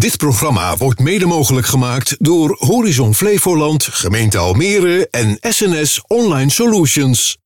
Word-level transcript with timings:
Dit 0.00 0.16
programma 0.16 0.76
wordt 0.76 1.00
mede 1.00 1.26
mogelijk 1.26 1.66
gemaakt 1.66 2.16
door 2.18 2.56
Horizon 2.58 3.14
Flevoland, 3.14 3.84
gemeente 3.84 4.38
Almere 4.38 5.08
en 5.10 5.38
SNS 5.40 6.02
Online 6.06 6.50
Solutions. 6.50 7.39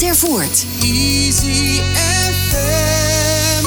Tervoort. 0.00 0.66
Easy 0.82 1.80
FM. 1.82 3.64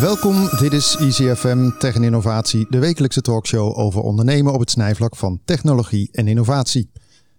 Welkom, 0.00 0.48
dit 0.58 0.72
is 0.72 0.96
Easy 1.00 1.34
FM 1.34 1.70
Tech 1.78 1.94
en 1.94 2.02
Innovatie, 2.02 2.66
de 2.70 2.78
wekelijkse 2.78 3.20
talkshow 3.20 3.78
over 3.78 4.00
ondernemen 4.00 4.52
op 4.52 4.60
het 4.60 4.70
snijvlak 4.70 5.16
van 5.16 5.40
technologie 5.44 6.08
en 6.12 6.28
innovatie. 6.28 6.90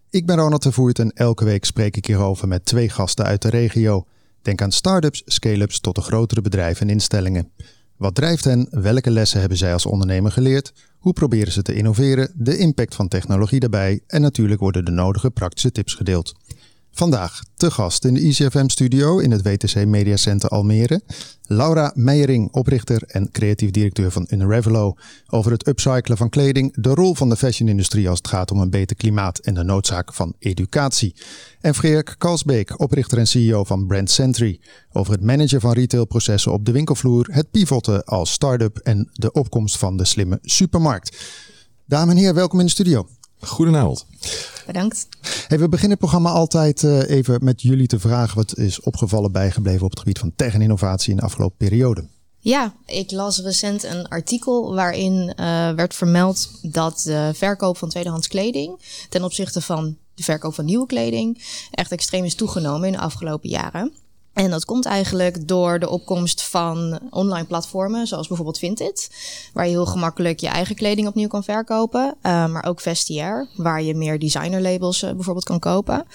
Ik 0.10 0.26
ben 0.26 0.36
Ronald 0.36 0.62
Tervoort 0.62 1.00
en 1.00 1.12
elke 1.12 1.46
week 1.46 1.66
spreek 1.66 1.98
ik 1.98 2.06
hierover 2.06 2.48
met 2.48 2.66
twee 2.66 2.90
gasten 2.90 3.26
uit 3.26 3.42
de 3.42 3.50
regio. 3.50 4.06
Denk 4.42 4.62
aan 4.62 4.72
start-ups, 4.72 5.22
scale-ups 5.26 5.80
tot 5.80 5.96
de 5.96 6.02
grotere 6.02 6.42
bedrijven 6.42 6.88
en 6.88 6.94
instellingen. 6.94 7.52
Wat 7.98 8.16
drijft 8.16 8.44
hen? 8.44 8.68
Welke 8.70 9.12
lessen 9.12 9.40
hebben 9.40 9.58
zij 9.58 9.74
als 9.74 9.86
ondernemer 9.86 10.32
geleerd? 10.32 10.74
Hoe 10.98 11.14
proberen 11.14 11.54
ze 11.54 11.62
te 11.62 11.74
innoveren? 11.74 12.32
De 12.36 12.58
impact 12.58 12.96
van 12.96 13.08
technologie 13.08 13.60
daarbij 13.60 14.00
en 14.08 14.22
natuurlijk 14.22 14.60
worden 14.60 14.86
de 14.86 14.92
nodige 14.92 15.32
praktische 15.32 15.72
tips 15.72 15.94
gedeeld. 15.94 16.34
Vandaag 16.98 17.44
te 17.56 17.72
gast 17.72 18.06
in 18.06 18.14
de 18.14 18.20
ICFM 18.20 18.68
studio 18.68 19.20
in 19.20 19.32
het 19.32 19.42
WTC 19.42 19.86
Media 19.86 20.16
Center 20.16 20.50
Almere. 20.50 21.02
Laura 21.44 21.92
Meijering, 21.96 22.54
oprichter 22.54 23.04
en 23.08 23.32
creatief 23.32 23.72
directeur 23.72 24.12
van 24.12 24.28
Unrevelo. 24.30 24.96
Over 25.28 25.52
het 25.52 25.68
upcyclen 25.68 26.18
van 26.18 26.30
kleding, 26.30 26.74
de 26.76 26.94
rol 26.94 27.16
van 27.16 27.30
de 27.30 27.36
fashionindustrie 27.36 28.10
als 28.10 28.18
het 28.18 28.28
gaat 28.28 28.52
om 28.52 28.60
een 28.60 28.70
beter 28.70 28.96
klimaat 28.96 29.38
en 29.40 29.54
de 29.54 29.64
noodzaak 29.64 30.14
van 30.14 30.34
educatie. 30.40 31.16
En 31.62 31.76
Freek 31.76 32.16
Kalsbeek, 32.18 32.80
oprichter 32.80 33.18
en 33.18 33.28
CEO 33.28 33.64
van 33.64 33.88
Brand 33.88 34.10
Sentry. 34.10 34.60
Over 34.92 35.14
het 35.14 35.24
managen 35.24 35.62
van 35.62 35.74
retailprocessen 35.74 36.52
op 36.52 36.66
de 36.66 36.72
winkelvloer, 36.72 37.28
het 37.32 37.52
pivoten 37.52 38.04
als 38.04 38.32
start-up 38.32 38.78
en 38.78 39.10
de 39.14 39.32
opkomst 39.32 39.78
van 39.78 39.98
de 39.98 40.06
slimme 40.06 40.40
supermarkt. 40.42 41.18
Dames 41.86 42.14
en 42.14 42.20
heren, 42.20 42.36
welkom 42.36 42.60
in 42.60 42.66
de 42.66 42.72
studio. 42.72 43.08
Goedenavond. 43.40 44.06
Bedankt. 44.66 45.08
Hey, 45.48 45.60
we 45.60 45.70
beginnen 45.70 45.98
het 45.98 46.00
programma 46.00 46.30
altijd 46.30 46.84
uh, 46.84 47.10
even 47.10 47.44
met 47.44 47.62
jullie 47.62 47.88
te 47.88 48.00
vragen 48.00 48.36
wat 48.36 48.58
is 48.58 48.82
opgevallen 48.82 49.32
bijgebleven 49.32 49.84
op 49.84 49.90
het 49.90 50.00
gebied 50.00 50.20
van 50.20 50.32
tech 50.36 50.54
en 50.54 50.62
innovatie 50.62 51.12
in 51.12 51.18
de 51.18 51.24
afgelopen 51.24 51.58
periode. 51.58 52.08
Ja, 52.40 52.74
ik 52.86 53.12
las 53.12 53.40
recent 53.40 53.84
een 53.84 54.08
artikel 54.08 54.74
waarin 54.74 55.34
uh, 55.40 55.72
werd 55.72 55.96
vermeld 55.96 56.60
dat 56.62 57.02
de 57.04 57.32
verkoop 57.34 57.78
van 57.78 57.90
tweedehands 57.90 58.28
kleding 58.28 58.80
ten 59.10 59.24
opzichte 59.24 59.62
van 59.62 59.98
de 60.14 60.24
verkoop 60.24 60.54
van 60.54 60.66
nieuwe 60.66 60.86
kleding 60.86 61.44
echt 61.72 61.92
extreem 61.92 62.24
is 62.24 62.36
toegenomen 62.36 62.88
in 62.88 62.94
de 62.94 63.00
afgelopen 63.00 63.50
jaren. 63.50 63.94
En 64.38 64.50
dat 64.50 64.66
komt 64.66 64.86
eigenlijk 64.86 65.48
door 65.48 65.80
de 65.80 65.90
opkomst 65.90 66.44
van 66.44 67.00
online 67.10 67.46
platformen, 67.46 68.08
zoals 68.08 68.28
bijvoorbeeld 68.28 68.58
Vinted, 68.58 69.10
waar 69.54 69.66
je 69.66 69.72
heel 69.72 69.86
gemakkelijk 69.86 70.40
je 70.40 70.48
eigen 70.48 70.76
kleding 70.76 71.08
opnieuw 71.08 71.28
kan 71.28 71.44
verkopen. 71.44 72.02
Uh, 72.02 72.48
maar 72.48 72.66
ook 72.66 72.82
Vestiaire, 72.82 73.48
waar 73.56 73.82
je 73.82 73.96
meer 73.96 74.20
designerlabels 74.20 75.04
uh, 75.04 75.12
bijvoorbeeld 75.12 75.46
kan 75.46 75.60
kopen. 75.60 76.06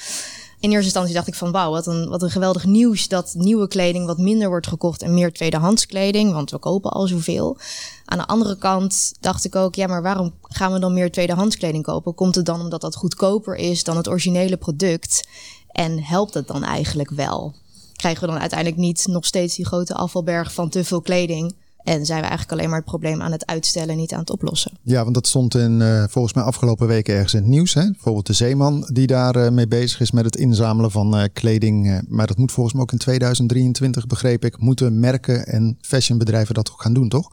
in 0.61 0.71
eerste 0.71 0.85
instantie 0.85 1.15
dacht 1.15 1.27
ik 1.27 1.35
van 1.35 1.53
wauw, 1.53 1.71
wat 1.71 1.87
een, 1.87 2.09
wat 2.09 2.23
een 2.23 2.31
geweldig 2.31 2.65
nieuws 2.65 3.09
dat 3.09 3.35
nieuwe 3.37 3.69
kleding 3.69 4.07
wat 4.07 4.19
minder 4.19 4.49
wordt 4.49 4.67
gekocht 4.67 5.03
en 5.03 5.15
meer 5.15 5.33
tweedehands 5.33 5.87
kleding, 5.87 6.33
want 6.33 6.51
we 6.51 6.59
kopen 6.59 6.91
al 6.91 7.07
zoveel. 7.07 7.57
Aan 8.05 8.19
de 8.19 8.27
andere 8.27 8.57
kant 8.57 9.13
dacht 9.21 9.45
ik 9.45 9.57
ook, 9.57 9.75
ja, 9.75 9.87
maar 9.87 10.03
waarom 10.03 10.33
gaan 10.43 10.73
we 10.73 10.79
dan 10.79 10.95
meer 10.95 11.13
tweedehands 11.13 11.57
kleding 11.57 11.85
kopen? 11.85 12.15
Komt 12.15 12.35
het 12.35 12.47
dan 12.47 12.61
omdat 12.61 12.81
dat 12.81 12.97
goedkoper 12.97 13.57
is 13.57 13.85
dan 13.85 13.97
het 13.97 14.09
originele 14.09 14.57
product? 14.57 15.29
En 15.69 16.03
helpt 16.03 16.35
het 16.35 16.47
dan 16.47 16.65
eigenlijk 16.65 17.11
wel? 17.11 17.55
Krijgen 18.03 18.23
we 18.23 18.31
dan 18.31 18.41
uiteindelijk 18.41 18.81
niet 18.81 19.07
nog 19.07 19.27
steeds 19.27 19.57
die 19.57 19.67
grote 19.67 19.95
afvalberg 19.95 20.53
van 20.53 20.69
te 20.69 20.85
veel 20.85 21.01
kleding? 21.01 21.55
En 21.83 22.07
zijn 22.07 22.21
we 22.21 22.27
eigenlijk 22.27 22.53
alleen 22.53 22.69
maar 22.69 22.79
het 22.79 22.89
probleem 22.89 23.23
aan 23.23 23.33
het 23.33 23.47
uitstellen, 23.47 23.97
niet 23.97 24.13
aan 24.13 24.21
het 24.21 24.31
oplossen. 24.31 24.73
Ja, 24.83 25.03
want 25.03 25.15
dat 25.15 25.27
stond 25.27 25.55
in, 25.55 25.81
uh, 25.81 26.05
volgens 26.09 26.35
mij 26.35 26.45
afgelopen 26.45 26.87
weken 26.87 27.15
ergens 27.15 27.35
in 27.35 27.41
het 27.41 27.49
nieuws. 27.49 27.75
Hè? 27.75 27.91
Bijvoorbeeld 27.91 28.27
de 28.27 28.33
Zeeman 28.33 28.89
die 28.93 29.07
daar 29.07 29.37
uh, 29.37 29.51
mee 29.51 29.69
bezig 29.69 30.01
is 30.01 30.11
met 30.11 30.25
het 30.25 30.37
inzamelen 30.37 30.91
van 30.91 31.19
uh, 31.19 31.25
kleding. 31.33 32.03
maar 32.09 32.27
dat 32.27 32.37
moet 32.37 32.53
volgens 32.53 32.75
mij 32.75 32.83
ook 32.83 32.93
in 32.93 32.99
2023, 32.99 34.07
begreep 34.07 34.45
ik, 34.45 34.59
moeten 34.59 35.01
merken 35.01 35.47
en 35.47 35.79
fashionbedrijven 35.81 36.55
dat 36.55 36.71
ook 36.73 36.83
gaan 36.83 36.95
doen, 36.95 37.09
toch? 37.09 37.31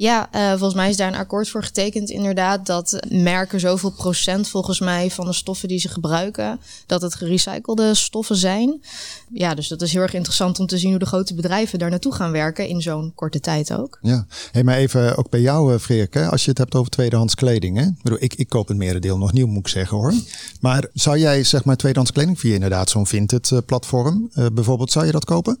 Ja, 0.00 0.28
uh, 0.34 0.48
volgens 0.50 0.74
mij 0.74 0.88
is 0.88 0.96
daar 0.96 1.08
een 1.08 1.18
akkoord 1.18 1.48
voor 1.48 1.62
getekend 1.62 2.10
inderdaad 2.10 2.66
dat 2.66 3.00
merken 3.08 3.60
zoveel 3.60 3.90
procent 3.90 4.48
volgens 4.48 4.80
mij 4.80 5.10
van 5.10 5.26
de 5.26 5.32
stoffen 5.32 5.68
die 5.68 5.78
ze 5.78 5.88
gebruiken, 5.88 6.60
dat 6.86 7.02
het 7.02 7.14
gerecyclede 7.14 7.94
stoffen 7.94 8.36
zijn. 8.36 8.82
Ja, 9.32 9.54
dus 9.54 9.68
dat 9.68 9.82
is 9.82 9.92
heel 9.92 10.02
erg 10.02 10.14
interessant 10.14 10.60
om 10.60 10.66
te 10.66 10.78
zien 10.78 10.90
hoe 10.90 10.98
de 10.98 11.06
grote 11.06 11.34
bedrijven 11.34 11.78
daar 11.78 11.90
naartoe 11.90 12.14
gaan 12.14 12.32
werken 12.32 12.68
in 12.68 12.82
zo'n 12.82 13.12
korte 13.14 13.40
tijd 13.40 13.72
ook. 13.72 13.98
Ja, 14.00 14.26
hey, 14.50 14.64
maar 14.64 14.76
even 14.76 15.16
ook 15.16 15.30
bij 15.30 15.40
jou 15.40 15.78
Freek, 15.78 16.14
hè? 16.14 16.28
als 16.28 16.44
je 16.44 16.50
het 16.50 16.58
hebt 16.58 16.74
over 16.74 16.90
tweedehands 16.90 17.34
kleding. 17.34 17.76
Hè? 17.76 17.84
Ik, 17.84 18.02
bedoel, 18.02 18.22
ik, 18.22 18.34
ik 18.34 18.48
koop 18.48 18.68
het 18.68 18.76
merendeel 18.76 19.18
nog 19.18 19.32
nieuw 19.32 19.46
moet 19.46 19.66
ik 19.66 19.68
zeggen 19.68 19.96
hoor. 19.96 20.14
Maar 20.60 20.88
zou 20.92 21.18
jij 21.18 21.44
zeg 21.44 21.64
maar 21.64 21.76
tweedehands 21.76 22.12
kleding 22.12 22.40
via 22.40 22.54
inderdaad 22.54 22.90
zo'n 22.90 23.06
Vinted 23.06 23.62
platform 23.66 24.30
uh, 24.34 24.46
bijvoorbeeld, 24.52 24.92
zou 24.92 25.06
je 25.06 25.12
dat 25.12 25.24
kopen? 25.24 25.60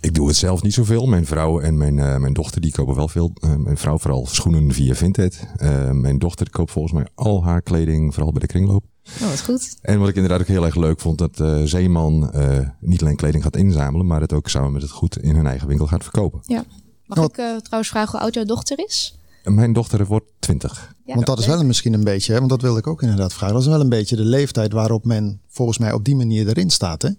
Ik 0.00 0.14
doe 0.14 0.28
het 0.28 0.36
zelf 0.36 0.62
niet 0.62 0.74
zoveel. 0.74 1.06
Mijn 1.06 1.26
vrouw 1.26 1.60
en 1.60 1.76
mijn, 1.76 1.96
uh, 1.96 2.16
mijn 2.16 2.32
dochter 2.32 2.60
die 2.60 2.72
kopen 2.72 2.94
wel 2.94 3.08
veel. 3.08 3.32
Uh, 3.44 3.69
mijn 3.70 3.82
vrouw 3.82 3.98
vooral 3.98 4.26
schoenen 4.26 4.72
via 4.72 4.94
Vinted. 4.94 5.46
Uh, 5.56 5.90
mijn 5.90 6.18
dochter 6.18 6.50
koopt 6.50 6.70
volgens 6.70 6.94
mij 6.94 7.06
al 7.14 7.44
haar 7.44 7.62
kleding, 7.62 8.14
vooral 8.14 8.32
bij 8.32 8.40
de 8.40 8.46
kringloop. 8.46 8.84
Oh, 9.22 9.28
wat 9.28 9.42
goed. 9.42 9.76
En 9.80 9.98
wat 9.98 10.08
ik 10.08 10.14
inderdaad 10.14 10.40
ook 10.40 10.46
heel 10.46 10.64
erg 10.64 10.74
leuk 10.74 11.00
vond, 11.00 11.18
dat 11.18 11.42
Zeeman 11.64 12.32
niet 12.80 13.02
alleen 13.02 13.16
kleding 13.16 13.42
gaat 13.42 13.56
inzamelen, 13.56 14.06
maar 14.06 14.20
het 14.20 14.32
ook 14.32 14.48
samen 14.48 14.72
met 14.72 14.82
het 14.82 14.90
goed 14.90 15.18
in 15.18 15.36
hun 15.36 15.46
eigen 15.46 15.68
winkel 15.68 15.86
gaat 15.86 16.02
verkopen. 16.02 16.40
Ja. 16.42 16.64
Mag 17.06 17.18
oh. 17.18 17.24
ik 17.24 17.34
trouwens 17.34 17.88
vragen 17.88 18.10
hoe 18.10 18.20
oud 18.20 18.34
jouw 18.34 18.44
dochter 18.44 18.78
is? 18.78 19.18
Mijn 19.44 19.72
dochter 19.72 20.06
wordt 20.06 20.26
20. 20.38 20.94
Ja, 21.04 21.14
want 21.14 21.26
dat 21.26 21.38
is 21.38 21.46
wel 21.46 21.64
misschien 21.64 21.92
een 21.92 22.04
beetje, 22.04 22.32
hè, 22.32 22.38
want 22.38 22.50
dat 22.50 22.62
wilde 22.62 22.78
ik 22.78 22.86
ook 22.86 23.02
inderdaad 23.02 23.32
vragen. 23.32 23.54
Dat 23.54 23.64
is 23.64 23.70
wel 23.70 23.80
een 23.80 23.88
beetje 23.88 24.16
de 24.16 24.24
leeftijd 24.24 24.72
waarop 24.72 25.04
men 25.04 25.40
volgens 25.48 25.78
mij 25.78 25.92
op 25.92 26.04
die 26.04 26.16
manier 26.16 26.48
erin 26.48 26.70
staat. 26.70 27.02
Hè? 27.02 27.10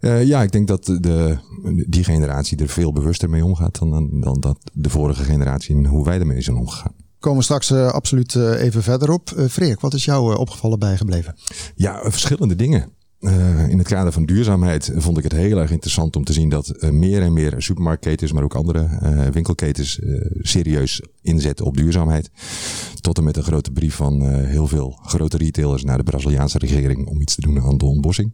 Uh, 0.00 0.24
ja, 0.24 0.42
ik 0.42 0.52
denk 0.52 0.68
dat 0.68 0.84
de, 0.84 1.38
die 1.86 2.04
generatie 2.04 2.58
er 2.58 2.68
veel 2.68 2.92
bewuster 2.92 3.30
mee 3.30 3.44
omgaat 3.44 3.78
dan, 3.78 3.90
dan, 3.90 4.20
dan 4.20 4.40
dat 4.40 4.58
de 4.72 4.90
vorige 4.90 5.22
generatie 5.22 5.76
en 5.76 5.86
hoe 5.86 6.04
wij 6.04 6.18
ermee 6.18 6.40
zijn 6.40 6.56
omgegaan. 6.56 6.92
Komen 7.18 7.38
we 7.38 7.44
straks 7.44 7.70
uh, 7.70 7.88
absoluut 7.88 8.34
uh, 8.34 8.62
even 8.62 8.82
verder 8.82 9.10
op. 9.10 9.32
Freek, 9.48 9.80
wat 9.80 9.94
is 9.94 10.04
jou 10.04 10.36
opgevallen 10.36 10.78
bijgebleven? 10.78 11.36
Ja, 11.74 12.10
verschillende 12.10 12.56
dingen. 12.56 12.92
in 13.68 13.78
het 13.78 13.88
kader 13.88 14.12
van 14.12 14.24
duurzaamheid 14.24 14.92
vond 14.94 15.18
ik 15.18 15.24
het 15.24 15.32
heel 15.32 15.58
erg 15.58 15.70
interessant 15.70 16.16
om 16.16 16.24
te 16.24 16.32
zien 16.32 16.48
dat 16.48 16.74
meer 16.90 17.22
en 17.22 17.32
meer 17.32 17.54
supermarktketens, 17.56 18.32
maar 18.32 18.42
ook 18.42 18.54
andere 18.54 18.88
winkelketens 19.32 20.00
serieus 20.40 21.02
inzetten 21.22 21.66
op 21.66 21.76
duurzaamheid. 21.76 22.30
Tot 23.00 23.18
en 23.18 23.24
met 23.24 23.36
een 23.36 23.42
grote 23.42 23.70
brief 23.70 23.94
van 23.94 24.28
heel 24.28 24.66
veel 24.66 24.98
grote 25.02 25.36
retailers 25.36 25.84
naar 25.84 25.98
de 25.98 26.02
Braziliaanse 26.02 26.58
regering 26.58 27.06
om 27.06 27.20
iets 27.20 27.34
te 27.34 27.40
doen 27.40 27.60
aan 27.60 27.78
de 27.78 27.84
ontbossing. 27.84 28.32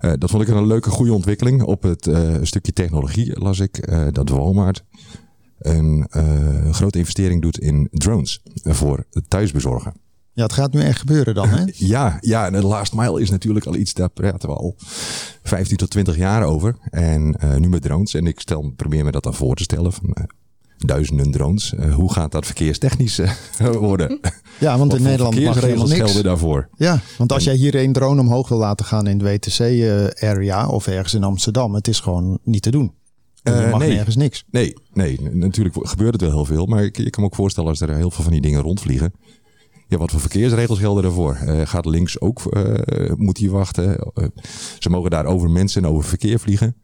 Uh, 0.00 0.12
dat 0.18 0.30
vond 0.30 0.42
ik 0.42 0.48
een 0.48 0.66
leuke, 0.66 0.90
goede 0.90 1.12
ontwikkeling. 1.12 1.62
Op 1.62 1.82
het 1.82 2.06
uh, 2.06 2.36
stukje 2.42 2.72
technologie 2.72 3.38
las 3.38 3.60
ik 3.60 3.88
uh, 3.88 4.06
dat 4.10 4.28
Walmart 4.28 4.84
een 5.58 6.06
grote 6.70 6.98
investering 6.98 7.42
doet 7.42 7.58
in 7.58 7.88
drones 7.90 8.42
voor 8.54 9.04
thuisbezorgen. 9.28 9.94
Ja, 10.32 10.42
het 10.42 10.52
gaat 10.52 10.72
nu 10.72 10.80
echt 10.80 10.98
gebeuren 10.98 11.34
dan, 11.34 11.48
hè? 11.48 11.64
ja, 11.94 12.18
ja, 12.20 12.46
en 12.46 12.52
de 12.52 12.66
last 12.66 12.94
mile 12.94 13.20
is 13.20 13.30
natuurlijk 13.30 13.66
al 13.66 13.76
iets, 13.76 13.94
daar 13.94 14.08
praten 14.08 14.48
we 14.48 14.54
al 14.54 14.76
15 15.42 15.76
tot 15.76 15.90
20 15.90 16.16
jaar 16.16 16.42
over. 16.44 16.76
En 16.90 17.36
nu 17.58 17.68
met 17.68 17.82
drones. 17.82 18.14
En 18.14 18.26
ik 18.26 18.40
stel, 18.40 18.72
probeer 18.76 19.04
me 19.04 19.10
dat 19.10 19.22
dan 19.22 19.34
voor 19.34 19.54
te 19.54 19.62
stellen. 19.62 19.92
Van, 19.92 20.16
duizenden 20.86 21.30
drones. 21.30 21.72
Uh, 21.72 21.94
hoe 21.94 22.12
gaat 22.12 22.32
dat 22.32 22.46
verkeerstechnisch 22.46 23.18
uh, 23.18 23.30
worden? 23.72 24.20
Ja, 24.58 24.78
want 24.78 24.94
in 24.94 25.02
Nederland 25.02 25.40
mag 25.40 25.60
helemaal 25.60 25.86
niks. 25.86 26.00
gelden 26.00 26.22
daarvoor. 26.22 26.68
Ja, 26.76 27.00
want 27.18 27.32
als 27.32 27.44
jij 27.44 27.54
hier 27.54 27.74
een 27.74 27.92
drone 27.92 28.20
omhoog 28.20 28.48
wil 28.48 28.58
laten 28.58 28.86
gaan 28.86 29.06
in 29.06 29.18
de 29.18 29.24
WTC-area 29.24 30.68
of 30.68 30.86
ergens 30.86 31.14
in 31.14 31.24
Amsterdam, 31.24 31.74
het 31.74 31.88
is 31.88 32.00
gewoon 32.00 32.38
niet 32.42 32.62
te 32.62 32.70
doen. 32.70 32.92
Je 33.42 33.68
mag 33.70 33.80
nee, 33.80 33.94
nergens 33.94 34.16
niks. 34.16 34.44
Nee, 34.50 34.74
nee, 34.92 35.20
natuurlijk 35.32 35.76
gebeurt 35.80 36.12
het 36.12 36.20
wel 36.20 36.30
heel 36.30 36.44
veel. 36.44 36.66
Maar 36.66 36.84
ik, 36.84 36.98
ik 36.98 37.10
kan 37.10 37.22
me 37.22 37.28
ook 37.28 37.34
voorstellen 37.34 37.70
als 37.70 37.80
er 37.80 37.96
heel 37.96 38.10
veel 38.10 38.24
van 38.24 38.32
die 38.32 38.40
dingen 38.40 38.60
rondvliegen. 38.60 39.12
Ja, 39.90 39.98
wat 39.98 40.10
voor 40.10 40.20
verkeersregels 40.20 40.78
gelden 40.78 41.02
daarvoor? 41.02 41.38
Uh, 41.44 41.60
gaat 41.66 41.86
links 41.86 42.20
ook, 42.20 42.40
uh, 42.50 43.12
moet 43.16 43.38
hij 43.38 43.48
wachten? 43.48 44.12
Uh, 44.14 44.24
ze 44.78 44.90
mogen 44.90 45.10
daar 45.10 45.24
over 45.24 45.50
mensen 45.50 45.84
en 45.84 45.90
over 45.90 46.04
verkeer 46.04 46.40
vliegen. 46.40 46.76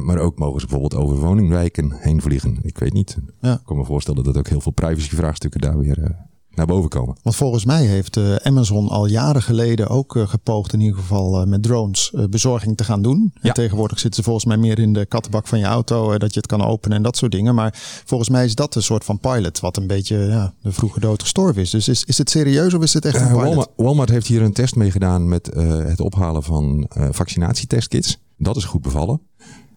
maar 0.00 0.18
ook 0.18 0.38
mogen 0.38 0.60
ze 0.60 0.66
bijvoorbeeld 0.66 1.02
over 1.02 1.16
woningwijken 1.16 1.92
heen 1.92 2.22
vliegen. 2.22 2.58
Ik 2.62 2.78
weet 2.78 2.92
niet. 2.92 3.16
Ja. 3.40 3.52
Ik 3.52 3.64
kan 3.64 3.76
me 3.76 3.84
voorstellen 3.84 4.24
dat 4.24 4.36
ook 4.36 4.48
heel 4.48 4.60
veel 4.60 4.72
privacyvraagstukken 4.72 5.60
daar 5.60 5.78
weer 5.78 6.16
naar 6.56 6.66
boven 6.66 6.88
komen. 6.88 7.16
Want 7.22 7.36
volgens 7.36 7.64
mij 7.64 7.84
heeft 7.84 8.16
uh, 8.16 8.34
Amazon 8.34 8.88
al 8.88 9.06
jaren 9.06 9.42
geleden 9.42 9.88
ook 9.88 10.16
uh, 10.16 10.28
gepoogd 10.28 10.72
in 10.72 10.80
ieder 10.80 10.98
geval 10.98 11.40
uh, 11.40 11.46
met 11.46 11.62
drones 11.62 12.12
bezorging 12.30 12.76
te 12.76 12.84
gaan 12.84 13.02
doen. 13.02 13.32
Ja. 13.34 13.40
En 13.48 13.54
tegenwoordig 13.54 13.98
zitten 13.98 14.18
ze 14.18 14.22
volgens 14.22 14.44
mij 14.44 14.56
meer 14.56 14.78
in 14.78 14.92
de 14.92 15.06
kattenbak 15.06 15.46
van 15.46 15.58
je 15.58 15.64
auto, 15.64 16.18
dat 16.18 16.34
je 16.34 16.40
het 16.40 16.48
kan 16.48 16.62
openen 16.62 16.96
en 16.96 17.02
dat 17.02 17.16
soort 17.16 17.32
dingen. 17.32 17.54
Maar 17.54 17.74
volgens 18.04 18.28
mij 18.28 18.44
is 18.44 18.54
dat 18.54 18.74
een 18.74 18.82
soort 18.82 19.04
van 19.04 19.20
pilot, 19.20 19.60
wat 19.60 19.76
een 19.76 19.86
beetje 19.86 20.16
ja, 20.16 20.54
de 20.62 20.72
vroege 20.72 21.00
dood 21.00 21.22
gestorven 21.22 21.62
is. 21.62 21.70
Dus 21.70 21.88
is, 21.88 22.04
is 22.04 22.18
het 22.18 22.30
serieus 22.30 22.74
of 22.74 22.82
is 22.82 22.94
het 22.94 23.04
echt 23.04 23.20
een 23.20 23.26
pilot? 23.26 23.42
Walmart, 23.42 23.70
Walmart 23.76 24.10
heeft 24.10 24.26
hier 24.26 24.42
een 24.42 24.52
test 24.52 24.76
mee 24.76 24.90
gedaan 24.90 25.28
met 25.28 25.46
het 25.86 26.00
ophalen 26.00 26.42
van 26.42 26.86
vaccinatietestkits. 27.10 28.18
Dat 28.36 28.56
is 28.56 28.64
goed 28.64 28.82
bevallen. 28.82 29.20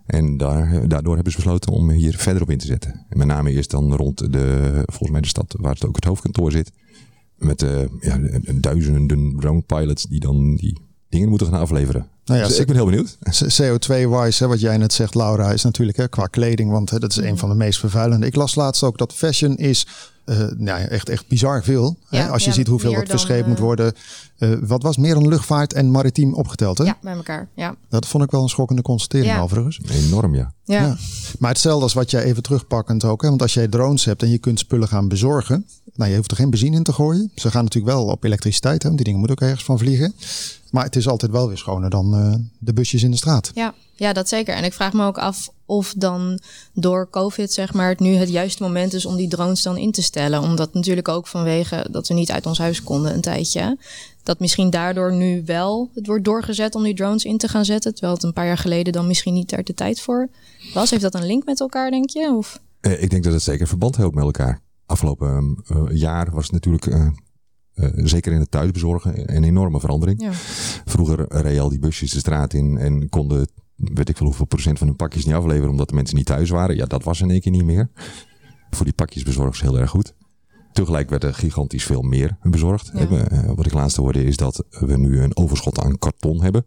En 0.09 0.37
daar, 0.37 0.87
daardoor 0.87 1.13
hebben 1.13 1.31
ze 1.31 1.37
besloten 1.37 1.71
om 1.71 1.89
hier 1.89 2.17
verder 2.17 2.41
op 2.41 2.49
in 2.49 2.57
te 2.57 2.65
zetten. 2.65 3.05
En 3.09 3.17
met 3.17 3.27
name 3.27 3.51
eerst 3.51 3.71
dan 3.71 3.95
rond 3.95 4.33
de, 4.33 4.71
volgens 4.85 5.09
mij 5.09 5.21
de 5.21 5.27
stad 5.27 5.55
waar 5.59 5.73
het 5.73 5.85
ook 5.85 5.95
het 5.95 6.05
hoofdkantoor 6.05 6.51
zit. 6.51 6.71
Met 7.35 7.61
uh, 7.61 7.79
ja, 7.99 8.19
duizenden 8.55 9.35
drone 9.39 9.61
pilots 9.61 10.03
die 10.03 10.19
dan 10.19 10.55
die 10.55 10.77
dingen 11.09 11.29
moeten 11.29 11.47
gaan 11.47 11.59
afleveren. 11.59 12.07
Nou 12.25 12.39
ja, 12.39 12.47
dus 12.47 12.59
ik 12.59 12.67
ben 12.67 12.75
heel 12.75 12.85
benieuwd. 12.85 13.17
CO2-wise, 13.61 14.47
wat 14.47 14.59
jij 14.59 14.77
net 14.77 14.93
zegt, 14.93 15.15
Laura, 15.15 15.51
is 15.51 15.63
natuurlijk 15.63 15.97
hè, 15.97 16.07
qua 16.07 16.25
kleding, 16.25 16.71
want 16.71 16.89
hè, 16.89 16.99
dat 16.99 17.11
is 17.11 17.17
een 17.17 17.37
van 17.37 17.49
de 17.49 17.55
meest 17.55 17.79
vervuilende. 17.79 18.25
Ik 18.25 18.35
las 18.35 18.55
laatst 18.55 18.83
ook 18.83 18.97
dat 18.97 19.13
fashion 19.13 19.57
is 19.57 19.87
uh, 20.25 20.47
nou, 20.57 20.81
echt, 20.81 21.09
echt 21.09 21.27
bizar 21.27 21.63
veel. 21.63 21.97
Ja, 22.09 22.23
hè? 22.23 22.29
Als 22.29 22.45
je 22.45 22.51
ziet 22.51 22.67
hoeveel 22.67 22.93
dat 22.93 23.09
verscheept 23.09 23.47
moet 23.47 23.59
worden. 23.59 23.93
Uh, 24.39 24.57
wat 24.61 24.83
was 24.83 24.97
meer 24.97 25.13
dan 25.13 25.27
luchtvaart 25.27 25.73
en 25.73 25.91
maritiem 25.91 26.33
opgeteld? 26.33 26.77
Hè? 26.77 26.83
Ja, 26.83 26.97
bij 27.01 27.13
elkaar. 27.13 27.47
Ja. 27.55 27.75
Dat 27.89 28.07
vond 28.07 28.23
ik 28.23 28.31
wel 28.31 28.41
een 28.41 28.49
schokkende 28.49 28.81
constatering 28.81 29.33
ja. 29.33 29.41
overigens. 29.41 29.79
Enorm, 29.89 30.35
ja. 30.35 30.53
ja. 30.63 30.81
Ja. 30.81 30.97
Maar 31.39 31.49
hetzelfde 31.49 31.83
als 31.83 31.93
wat 31.93 32.11
jij 32.11 32.23
even 32.23 32.43
terugpakkend 32.43 33.03
ook. 33.03 33.21
Hè? 33.21 33.29
Want 33.29 33.41
als 33.41 33.53
jij 33.53 33.67
drones 33.67 34.05
hebt 34.05 34.23
en 34.23 34.29
je 34.29 34.37
kunt 34.37 34.59
spullen 34.59 34.87
gaan 34.87 35.07
bezorgen. 35.07 35.65
Nou, 35.95 36.09
je 36.11 36.17
hoeft 36.17 36.31
er 36.31 36.37
geen 36.37 36.49
benzine 36.49 36.75
in 36.75 36.83
te 36.83 36.93
gooien. 36.93 37.31
Ze 37.35 37.51
gaan 37.51 37.63
natuurlijk 37.63 37.93
wel 37.93 38.05
op 38.05 38.23
elektriciteit. 38.23 38.81
Hè? 38.81 38.87
Want 38.87 38.95
die 38.95 39.05
dingen 39.05 39.19
moeten 39.19 39.37
ook 39.37 39.49
ergens 39.49 39.65
van 39.65 39.77
vliegen. 39.77 40.13
Maar 40.71 40.83
het 40.83 40.95
is 40.95 41.07
altijd 41.07 41.31
wel 41.31 41.47
weer 41.47 41.57
schoner 41.57 41.89
dan 41.89 42.25
uh, 42.25 42.35
de 42.57 42.73
busjes 42.73 43.03
in 43.03 43.11
de 43.11 43.17
straat. 43.17 43.51
Ja. 43.53 43.73
ja, 43.95 44.13
dat 44.13 44.29
zeker. 44.29 44.55
En 44.55 44.63
ik 44.63 44.73
vraag 44.73 44.93
me 44.93 45.05
ook 45.05 45.17
af 45.17 45.49
of 45.65 45.93
dan 45.97 46.39
door 46.73 47.09
COVID, 47.09 47.53
zeg 47.53 47.73
maar, 47.73 47.89
het 47.89 47.99
nu 47.99 48.15
het 48.15 48.29
juiste 48.29 48.63
moment 48.63 48.93
is 48.93 49.05
om 49.05 49.15
die 49.15 49.27
drones 49.27 49.61
dan 49.61 49.77
in 49.77 49.91
te 49.91 50.01
stellen. 50.01 50.41
Omdat 50.41 50.73
natuurlijk 50.73 51.07
ook 51.07 51.27
vanwege 51.27 51.87
dat 51.91 52.07
we 52.07 52.13
niet 52.13 52.31
uit 52.31 52.45
ons 52.45 52.57
huis 52.57 52.83
konden 52.83 53.13
een 53.13 53.21
tijdje. 53.21 53.77
Dat 54.29 54.39
misschien 54.39 54.69
daardoor 54.69 55.13
nu 55.13 55.43
wel 55.45 55.89
het 55.93 56.07
wordt 56.07 56.23
doorgezet 56.23 56.75
om 56.75 56.83
die 56.83 56.93
drones 56.93 57.25
in 57.25 57.37
te 57.37 57.47
gaan 57.47 57.65
zetten. 57.65 57.91
Terwijl 57.91 58.13
het 58.13 58.23
een 58.23 58.33
paar 58.33 58.45
jaar 58.45 58.57
geleden 58.57 58.93
dan 58.93 59.07
misschien 59.07 59.33
niet 59.33 59.51
er 59.51 59.63
de 59.63 59.73
tijd 59.73 60.01
voor 60.01 60.29
was. 60.73 60.89
Heeft 60.89 61.01
dat 61.01 61.13
een 61.13 61.25
link 61.25 61.45
met 61.45 61.59
elkaar, 61.59 61.91
denk 61.91 62.09
je? 62.09 62.33
Of? 62.37 62.61
Uh, 62.81 63.01
ik 63.01 63.09
denk 63.09 63.23
dat 63.23 63.33
het 63.33 63.41
zeker 63.41 63.67
verband 63.67 63.97
heeft 63.97 64.13
met 64.13 64.23
elkaar. 64.23 64.61
Afgelopen 64.85 65.63
uh, 65.71 65.83
jaar 65.89 66.31
was 66.31 66.43
het 66.43 66.51
natuurlijk 66.51 66.85
uh, 66.85 67.07
uh, 67.75 67.89
zeker 67.93 68.31
in 68.31 68.39
het 68.39 68.51
thuisbezorgen 68.51 69.35
een 69.35 69.43
enorme 69.43 69.79
verandering. 69.79 70.21
Ja. 70.21 70.31
Vroeger 70.85 71.25
reed 71.27 71.59
al 71.59 71.69
die 71.69 71.79
busjes 71.79 72.11
de 72.11 72.19
straat 72.19 72.53
in 72.53 72.77
en 72.77 73.09
konden 73.09 73.47
weet 73.75 74.09
ik 74.09 74.17
veel 74.17 74.25
hoeveel 74.25 74.45
procent 74.45 74.77
van 74.77 74.87
hun 74.87 74.95
pakjes 74.95 75.25
niet 75.25 75.35
afleveren 75.35 75.69
omdat 75.69 75.89
de 75.89 75.95
mensen 75.95 76.17
niet 76.17 76.25
thuis 76.25 76.49
waren. 76.49 76.75
Ja, 76.75 76.85
dat 76.85 77.03
was 77.03 77.21
in 77.21 77.31
één 77.31 77.41
keer 77.41 77.51
niet 77.51 77.65
meer. 77.65 77.89
Voor 78.69 78.85
die 78.85 78.93
pakjesbezorgers 78.93 79.61
heel 79.61 79.79
erg 79.79 79.89
goed. 79.89 80.13
Tegelijk 80.79 81.09
werd 81.09 81.23
er 81.23 81.33
gigantisch 81.33 81.83
veel 81.83 82.01
meer 82.01 82.37
bezorgd. 82.41 82.91
Ja. 82.93 83.07
Uh, 83.09 83.51
wat 83.55 83.65
ik 83.65 83.73
laatst 83.73 83.97
hoorde 83.97 84.23
is 84.23 84.37
dat 84.37 84.63
we 84.69 84.97
nu 84.97 85.21
een 85.21 85.37
overschot 85.37 85.79
aan 85.79 85.97
karton 85.97 86.43
hebben. 86.43 86.65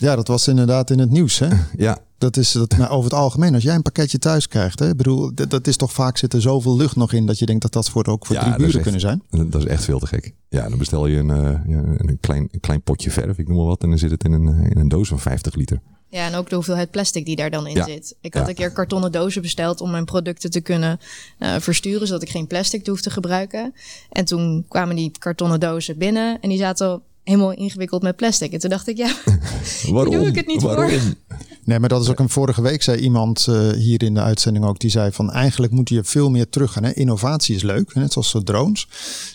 Ja, 0.00 0.16
dat 0.16 0.28
was 0.28 0.48
inderdaad 0.48 0.90
in 0.90 0.98
het 0.98 1.10
nieuws, 1.10 1.38
hè? 1.38 1.48
Ja, 1.76 1.98
Dat 2.18 2.36
is 2.36 2.52
dat, 2.52 2.76
maar 2.76 2.90
over 2.90 3.10
het 3.10 3.18
algemeen. 3.20 3.54
Als 3.54 3.62
jij 3.62 3.74
een 3.74 3.82
pakketje 3.82 4.18
thuis 4.18 4.48
krijgt, 4.48 4.78
hè, 4.78 4.94
bedoel, 4.94 5.34
dat, 5.34 5.50
dat 5.50 5.66
is 5.66 5.76
toch 5.76 5.92
vaak 5.92 6.16
zit 6.18 6.32
er 6.32 6.40
zoveel 6.40 6.76
lucht 6.76 6.96
nog 6.96 7.12
in 7.12 7.26
dat 7.26 7.38
je 7.38 7.46
denkt 7.46 7.62
dat 7.62 7.72
dat 7.72 7.90
voor 7.90 8.06
ook 8.06 8.26
voor 8.26 8.36
Ja, 8.36 8.42
drie 8.42 8.56
buren 8.56 8.72
echt- 8.72 8.82
kunnen 8.82 9.00
zijn. 9.00 9.22
Dat 9.50 9.62
is 9.62 9.66
echt 9.68 9.84
veel 9.84 9.98
te 9.98 10.06
gek. 10.06 10.34
Ja, 10.48 10.68
dan 10.68 10.78
bestel 10.78 11.06
je 11.06 11.16
een, 11.18 11.30
eh, 11.30 11.60
een, 11.96 12.18
klein, 12.20 12.48
een 12.50 12.60
klein 12.60 12.82
potje 12.82 13.10
verf, 13.10 13.38
ik 13.38 13.48
noem 13.48 13.56
maar 13.56 13.66
wat. 13.66 13.82
En 13.82 13.88
dan 13.88 13.98
zit 13.98 14.10
het 14.10 14.24
in 14.24 14.32
een, 14.32 14.48
eh, 14.48 14.70
in 14.70 14.78
een 14.78 14.88
doos 14.88 15.08
van 15.08 15.18
50 15.18 15.54
liter. 15.54 15.80
Ja, 16.10 16.26
en 16.26 16.34
ook 16.34 16.48
de 16.48 16.54
hoeveelheid 16.54 16.90
plastic 16.90 17.24
die 17.26 17.36
daar 17.36 17.50
dan 17.50 17.66
in 17.66 17.74
Ja. 17.74 17.84
zit. 17.84 18.16
Ik 18.20 18.34
had 18.34 18.42
Ja. 18.42 18.48
een 18.48 18.54
keer 18.54 18.72
kartonnen 18.72 19.12
dozen 19.12 19.42
besteld 19.42 19.80
om 19.80 19.90
mijn 19.90 20.04
producten 20.04 20.50
te 20.50 20.60
kunnen 20.60 21.00
eh, 21.38 21.54
versturen, 21.58 22.06
zodat 22.06 22.22
ik 22.22 22.28
geen 22.30 22.46
plastic 22.46 22.86
hoef 22.86 23.00
te 23.00 23.10
gebruiken. 23.10 23.74
En 24.10 24.24
toen 24.24 24.64
kwamen 24.68 24.96
die 24.96 25.12
kartonnen 25.18 25.60
dozen 25.60 25.98
binnen 25.98 26.40
en 26.40 26.48
die 26.48 26.58
zaten 26.58 27.02
helemaal 27.28 27.52
ingewikkeld 27.52 28.02
met 28.02 28.16
plastic. 28.16 28.52
En 28.52 28.58
toen 28.58 28.70
dacht 28.70 28.88
ik, 28.88 28.96
ja, 28.96 29.14
Waarom? 29.90 30.14
doe 30.14 30.26
ik 30.26 30.34
het 30.34 30.46
niet 30.46 30.60
voor. 30.60 30.90
Nee, 31.64 31.78
maar 31.78 31.88
dat 31.88 32.02
is 32.02 32.08
ook 32.08 32.18
een 32.18 32.28
vorige 32.28 32.62
week 32.62 32.82
zei 32.82 32.98
iemand 32.98 33.46
eh, 33.46 33.70
hier 33.70 34.02
in 34.02 34.14
de 34.14 34.20
uitzending 34.20 34.64
ook. 34.64 34.78
Die 34.78 34.90
zei 34.90 35.12
van 35.12 35.32
eigenlijk 35.32 35.72
moet 35.72 35.88
je 35.88 36.04
veel 36.04 36.30
meer 36.30 36.48
teruggaan. 36.48 36.84
Hè? 36.84 36.92
Innovatie 36.92 37.54
is 37.54 37.62
leuk, 37.62 37.94
net 37.94 38.12
zoals 38.12 38.34
eh, 38.34 38.40
drones. 38.40 38.88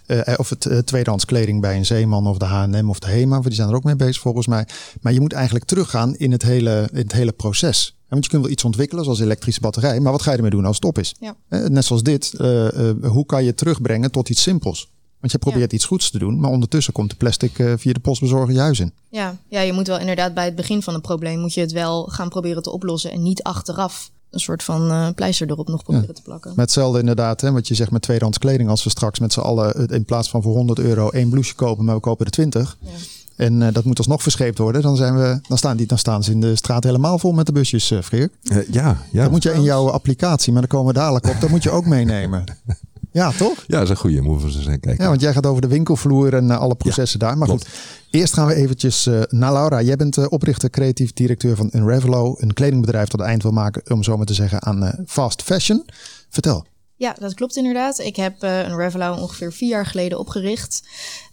Eh, 0.06 0.34
of 0.38 0.50
het 0.50 0.66
eh, 0.66 0.78
tweedehands 0.78 1.26
kleding 1.26 1.62
bij 1.62 1.76
een 1.78 1.86
zeeman 1.86 2.28
of 2.28 2.38
de 2.38 2.46
H&M 2.46 2.90
of 2.90 3.00
de 3.00 3.08
HEMA. 3.08 3.40
Die 3.40 3.54
zijn 3.54 3.70
er 3.70 3.76
ook 3.76 3.84
mee 3.84 3.96
bezig 3.96 4.22
volgens 4.22 4.48
mij. 4.48 4.68
Maar 5.02 5.14
je 5.14 5.20
moet 5.22 5.34
eigenlijk 5.34 5.66
teruggaan 5.66 6.16
in 6.16 6.32
het 6.32 6.42
hele, 6.42 6.90
in 6.92 6.98
het 6.98 7.12
hele 7.14 7.32
proces. 7.32 7.96
Want 8.08 8.26
je 8.26 8.32
kunt 8.32 8.44
wel 8.44 8.52
iets 8.52 8.64
ontwikkelen 8.64 9.04
zoals 9.04 9.20
elektrische 9.20 9.62
batterij. 9.62 10.00
Maar 10.00 10.12
wat 10.12 10.22
ga 10.22 10.30
je 10.32 10.36
ermee 10.36 10.52
doen 10.52 10.66
als 10.66 10.76
het 10.76 10.86
op 10.86 10.98
is? 11.00 11.16
Ja. 11.20 11.36
Eh, 11.50 11.66
net 11.66 11.86
zoals 11.86 12.04
dit. 12.04 12.34
eh, 12.34 12.90
eh, 12.90 12.96
hoe 13.04 13.26
kan 13.26 13.42
je 13.42 13.48
het 13.48 13.58
terugbrengen 13.58 14.12
tot 14.12 14.30
iets 14.30 14.42
simpels? 14.42 14.92
Want 15.24 15.32
je 15.32 15.52
probeert 15.52 15.74
iets 15.74 15.86
goeds 15.86 16.12
te 16.12 16.20
doen. 16.20 16.40
Maar 16.40 16.50
ondertussen 16.50 16.94
komt 16.94 17.10
de 17.10 17.16
plastic 17.16 17.60
eh, 17.60 17.74
via 17.78 17.94
de 17.94 18.00
postbezorger 18.00 18.54
je 18.54 18.60
huis 18.60 18.80
in. 18.80 18.94
ja, 19.10 19.38
ja, 19.48 19.62
je 19.62 19.74
moet 19.74 19.88
wel 19.88 20.00
inderdaad 20.00 20.34
bij 20.34 20.46
het 20.46 20.56
begin 20.56 20.82
van 20.82 20.94
een 20.94 21.02
probleem 21.02 21.40
moet 21.40 21.54
je 21.54 21.62
het 21.62 21.72
wel 21.72 22.06
gaan 22.06 22.30
proberen 22.30 22.64
te 22.64 22.72
oplossen 22.72 23.12
en 23.12 23.24
niet 23.24 23.44
achteraf 23.44 24.12
een 24.30 24.40
soort 24.40 24.64
van 24.64 24.92
eh, 24.92 25.10
pleister 25.16 25.50
erop 25.50 25.68
nog 25.68 25.84
proberen 25.84 26.16
te 26.16 26.22
plakken. 26.22 26.52
Maar 26.56 26.66
hetzelfde 26.66 27.00
inderdaad, 27.00 27.42
hè, 27.42 27.52
wat 27.52 27.68
je 27.68 27.76
zegt 27.76 27.92
met 27.92 28.02
tweedehands 28.02 28.38
kleding. 28.38 28.70
Als 28.70 28.84
we 28.84 28.90
straks 28.90 29.20
met 29.20 29.34
z'n 29.34 29.40
allen 29.40 29.74
eh, 29.74 29.96
in 29.96 30.06
plaats 30.06 30.30
van 30.30 30.42
voor 30.42 30.56
100 30.56 30.80
euro 30.80 31.10
één 31.10 31.30
blouseje 31.30 31.56
kopen, 31.56 31.86
maar 31.86 31.96
we 31.96 32.02
kopen 32.02 32.26
er 32.26 32.32
20. 32.32 32.78
Ja. 32.80 32.90
En 33.36 33.62
eh, 33.62 33.74
dat 33.74 33.84
moet 33.84 33.98
alsnog 33.98 34.22
verscheept 34.22 34.58
worden. 34.58 34.82
Dan, 34.82 34.96
zijn 34.96 35.16
we, 35.18 35.40
dan, 35.48 35.58
staan 35.58 35.78
die, 35.78 35.88
dan 35.88 35.98
staan 35.98 36.24
ze 36.24 36.32
in 36.32 36.42
de 36.42 36.56
straat 36.56 36.84
helemaal 36.84 37.20
vol 37.20 37.32
met 37.32 37.46
de 37.46 37.52
busjes, 37.52 37.92
eh 37.92 38.02
Freek. 38.02 38.30
Eh, 38.44 38.58
ja, 38.72 38.98
ja. 39.12 39.22
Dat 39.22 39.32
moet 39.32 39.44
je 39.44 39.54
in 39.54 39.64
jouw 39.64 39.90
applicatie, 39.90 40.52
maar 40.52 40.62
daar 40.62 40.72
komen 40.72 40.94
we 40.94 41.00
dadelijk 41.00 41.28
op. 41.28 41.42
Dat 41.42 41.50
moet 41.50 41.64
je 41.64 41.70
ook 41.70 41.86
meenemen. 41.86 42.44
Ja, 43.14 43.32
toch? 43.32 43.64
ja, 43.68 43.78
dat 43.78 43.84
is 43.84 43.90
een 43.90 43.96
goede. 43.96 44.22
Moeten 44.22 44.48
we 44.48 44.56
eens 44.56 44.66
kijken. 44.66 44.96
Ja, 44.98 45.08
want 45.08 45.22
jij 45.22 45.34
gaat 45.34 45.46
over 45.46 45.62
de 45.62 45.68
winkelvloer 45.68 46.34
en 46.34 46.52
eh, 46.52 46.58
alle 46.58 46.76
processen 46.76 47.20
daar. 47.20 47.38
Maar 47.38 47.48
klopt. 47.48 47.68
goed, 47.68 47.80
eerst 48.10 48.34
gaan 48.34 48.48
we 48.48 48.56
eventjes 48.56 49.06
eh, 49.06 49.22
naar 49.28 49.54
Laura. 49.54 49.82
Jij 49.82 49.96
bent 49.96 50.18
eh, 50.18 50.26
oprichter, 50.30 50.70
creatief 50.70 51.14
directeur 51.14 51.56
van 51.56 51.70
Unravelo. 51.72 52.36
Een 52.38 52.54
kledingbedrijf 52.54 53.08
dat 53.08 53.22
eind 53.22 53.44
wil 53.44 53.52
maken, 53.52 53.92
om 53.92 54.04
zo 54.04 54.18
maar 54.18 54.26
te 54.26 54.34
zeggen, 54.34 54.64
aan 54.64 54.84
eh, 54.84 55.00
fast 55.06 55.42
fashion. 55.42 55.86
Vertel. 56.30 56.66
Ja, 56.96 57.16
dat 57.20 57.34
klopt 57.34 57.56
inderdaad. 57.56 58.00
Ik 58.00 58.16
heb 58.16 58.44
eh, 58.44 58.60
een 58.60 58.78
Revelo 58.78 59.16
ongeveer 59.16 59.54
vier 59.54 59.70
jaar 59.70 59.86
geleden 59.86 60.20
opgericht. 60.20 60.84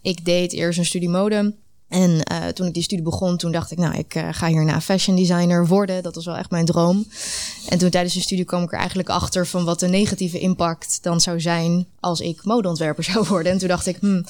Ik 0.02 0.24
deed 0.24 0.52
eerst 0.52 0.78
een 0.78 0.84
studie 0.84 1.08
mode. 1.08 1.54
En 1.90 2.22
eh, 2.22 2.48
toen 2.48 2.66
ik 2.66 2.74
die 2.74 2.82
studie 2.82 3.04
begon, 3.04 3.36
toen 3.36 3.52
dacht 3.52 3.70
ik, 3.70 3.78
nou, 3.78 3.94
ik 3.98 4.14
eh, 4.14 4.28
ga 4.30 4.46
hierna 4.46 4.80
fashion 4.80 5.16
designer 5.16 5.66
worden. 5.66 6.02
Dat 6.02 6.14
was 6.14 6.24
wel 6.24 6.36
echt 6.36 6.50
mijn 6.50 6.64
droom. 6.64 7.06
En 7.68 7.78
toen 7.78 7.90
tijdens 7.90 8.14
de 8.14 8.20
studie 8.20 8.44
kwam 8.44 8.62
ik 8.62 8.72
er 8.72 8.78
eigenlijk 8.78 9.08
achter 9.08 9.46
van 9.46 9.64
wat 9.64 9.80
de 9.80 9.88
negatieve 9.88 10.38
impact 10.38 10.98
dan 11.02 11.20
zou 11.20 11.40
zijn 11.40 11.86
als 12.00 12.20
ik 12.20 12.44
modeontwerper 12.44 13.04
zou 13.12 13.26
worden. 13.28 13.52
En 13.52 13.58
toen 13.58 13.68
dacht 13.68 13.86
ik, 13.86 13.96
hmm, 14.00 14.24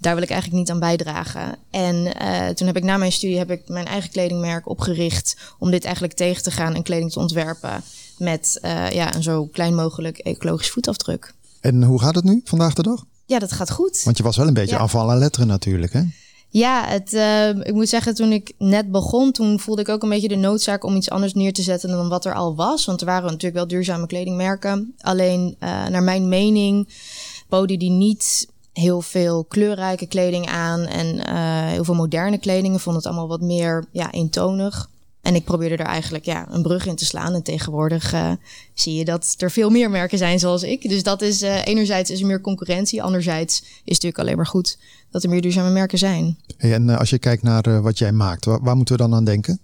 daar 0.00 0.14
wil 0.14 0.22
ik 0.22 0.30
eigenlijk 0.30 0.60
niet 0.60 0.70
aan 0.70 0.78
bijdragen. 0.78 1.56
En 1.70 2.14
eh, 2.16 2.48
toen 2.48 2.66
heb 2.66 2.76
ik 2.76 2.84
na 2.84 2.96
mijn 2.96 3.12
studie 3.12 3.38
heb 3.38 3.50
ik 3.50 3.68
mijn 3.68 3.86
eigen 3.86 4.10
kledingmerk 4.10 4.68
opgericht 4.68 5.36
om 5.58 5.70
dit 5.70 5.84
eigenlijk 5.84 6.14
tegen 6.14 6.42
te 6.42 6.50
gaan 6.50 6.74
en 6.74 6.82
kleding 6.82 7.12
te 7.12 7.18
ontwerpen 7.18 7.82
met 8.18 8.58
ja, 8.92 9.14
een 9.14 9.22
zo 9.22 9.46
klein 9.46 9.74
mogelijk 9.74 10.18
ecologisch 10.18 10.70
voetafdruk. 10.70 11.34
En 11.60 11.82
hoe 11.82 12.00
gaat 12.00 12.14
het 12.14 12.24
nu 12.24 12.40
vandaag 12.44 12.74
de 12.74 12.82
dag? 12.82 13.04
Ja, 13.26 13.38
dat 13.38 13.52
gaat 13.52 13.70
goed. 13.70 14.02
Want 14.04 14.16
je 14.16 14.22
was 14.22 14.36
wel 14.36 14.46
een 14.46 14.54
beetje 14.54 14.74
Ja. 14.74 14.80
afval 14.80 15.10
aan 15.10 15.18
letteren 15.18 15.46
natuurlijk, 15.48 15.92
hè? 15.92 16.02
Ja, 16.56 16.84
het, 16.86 17.12
eh, 17.12 17.48
ik 17.48 17.72
moet 17.72 17.88
zeggen, 17.88 18.14
toen 18.14 18.32
ik 18.32 18.52
net 18.58 18.90
begon, 18.90 19.32
toen 19.32 19.60
voelde 19.60 19.80
ik 19.80 19.88
ook 19.88 20.02
een 20.02 20.08
beetje 20.08 20.28
de 20.28 20.36
noodzaak 20.36 20.84
om 20.84 20.96
iets 20.96 21.10
anders 21.10 21.34
neer 21.34 21.52
te 21.52 21.62
zetten 21.62 21.90
dan 21.90 22.08
wat 22.08 22.24
er 22.24 22.34
al 22.34 22.54
was. 22.54 22.84
Want 22.84 23.00
er 23.00 23.06
waren 23.06 23.24
natuurlijk 23.24 23.54
wel 23.54 23.66
duurzame 23.66 24.06
kledingmerken. 24.06 24.94
Alleen, 25.00 25.56
eh, 25.58 25.86
naar 25.86 26.02
mijn 26.02 26.28
mening, 26.28 26.88
boden 27.48 27.78
die 27.78 27.90
niet 27.90 28.48
heel 28.72 29.00
veel 29.00 29.44
kleurrijke 29.44 30.06
kleding 30.06 30.46
aan 30.48 30.80
en 30.80 31.26
eh, 31.26 31.66
heel 31.66 31.84
veel 31.84 31.94
moderne 31.94 32.38
kleding. 32.38 32.74
Ik 32.74 32.80
vond 32.80 32.96
het 32.96 33.06
allemaal 33.06 33.28
wat 33.28 33.40
meer 33.40 33.84
ja, 33.92 34.12
eentonig. 34.12 34.88
En 35.24 35.34
ik 35.34 35.44
probeerde 35.44 35.76
er 35.76 35.86
eigenlijk 35.86 36.24
ja, 36.24 36.46
een 36.50 36.62
brug 36.62 36.86
in 36.86 36.96
te 36.96 37.04
slaan. 37.04 37.34
En 37.34 37.42
tegenwoordig 37.42 38.12
eh, 38.12 38.32
zie 38.74 38.94
je 38.94 39.04
dat 39.04 39.34
er 39.38 39.50
veel 39.50 39.70
meer 39.70 39.90
merken 39.90 40.18
zijn 40.18 40.38
zoals 40.38 40.62
ik. 40.62 40.88
Dus 40.88 41.02
dat 41.02 41.22
is 41.22 41.42
eh, 41.42 41.66
enerzijds 41.66 42.10
is 42.10 42.20
er 42.20 42.26
meer 42.26 42.40
concurrentie. 42.40 43.02
Anderzijds 43.02 43.60
is 43.60 43.68
het 43.68 43.86
natuurlijk 43.86 44.18
alleen 44.18 44.36
maar 44.36 44.46
goed 44.46 44.78
dat 45.10 45.22
er 45.22 45.28
meer 45.28 45.40
duurzame 45.40 45.70
merken 45.70 45.98
zijn. 45.98 46.38
Hey, 46.56 46.74
en 46.74 46.90
eh, 46.90 46.98
als 46.98 47.10
je 47.10 47.18
kijkt 47.18 47.42
naar 47.42 47.82
wat 47.82 47.98
jij 47.98 48.12
maakt, 48.12 48.44
waar, 48.44 48.62
waar 48.62 48.76
moeten 48.76 48.96
we 48.96 49.02
dan 49.02 49.14
aan 49.14 49.24
denken? 49.24 49.58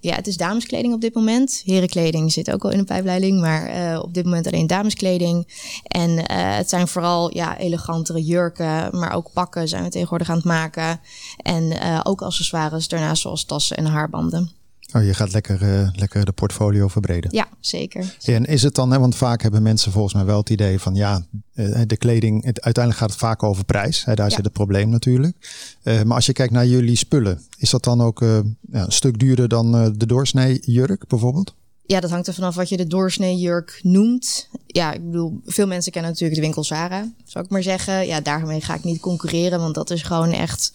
Ja, 0.00 0.14
het 0.14 0.26
is 0.26 0.36
dameskleding 0.36 0.94
op 0.94 1.00
dit 1.00 1.14
moment. 1.14 1.62
Herenkleding 1.64 2.32
zit 2.32 2.50
ook 2.50 2.64
al 2.64 2.70
in 2.70 2.78
de 2.78 2.84
pijpleiding, 2.84 3.40
maar 3.40 4.00
op 4.00 4.14
dit 4.14 4.24
moment 4.24 4.46
alleen 4.46 4.66
dameskleding. 4.66 5.48
En 5.82 6.30
het 6.56 6.68
zijn 6.68 6.88
vooral 6.88 7.34
ja, 7.34 7.58
elegantere 7.58 8.24
jurken, 8.24 8.98
maar 8.98 9.12
ook 9.12 9.30
pakken 9.32 9.68
zijn 9.68 9.82
we 9.82 9.90
tegenwoordig 9.90 10.30
aan 10.30 10.36
het 10.36 10.44
maken. 10.44 11.00
En 11.36 11.72
ook 12.04 12.22
accessoires 12.22 12.88
daarnaast, 12.88 13.22
zoals 13.22 13.44
tassen 13.44 13.76
en 13.76 13.86
haarbanden. 13.86 14.59
Oh, 14.92 15.04
je 15.04 15.14
gaat 15.14 15.32
lekker, 15.32 15.62
eh, 15.62 15.88
lekker 15.92 16.24
de 16.24 16.32
portfolio 16.32 16.88
verbreden. 16.88 17.30
Ja, 17.34 17.48
zeker. 17.60 18.14
En 18.24 18.44
is 18.44 18.62
het 18.62 18.74
dan, 18.74 18.90
hè, 18.90 18.98
want 18.98 19.16
vaak 19.16 19.42
hebben 19.42 19.62
mensen 19.62 19.92
volgens 19.92 20.14
mij 20.14 20.24
wel 20.24 20.38
het 20.38 20.50
idee 20.50 20.78
van 20.78 20.94
ja, 20.94 21.24
eh, 21.54 21.80
de 21.86 21.96
kleding, 21.96 22.44
het, 22.44 22.60
uiteindelijk 22.60 23.02
gaat 23.04 23.10
het 23.10 23.20
vaak 23.20 23.42
over 23.42 23.64
prijs. 23.64 24.04
Hè, 24.04 24.14
daar 24.14 24.28
Ja. 24.28 24.34
zit 24.36 24.44
het 24.44 24.52
probleem 24.52 24.88
natuurlijk. 24.88 25.36
Eh, 25.82 26.02
maar 26.02 26.16
als 26.16 26.26
je 26.26 26.32
kijkt 26.32 26.52
naar 26.52 26.66
jullie 26.66 26.96
spullen, 26.96 27.42
is 27.58 27.70
dat 27.70 27.84
dan 27.84 28.00
ook 28.00 28.20
ja, 28.20 28.84
een 28.84 28.92
stuk 28.92 29.18
duurder 29.18 29.48
dan 29.48 29.92
de 29.96 30.06
doorsnee 30.06 30.58
jurk 30.64 31.06
bijvoorbeeld? 31.08 31.54
Ja, 31.86 32.00
dat 32.00 32.10
hangt 32.10 32.26
er 32.26 32.34
vanaf 32.34 32.54
wat 32.54 32.68
je 32.68 32.76
de 32.76 32.86
doorsnee 32.86 33.36
jurk 33.36 33.80
noemt. 33.82 34.48
Ja, 34.66 34.92
ik 34.92 35.04
bedoel, 35.04 35.40
veel 35.46 35.66
mensen 35.66 35.92
kennen 35.92 36.10
natuurlijk 36.10 36.40
de 36.40 36.44
winkel 36.46 36.64
Zara, 36.64 37.08
zou 37.24 37.44
ik 37.44 37.50
maar 37.50 37.62
zeggen. 37.62 38.06
Ja, 38.06 38.20
daarmee 38.20 38.60
ga 38.60 38.74
ik 38.74 38.84
niet 38.84 39.00
concurreren, 39.00 39.58
want 39.60 39.74
dat 39.74 39.90
is 39.90 40.02
gewoon 40.02 40.32
echt... 40.32 40.72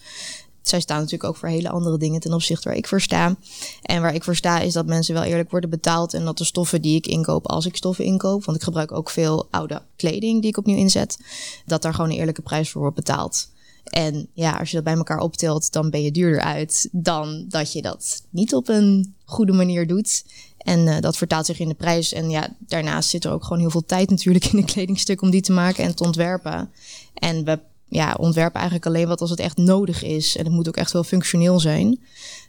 Zij 0.68 0.80
staan 0.80 0.96
natuurlijk 0.96 1.24
ook 1.24 1.36
voor 1.36 1.48
hele 1.48 1.70
andere 1.70 1.98
dingen 1.98 2.20
ten 2.20 2.32
opzichte 2.32 2.68
waar 2.68 2.76
ik 2.76 2.86
voor 2.86 3.00
sta. 3.00 3.36
En 3.82 4.02
waar 4.02 4.14
ik 4.14 4.24
voor 4.24 4.36
sta 4.36 4.60
is 4.60 4.72
dat 4.72 4.86
mensen 4.86 5.14
wel 5.14 5.22
eerlijk 5.22 5.50
worden 5.50 5.70
betaald. 5.70 6.14
En 6.14 6.24
dat 6.24 6.38
de 6.38 6.44
stoffen 6.44 6.82
die 6.82 6.96
ik 6.96 7.06
inkoop, 7.06 7.46
als 7.46 7.66
ik 7.66 7.76
stoffen 7.76 8.04
inkoop... 8.04 8.44
want 8.44 8.56
ik 8.56 8.64
gebruik 8.64 8.92
ook 8.92 9.10
veel 9.10 9.48
oude 9.50 9.82
kleding 9.96 10.40
die 10.40 10.50
ik 10.50 10.56
opnieuw 10.56 10.76
inzet... 10.76 11.18
dat 11.66 11.82
daar 11.82 11.94
gewoon 11.94 12.10
een 12.10 12.16
eerlijke 12.16 12.42
prijs 12.42 12.70
voor 12.70 12.80
wordt 12.80 12.96
betaald. 12.96 13.48
En 13.84 14.28
ja, 14.32 14.52
als 14.58 14.70
je 14.70 14.76
dat 14.76 14.84
bij 14.84 14.94
elkaar 14.94 15.18
optelt, 15.18 15.72
dan 15.72 15.90
ben 15.90 16.02
je 16.02 16.10
duurder 16.10 16.40
uit 16.40 16.88
dan 16.92 17.44
dat 17.48 17.72
je 17.72 17.82
dat 17.82 18.22
niet 18.30 18.54
op 18.54 18.68
een 18.68 19.14
goede 19.24 19.52
manier 19.52 19.86
doet. 19.86 20.24
En 20.58 20.88
eh, 20.88 21.00
dat 21.00 21.16
vertaalt 21.16 21.46
zich 21.46 21.58
in 21.58 21.68
de 21.68 21.74
prijs. 21.74 22.12
En 22.12 22.30
ja, 22.30 22.56
daarnaast 22.58 23.08
zit 23.08 23.24
er 23.24 23.32
ook 23.32 23.42
gewoon 23.42 23.58
heel 23.58 23.70
veel 23.70 23.84
tijd 23.84 24.10
natuurlijk 24.10 24.44
in 24.44 24.58
een 24.58 24.64
kledingstuk 24.74 25.22
om 25.22 25.30
die 25.30 25.40
te 25.40 25.52
maken 25.52 25.84
en 25.84 25.94
te 25.94 26.04
ontwerpen. 26.04 26.70
En 27.14 27.44
we 27.44 27.58
ja, 27.88 28.14
ontwerpen 28.18 28.60
eigenlijk 28.60 28.86
alleen 28.86 29.08
wat 29.08 29.20
als 29.20 29.30
het 29.30 29.40
echt 29.40 29.56
nodig 29.56 30.02
is. 30.02 30.36
En 30.36 30.44
het 30.44 30.52
moet 30.52 30.68
ook 30.68 30.76
echt 30.76 30.92
wel 30.92 31.04
functioneel 31.04 31.60
zijn. 31.60 32.00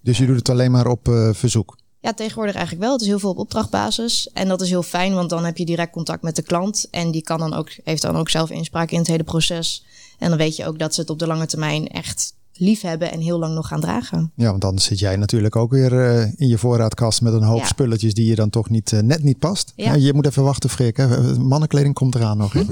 Dus 0.01 0.17
je 0.17 0.25
doet 0.25 0.35
het 0.35 0.49
alleen 0.49 0.71
maar 0.71 0.87
op 0.87 1.07
eh, 1.07 1.29
verzoek. 1.33 1.77
Ja, 1.99 2.13
tegenwoordig 2.13 2.55
eigenlijk 2.55 2.85
wel. 2.85 2.93
Het 2.93 3.01
is 3.01 3.07
heel 3.07 3.19
veel 3.19 3.29
op 3.29 3.37
opdrachtbasis. 3.37 4.29
En 4.33 4.47
dat 4.47 4.61
is 4.61 4.69
heel 4.69 4.83
fijn, 4.83 5.13
want 5.13 5.29
dan 5.29 5.45
heb 5.45 5.57
je 5.57 5.65
direct 5.65 5.91
contact 5.91 6.21
met 6.23 6.35
de 6.35 6.41
klant. 6.41 6.87
En 6.91 7.11
die 7.11 7.23
kan 7.23 7.39
dan 7.39 7.53
ook, 7.53 7.69
heeft 7.83 8.01
dan 8.01 8.15
ook 8.15 8.29
zelf 8.29 8.49
inspraak 8.49 8.91
in 8.91 8.97
het 8.97 9.07
hele 9.07 9.23
proces. 9.23 9.85
En 10.19 10.29
dan 10.29 10.37
weet 10.37 10.55
je 10.55 10.65
ook 10.65 10.79
dat 10.79 10.93
ze 10.93 11.01
het 11.01 11.09
op 11.09 11.19
de 11.19 11.27
lange 11.27 11.45
termijn 11.45 11.87
echt 11.87 12.33
lief 12.59 12.81
hebben 12.81 13.11
en 13.11 13.19
heel 13.19 13.39
lang 13.39 13.53
nog 13.53 13.67
gaan 13.67 13.79
dragen. 13.81 14.31
Ja, 14.35 14.49
want 14.49 14.61
dan 14.61 14.79
zit 14.79 14.99
jij 14.99 15.15
natuurlijk 15.15 15.55
ook 15.55 15.71
weer 15.71 16.05
eh, 16.05 16.21
in 16.35 16.47
je 16.47 16.57
voorraadkast 16.57 17.21
met 17.21 17.33
een 17.33 17.43
hoop 17.43 17.59
Ja. 17.59 17.65
spulletjes 17.65 18.13
die 18.13 18.25
je 18.25 18.35
dan 18.35 18.49
toch 18.49 18.69
niet, 18.69 18.93
eh, 18.93 18.99
net 18.99 19.23
niet 19.23 19.39
past. 19.39 19.73
Ja. 19.75 19.93
je 19.93 20.13
moet 20.13 20.25
even 20.25 20.43
wachten, 20.43 20.69
Freek. 20.69 20.97
Hè. 20.97 21.37
Mannenkleding 21.37 21.93
komt 21.93 22.15
eraan 22.15 22.37
nog. 22.37 22.53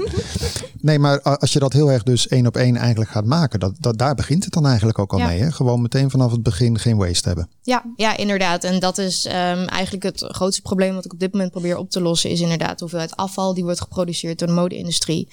Nee, 0.80 0.98
maar 0.98 1.22
als 1.22 1.52
je 1.52 1.58
dat 1.58 1.72
heel 1.72 1.92
erg 1.92 2.02
dus 2.02 2.28
één 2.28 2.46
op 2.46 2.56
één 2.56 2.76
eigenlijk 2.76 3.10
gaat 3.10 3.24
maken, 3.24 3.60
dat, 3.60 3.72
dat, 3.80 3.98
daar 3.98 4.14
begint 4.14 4.44
het 4.44 4.52
dan 4.52 4.66
eigenlijk 4.66 4.98
ook 4.98 5.12
al 5.12 5.18
Ja. 5.18 5.26
mee. 5.26 5.40
Hè? 5.40 5.52
Gewoon 5.52 5.82
meteen 5.82 6.10
vanaf 6.10 6.30
het 6.30 6.42
begin 6.42 6.78
geen 6.78 6.96
waste 6.96 7.28
hebben. 7.28 7.48
Ja, 7.62 7.84
ja, 7.96 8.16
inderdaad. 8.16 8.64
En 8.64 8.80
dat 8.80 8.98
is 8.98 9.24
ehm, 9.24 9.64
eigenlijk 9.66 10.02
het 10.02 10.24
grootste 10.28 10.62
probleem 10.62 10.94
wat 10.94 11.04
ik 11.04 11.12
op 11.12 11.18
dit 11.20 11.32
moment 11.32 11.50
probeer 11.50 11.76
op 11.76 11.90
te 11.90 12.00
lossen, 12.00 12.30
is 12.30 12.40
inderdaad 12.40 12.70
de 12.70 12.76
hoeveelheid 12.78 13.16
afval 13.16 13.54
die 13.54 13.64
wordt 13.64 13.80
geproduceerd 13.80 14.38
door 14.38 14.48
de 14.48 14.54
mode-industrie. 14.54 15.28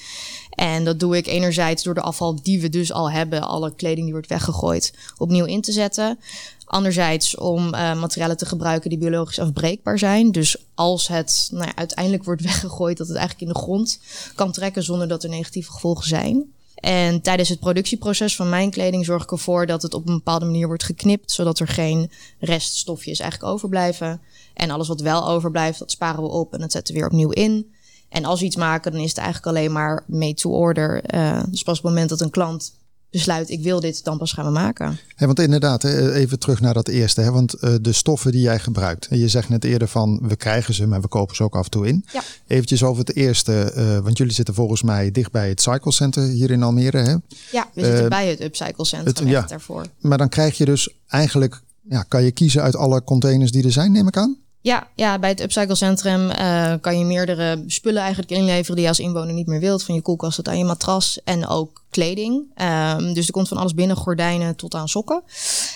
En 0.55 0.83
dat 0.83 0.99
doe 0.99 1.17
ik 1.17 1.27
enerzijds 1.27 1.83
door 1.83 1.93
de 1.93 2.01
afval 2.01 2.41
die 2.43 2.61
we 2.61 2.69
dus 2.69 2.91
al 2.91 3.11
hebben, 3.11 3.41
alle 3.41 3.75
kleding 3.75 4.03
die 4.03 4.13
wordt 4.13 4.27
weggegooid, 4.27 4.93
opnieuw 5.17 5.45
in 5.45 5.61
te 5.61 5.71
zetten. 5.71 6.19
Anderzijds 6.65 7.37
om 7.37 7.73
eh, 7.73 7.99
materialen 7.99 8.37
te 8.37 8.45
gebruiken 8.45 8.89
die 8.89 8.99
biologisch 8.99 9.39
afbreekbaar 9.39 9.99
zijn. 9.99 10.31
Dus 10.31 10.57
als 10.75 11.07
het 11.07 11.47
nou 11.51 11.65
ja, 11.65 11.75
uiteindelijk 11.75 12.23
wordt 12.23 12.41
weggegooid, 12.51 12.97
dat 12.97 13.07
het 13.07 13.17
eigenlijk 13.17 13.47
in 13.47 13.53
de 13.53 13.59
grond 13.59 13.99
kan 14.35 14.51
trekken 14.51 14.83
zonder 14.83 15.07
dat 15.07 15.23
er 15.23 15.29
negatieve 15.29 15.71
gevolgen 15.71 16.07
zijn. 16.07 16.53
En 16.75 17.21
tijdens 17.21 17.49
het 17.49 17.59
productieproces 17.59 18.35
van 18.35 18.49
mijn 18.49 18.71
kleding 18.71 19.05
zorg 19.05 19.23
ik 19.23 19.31
ervoor 19.31 19.65
dat 19.65 19.81
het 19.81 19.93
op 19.93 20.07
een 20.07 20.13
bepaalde 20.13 20.45
manier 20.45 20.67
wordt 20.67 20.83
geknipt, 20.83 21.31
zodat 21.31 21.59
er 21.59 21.67
geen 21.67 22.11
reststofjes 22.39 23.19
eigenlijk 23.19 23.51
overblijven. 23.53 24.21
En 24.53 24.69
alles 24.69 24.87
wat 24.87 25.01
wel 25.01 25.27
overblijft, 25.27 25.79
dat 25.79 25.91
sparen 25.91 26.23
we 26.23 26.29
op 26.29 26.53
en 26.53 26.59
dat 26.59 26.71
zetten 26.71 26.93
we 26.93 26.99
weer 26.99 27.09
opnieuw 27.09 27.29
in. 27.29 27.72
En 28.13 28.25
als 28.25 28.39
we 28.39 28.45
iets 28.45 28.55
maken, 28.55 28.91
dan 28.91 29.01
is 29.01 29.09
het 29.09 29.17
eigenlijk 29.17 29.47
alleen 29.47 29.71
maar 29.71 30.03
made 30.07 30.33
to 30.33 30.49
order. 30.49 31.13
Uh, 31.15 31.43
dus 31.49 31.63
pas 31.63 31.77
op 31.77 31.83
het 31.83 31.91
moment 31.91 32.09
dat 32.09 32.21
een 32.21 32.29
klant 32.29 32.73
besluit, 33.11 33.49
ik 33.49 33.63
wil 33.63 33.79
dit, 33.79 34.03
dan 34.03 34.17
pas 34.17 34.31
gaan 34.31 34.45
we 34.45 34.51
maken. 34.51 34.97
Ja, 35.15 35.25
want 35.25 35.39
inderdaad, 35.39 35.83
even 35.83 36.39
terug 36.39 36.61
naar 36.61 36.73
dat 36.73 36.87
eerste. 36.87 37.21
Hè, 37.21 37.31
want 37.31 37.55
uh, 37.61 37.75
de 37.81 37.91
stoffen 37.91 38.31
die 38.31 38.41
jij 38.41 38.59
gebruikt. 38.59 39.07
Je 39.09 39.27
zegt 39.27 39.49
net 39.49 39.63
eerder 39.63 39.87
van, 39.87 40.19
we 40.21 40.35
krijgen 40.35 40.73
ze, 40.73 40.87
maar 40.87 41.01
we 41.01 41.07
kopen 41.07 41.35
ze 41.35 41.43
ook 41.43 41.55
af 41.55 41.63
en 41.63 41.71
toe 41.71 41.87
in. 41.87 42.05
Ja. 42.13 42.21
Eventjes 42.47 42.83
over 42.83 43.05
het 43.05 43.15
eerste, 43.15 43.71
want 44.03 44.17
jullie 44.17 44.33
zitten 44.33 44.53
volgens 44.53 44.81
mij 44.81 45.11
dicht 45.11 45.31
bij 45.31 45.49
het 45.49 45.61
Cycle 45.61 45.91
Center 45.91 46.23
hier 46.27 46.51
in 46.51 46.63
Almere. 46.63 46.97
Hè? 46.97 47.15
Ja, 47.51 47.69
we 47.73 47.85
zitten 47.85 48.09
bij 48.09 48.27
het 48.27 48.41
Upcycle 48.41 48.85
Center 48.85 49.27
ja, 49.27 49.41
daarvoor. 49.41 49.85
Maar 49.99 50.17
dan 50.17 50.29
krijg 50.29 50.57
je 50.57 50.65
dus 50.65 50.95
eigenlijk, 51.07 51.61
ja, 51.89 52.03
kan 52.03 52.23
je 52.23 52.31
kiezen 52.31 52.61
uit 52.61 52.75
alle 52.75 53.03
containers 53.03 53.51
die 53.51 53.63
er 53.63 53.71
zijn, 53.71 53.91
neem 53.91 54.07
ik 54.07 54.17
aan? 54.17 54.37
Ja, 54.63 54.87
ja, 54.95 55.19
bij 55.19 55.29
het 55.29 55.41
Upcycle 55.41 55.75
Centrum 55.75 56.29
uh, 56.29 56.73
kan 56.81 56.99
je 56.99 57.05
meerdere 57.05 57.63
spullen 57.67 58.01
eigenlijk 58.01 58.31
inleveren 58.31 58.75
die 58.75 58.83
je 58.83 58.89
als 58.89 58.99
inwoner 58.99 59.33
niet 59.33 59.47
meer 59.47 59.59
wilt. 59.59 59.83
Van 59.83 59.95
je 59.95 60.01
koelkast 60.01 60.35
tot 60.35 60.47
aan 60.47 60.57
je 60.57 60.63
matras 60.63 61.19
en 61.23 61.47
ook 61.47 61.83
kleding. 61.89 62.61
Um, 62.61 63.13
dus 63.13 63.25
er 63.25 63.31
komt 63.31 63.47
van 63.47 63.57
alles 63.57 63.73
binnen, 63.73 63.95
gordijnen 63.95 64.55
tot 64.55 64.75
aan 64.75 64.89
sokken. 64.89 65.23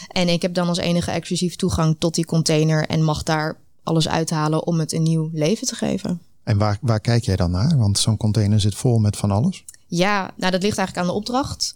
En 0.07 0.27
ik 0.27 0.41
heb 0.41 0.53
dan 0.53 0.67
als 0.67 0.77
enige 0.77 1.11
exclusief 1.11 1.55
toegang 1.55 1.95
tot 1.99 2.15
die 2.15 2.25
container 2.25 2.85
en 2.85 3.03
mag 3.03 3.23
daar 3.23 3.57
alles 3.83 4.07
uithalen 4.07 4.65
om 4.65 4.79
het 4.79 4.93
een 4.93 5.03
nieuw 5.03 5.29
leven 5.33 5.67
te 5.67 5.75
geven. 5.75 6.21
En 6.47 6.57
waar, 6.57 6.77
waar 6.81 6.99
kijk 6.99 7.23
jij 7.23 7.35
dan 7.35 7.51
naar? 7.51 7.77
Want 7.77 7.99
zo'n 7.99 8.17
container 8.17 8.59
zit 8.59 8.75
vol 8.75 8.99
met 8.99 9.17
van 9.17 9.31
alles. 9.31 9.63
Ja, 9.89 10.31
nou 10.35 10.51
dat 10.51 10.61
ligt 10.61 10.77
eigenlijk 10.77 10.97
aan 10.97 11.13
de 11.13 11.19
opdracht. 11.19 11.75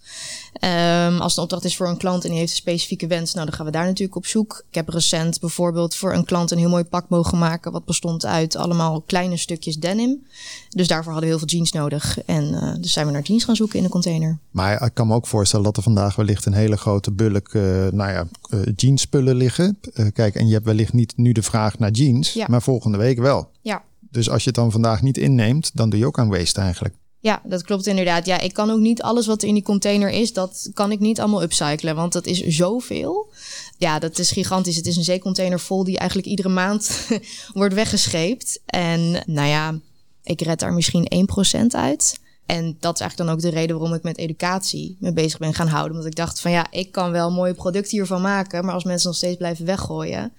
Um, 1.07 1.19
als 1.19 1.35
de 1.35 1.41
opdracht 1.41 1.63
is 1.63 1.75
voor 1.75 1.87
een 1.87 1.97
klant 1.97 2.23
en 2.23 2.29
die 2.29 2.39
heeft 2.39 2.51
een 2.51 2.57
specifieke 2.57 3.07
wens, 3.07 3.33
nou 3.33 3.45
dan 3.45 3.55
gaan 3.55 3.65
we 3.65 3.71
daar 3.71 3.85
natuurlijk 3.85 4.15
op 4.15 4.25
zoek. 4.25 4.63
Ik 4.69 4.75
heb 4.75 4.89
recent 4.89 5.39
bijvoorbeeld 5.39 5.95
voor 5.95 6.13
een 6.13 6.25
klant 6.25 6.51
een 6.51 6.57
heel 6.57 6.69
mooi 6.69 6.83
pak 6.83 7.09
mogen 7.09 7.37
maken, 7.37 7.71
wat 7.71 7.85
bestond 7.85 8.25
uit 8.25 8.55
allemaal 8.55 9.01
kleine 9.01 9.37
stukjes 9.37 9.77
denim. 9.77 10.25
Dus 10.69 10.87
daarvoor 10.87 11.11
hadden 11.11 11.29
we 11.29 11.37
heel 11.37 11.47
veel 11.47 11.57
jeans 11.57 11.71
nodig. 11.71 12.23
En 12.23 12.53
uh, 12.53 12.73
dus 12.79 12.93
zijn 12.93 13.05
we 13.05 13.11
naar 13.11 13.21
jeans 13.21 13.43
gaan 13.43 13.55
zoeken 13.55 13.77
in 13.77 13.83
de 13.83 13.89
container. 13.89 14.37
Maar 14.51 14.83
ik 14.83 14.93
kan 14.93 15.07
me 15.07 15.13
ook 15.13 15.27
voorstellen 15.27 15.65
dat 15.65 15.77
er 15.77 15.83
vandaag 15.83 16.15
wellicht 16.15 16.45
een 16.45 16.53
hele 16.53 16.77
grote 16.77 17.11
bulk, 17.11 17.53
uh, 17.53 17.63
nou 17.87 18.11
ja, 18.11 18.27
uh, 18.49 18.61
jeansspullen 18.75 19.35
liggen. 19.35 19.79
kijk, 20.13 20.35
en 20.35 20.47
je 20.47 20.53
hebt 20.53 20.65
wellicht 20.65 20.93
niet 20.93 21.17
nu 21.17 21.31
de 21.31 21.43
vraag 21.43 21.79
naar 21.79 21.91
jeans, 21.91 22.33
ja. 22.33 22.45
maar 22.49 22.61
volgende 22.61 22.97
week 22.97 23.17
wel. 23.17 23.49
Ja. 23.61 23.83
Dus 24.11 24.29
als 24.29 24.43
je 24.43 24.49
het 24.49 24.55
dan 24.55 24.71
vandaag 24.71 25.01
niet 25.01 25.17
inneemt, 25.17 25.71
dan 25.73 25.89
doe 25.89 25.99
je 25.99 26.05
ook 26.05 26.19
aan 26.19 26.29
waste 26.29 26.61
eigenlijk. 26.61 26.95
Ja, 27.19 27.41
dat 27.43 27.63
klopt 27.63 27.87
inderdaad. 27.87 28.25
Ja, 28.25 28.39
ik 28.39 28.53
kan 28.53 28.69
ook 28.69 28.79
niet 28.79 29.01
alles 29.01 29.27
wat 29.27 29.43
in 29.43 29.53
die 29.53 29.63
container 29.63 30.09
is, 30.09 30.33
dat 30.33 30.69
kan 30.73 30.91
ik 30.91 30.99
niet 30.99 31.19
allemaal 31.19 31.43
upcyclen, 31.43 31.95
want 31.95 32.13
dat 32.13 32.25
is 32.25 32.39
zoveel. 32.39 33.29
Ja, 33.77 33.99
dat 33.99 34.19
is 34.19 34.31
gigantisch. 34.31 34.75
Het 34.75 34.87
is 34.87 34.97
een 34.97 35.03
zeecontainer 35.03 35.59
vol 35.59 35.83
die 35.83 35.97
eigenlijk 35.97 36.29
iedere 36.29 36.49
maand 36.49 37.07
wordt 37.53 37.73
weggescheept. 37.73 38.61
En 38.65 39.23
nou 39.25 39.47
ja, 39.47 39.79
ik 40.23 40.41
red 40.41 40.59
daar 40.59 40.73
misschien 40.73 41.27
1% 41.63 41.65
uit. 41.67 42.19
En 42.45 42.77
dat 42.79 42.93
is 42.93 43.01
eigenlijk 43.01 43.17
dan 43.17 43.29
ook 43.29 43.41
de 43.41 43.59
reden 43.59 43.77
waarom 43.77 43.95
ik 43.95 44.03
met 44.03 44.17
educatie 44.17 44.97
me 44.99 45.13
bezig 45.13 45.39
ben 45.39 45.53
gaan 45.53 45.67
houden. 45.67 45.91
Omdat 45.91 46.07
ik 46.07 46.15
dacht 46.15 46.39
van 46.39 46.51
ja, 46.51 46.71
ik 46.71 46.91
kan 46.91 47.11
wel 47.11 47.31
mooie 47.31 47.53
producten 47.53 47.97
hiervan 47.97 48.21
maken, 48.21 48.65
maar 48.65 48.73
als 48.73 48.83
mensen 48.83 49.07
nog 49.07 49.17
steeds 49.17 49.37
blijven 49.37 49.65
weggooien, 49.65 50.33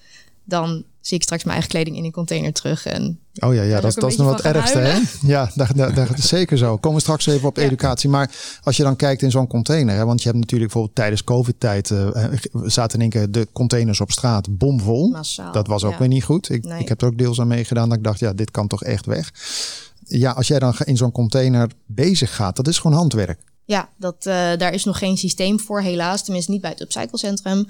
dan 0.44 0.84
zie 1.02 1.16
ik 1.16 1.22
straks 1.22 1.42
mijn 1.44 1.54
eigen 1.54 1.72
kleding 1.72 1.96
in 1.96 2.04
een 2.04 2.12
container 2.12 2.52
terug. 2.52 2.86
En 2.86 3.18
oh 3.38 3.54
ja, 3.54 3.62
ja 3.62 3.80
dat, 3.80 3.94
dat 3.94 4.10
is 4.10 4.16
nog 4.16 4.26
wat 4.26 4.40
ergste. 4.40 4.78
Hè? 4.78 5.00
Ja, 5.32 5.50
daar, 5.54 5.76
daar, 5.76 5.94
daar, 5.94 6.18
is 6.18 6.28
zeker 6.28 6.58
zo. 6.58 6.76
Komen 6.76 6.98
we 6.98 7.00
straks 7.00 7.26
even 7.26 7.48
op 7.48 7.56
educatie. 7.66 8.10
Maar 8.10 8.30
als 8.62 8.76
je 8.76 8.82
dan 8.82 8.96
kijkt 8.96 9.22
in 9.22 9.30
zo'n 9.30 9.46
container, 9.46 9.96
hè, 9.96 10.04
want 10.04 10.22
je 10.22 10.28
hebt 10.28 10.40
natuurlijk 10.40 10.72
bijvoorbeeld 10.72 10.96
tijdens 10.96 11.24
COVID-tijd 11.24 11.90
uh, 11.90 12.08
zaten 12.64 12.94
in 12.94 13.00
één 13.00 13.10
keer 13.10 13.30
de 13.30 13.48
containers 13.52 14.00
op 14.00 14.10
straat 14.10 14.58
bomvol. 14.58 15.08
Massaal, 15.08 15.52
dat 15.52 15.66
was 15.66 15.84
ook 15.84 15.92
ja. 15.92 15.98
weer 15.98 16.08
niet 16.08 16.24
goed. 16.24 16.50
Ik, 16.50 16.64
Nee. 16.64 16.80
ik 16.80 16.88
heb 16.88 17.00
er 17.00 17.06
ook 17.06 17.18
deels 17.18 17.40
aan 17.40 17.46
meegedaan 17.46 17.88
dat 17.88 17.98
ik 17.98 18.04
dacht, 18.04 18.18
ja, 18.18 18.32
dit 18.32 18.50
kan 18.50 18.68
toch 18.68 18.82
echt 18.82 19.06
weg. 19.06 19.32
Ja, 20.04 20.30
als 20.30 20.46
jij 20.46 20.58
dan 20.58 20.74
in 20.84 20.96
zo'n 20.96 21.12
container 21.12 21.70
bezig 21.86 22.34
gaat, 22.34 22.56
dat 22.56 22.68
is 22.68 22.78
gewoon 22.78 22.96
handwerk. 22.96 23.38
Ja, 23.64 23.88
dat, 23.96 24.26
uh, 24.26 24.34
daar 24.56 24.72
is 24.72 24.84
nog 24.84 24.98
geen 24.98 25.16
systeem 25.16 25.60
voor, 25.60 25.80
helaas. 25.80 26.24
Tenminste, 26.24 26.50
niet 26.50 26.60
bij 26.60 26.70
het 26.70 26.80
upcyclecentrum. 26.80 27.66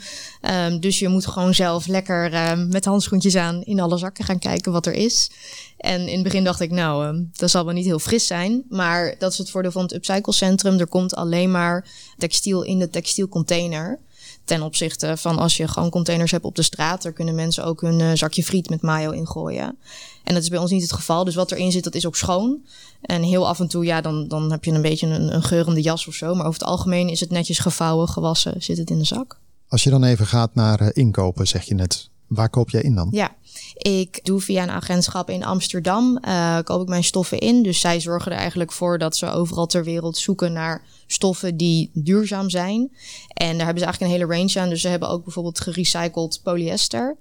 Um, 0.50 0.80
dus 0.80 0.98
je 0.98 1.08
moet 1.08 1.26
gewoon 1.26 1.54
zelf 1.54 1.86
lekker 1.86 2.32
uh, 2.32 2.52
met 2.68 2.84
handschoentjes 2.84 3.36
aan 3.36 3.62
in 3.62 3.80
alle 3.80 3.98
zakken 3.98 4.24
gaan 4.24 4.38
kijken 4.38 4.72
wat 4.72 4.86
er 4.86 4.92
is. 4.92 5.30
En 5.76 6.00
in 6.08 6.14
het 6.14 6.22
begin 6.22 6.44
dacht 6.44 6.60
ik, 6.60 6.70
nou, 6.70 7.16
uh, 7.16 7.22
dat 7.32 7.50
zal 7.50 7.64
wel 7.64 7.74
niet 7.74 7.84
heel 7.84 7.98
fris 7.98 8.26
zijn. 8.26 8.64
Maar 8.68 9.14
dat 9.18 9.32
is 9.32 9.38
het 9.38 9.50
voordeel 9.50 9.72
van 9.72 9.82
het 9.82 9.92
upcyclecentrum. 9.92 10.78
Er 10.78 10.86
komt 10.86 11.14
alleen 11.14 11.50
maar 11.50 11.88
textiel 12.16 12.62
in 12.62 12.78
de 12.78 12.90
textielcontainer. 12.90 13.98
Ten 14.44 14.62
opzichte 14.62 15.16
van 15.16 15.38
als 15.38 15.56
je 15.56 15.68
gewoon 15.68 15.90
containers 15.90 16.30
hebt 16.30 16.44
op 16.44 16.54
de 16.54 16.62
straat, 16.62 17.02
daar 17.02 17.12
kunnen 17.12 17.34
mensen 17.34 17.64
ook 17.64 17.80
hun 17.80 17.98
uh, 17.98 18.10
zakje 18.14 18.44
friet 18.44 18.70
met 18.70 18.82
mayo 18.82 19.10
ingooien. 19.10 19.78
En 20.24 20.34
dat 20.34 20.42
is 20.42 20.48
bij 20.48 20.58
ons 20.58 20.70
niet 20.70 20.82
het 20.82 20.92
geval. 20.92 21.24
Dus 21.24 21.34
wat 21.34 21.50
erin 21.50 21.72
zit, 21.72 21.84
dat 21.84 21.94
is 21.94 22.06
ook 22.06 22.16
schoon. 22.16 22.64
En 23.00 23.22
heel 23.22 23.48
af 23.48 23.60
en 23.60 23.68
toe, 23.68 23.84
ja, 23.84 24.00
dan, 24.00 24.28
dan 24.28 24.50
heb 24.50 24.64
je 24.64 24.72
een 24.72 24.82
beetje 24.82 25.06
een, 25.06 25.42
geurende 25.42 25.80
jas 25.80 26.06
of 26.06 26.14
zo. 26.14 26.34
Maar 26.34 26.46
over 26.46 26.60
het 26.60 26.68
algemeen 26.68 27.08
is 27.08 27.20
het 27.20 27.30
netjes 27.30 27.58
gevouwen, 27.58 28.08
gewassen, 28.08 28.62
zit 28.62 28.76
het 28.76 28.90
in 28.90 28.98
de 28.98 29.04
zak. 29.04 29.40
Als 29.68 29.82
je 29.82 29.90
dan 29.90 30.04
even 30.04 30.26
gaat 30.26 30.54
naar 30.54 30.82
uh, 30.82 30.88
inkopen, 30.92 31.46
zeg 31.46 31.62
je 31.62 31.74
net. 31.74 32.10
Waar 32.34 32.50
koop 32.50 32.70
jij 32.70 32.82
in 32.82 32.94
dan? 32.94 33.08
Ja, 33.10 33.30
ik 33.76 34.24
doe 34.24 34.40
via 34.40 34.62
een 34.62 34.70
agentschap 34.70 35.30
in 35.30 35.44
Amsterdam, 35.44 36.18
uh, 36.24 36.58
koop 36.64 36.82
ik 36.82 36.88
mijn 36.88 37.04
stoffen 37.04 37.38
in. 37.38 37.62
Dus 37.62 37.80
zij 37.80 38.00
zorgen 38.00 38.32
er 38.32 38.38
eigenlijk 38.38 38.72
voor 38.72 38.98
dat 38.98 39.16
ze 39.16 39.30
overal 39.30 39.66
ter 39.66 39.84
wereld 39.84 40.16
zoeken 40.16 40.52
naar 40.52 40.82
stoffen 41.06 41.56
die 41.56 41.90
duurzaam 41.94 42.50
zijn. 42.50 42.90
En 43.28 43.56
daar 43.56 43.66
hebben 43.66 43.78
ze 43.78 43.84
eigenlijk 43.84 44.00
een 44.00 44.18
hele 44.18 44.38
range 44.38 44.60
aan. 44.60 44.68
Dus 44.68 44.80
ze 44.80 44.88
hebben 44.88 45.08
ook 45.08 45.24
bijvoorbeeld 45.24 45.60
gerecycled 45.60 46.40
polyester. 46.42 47.16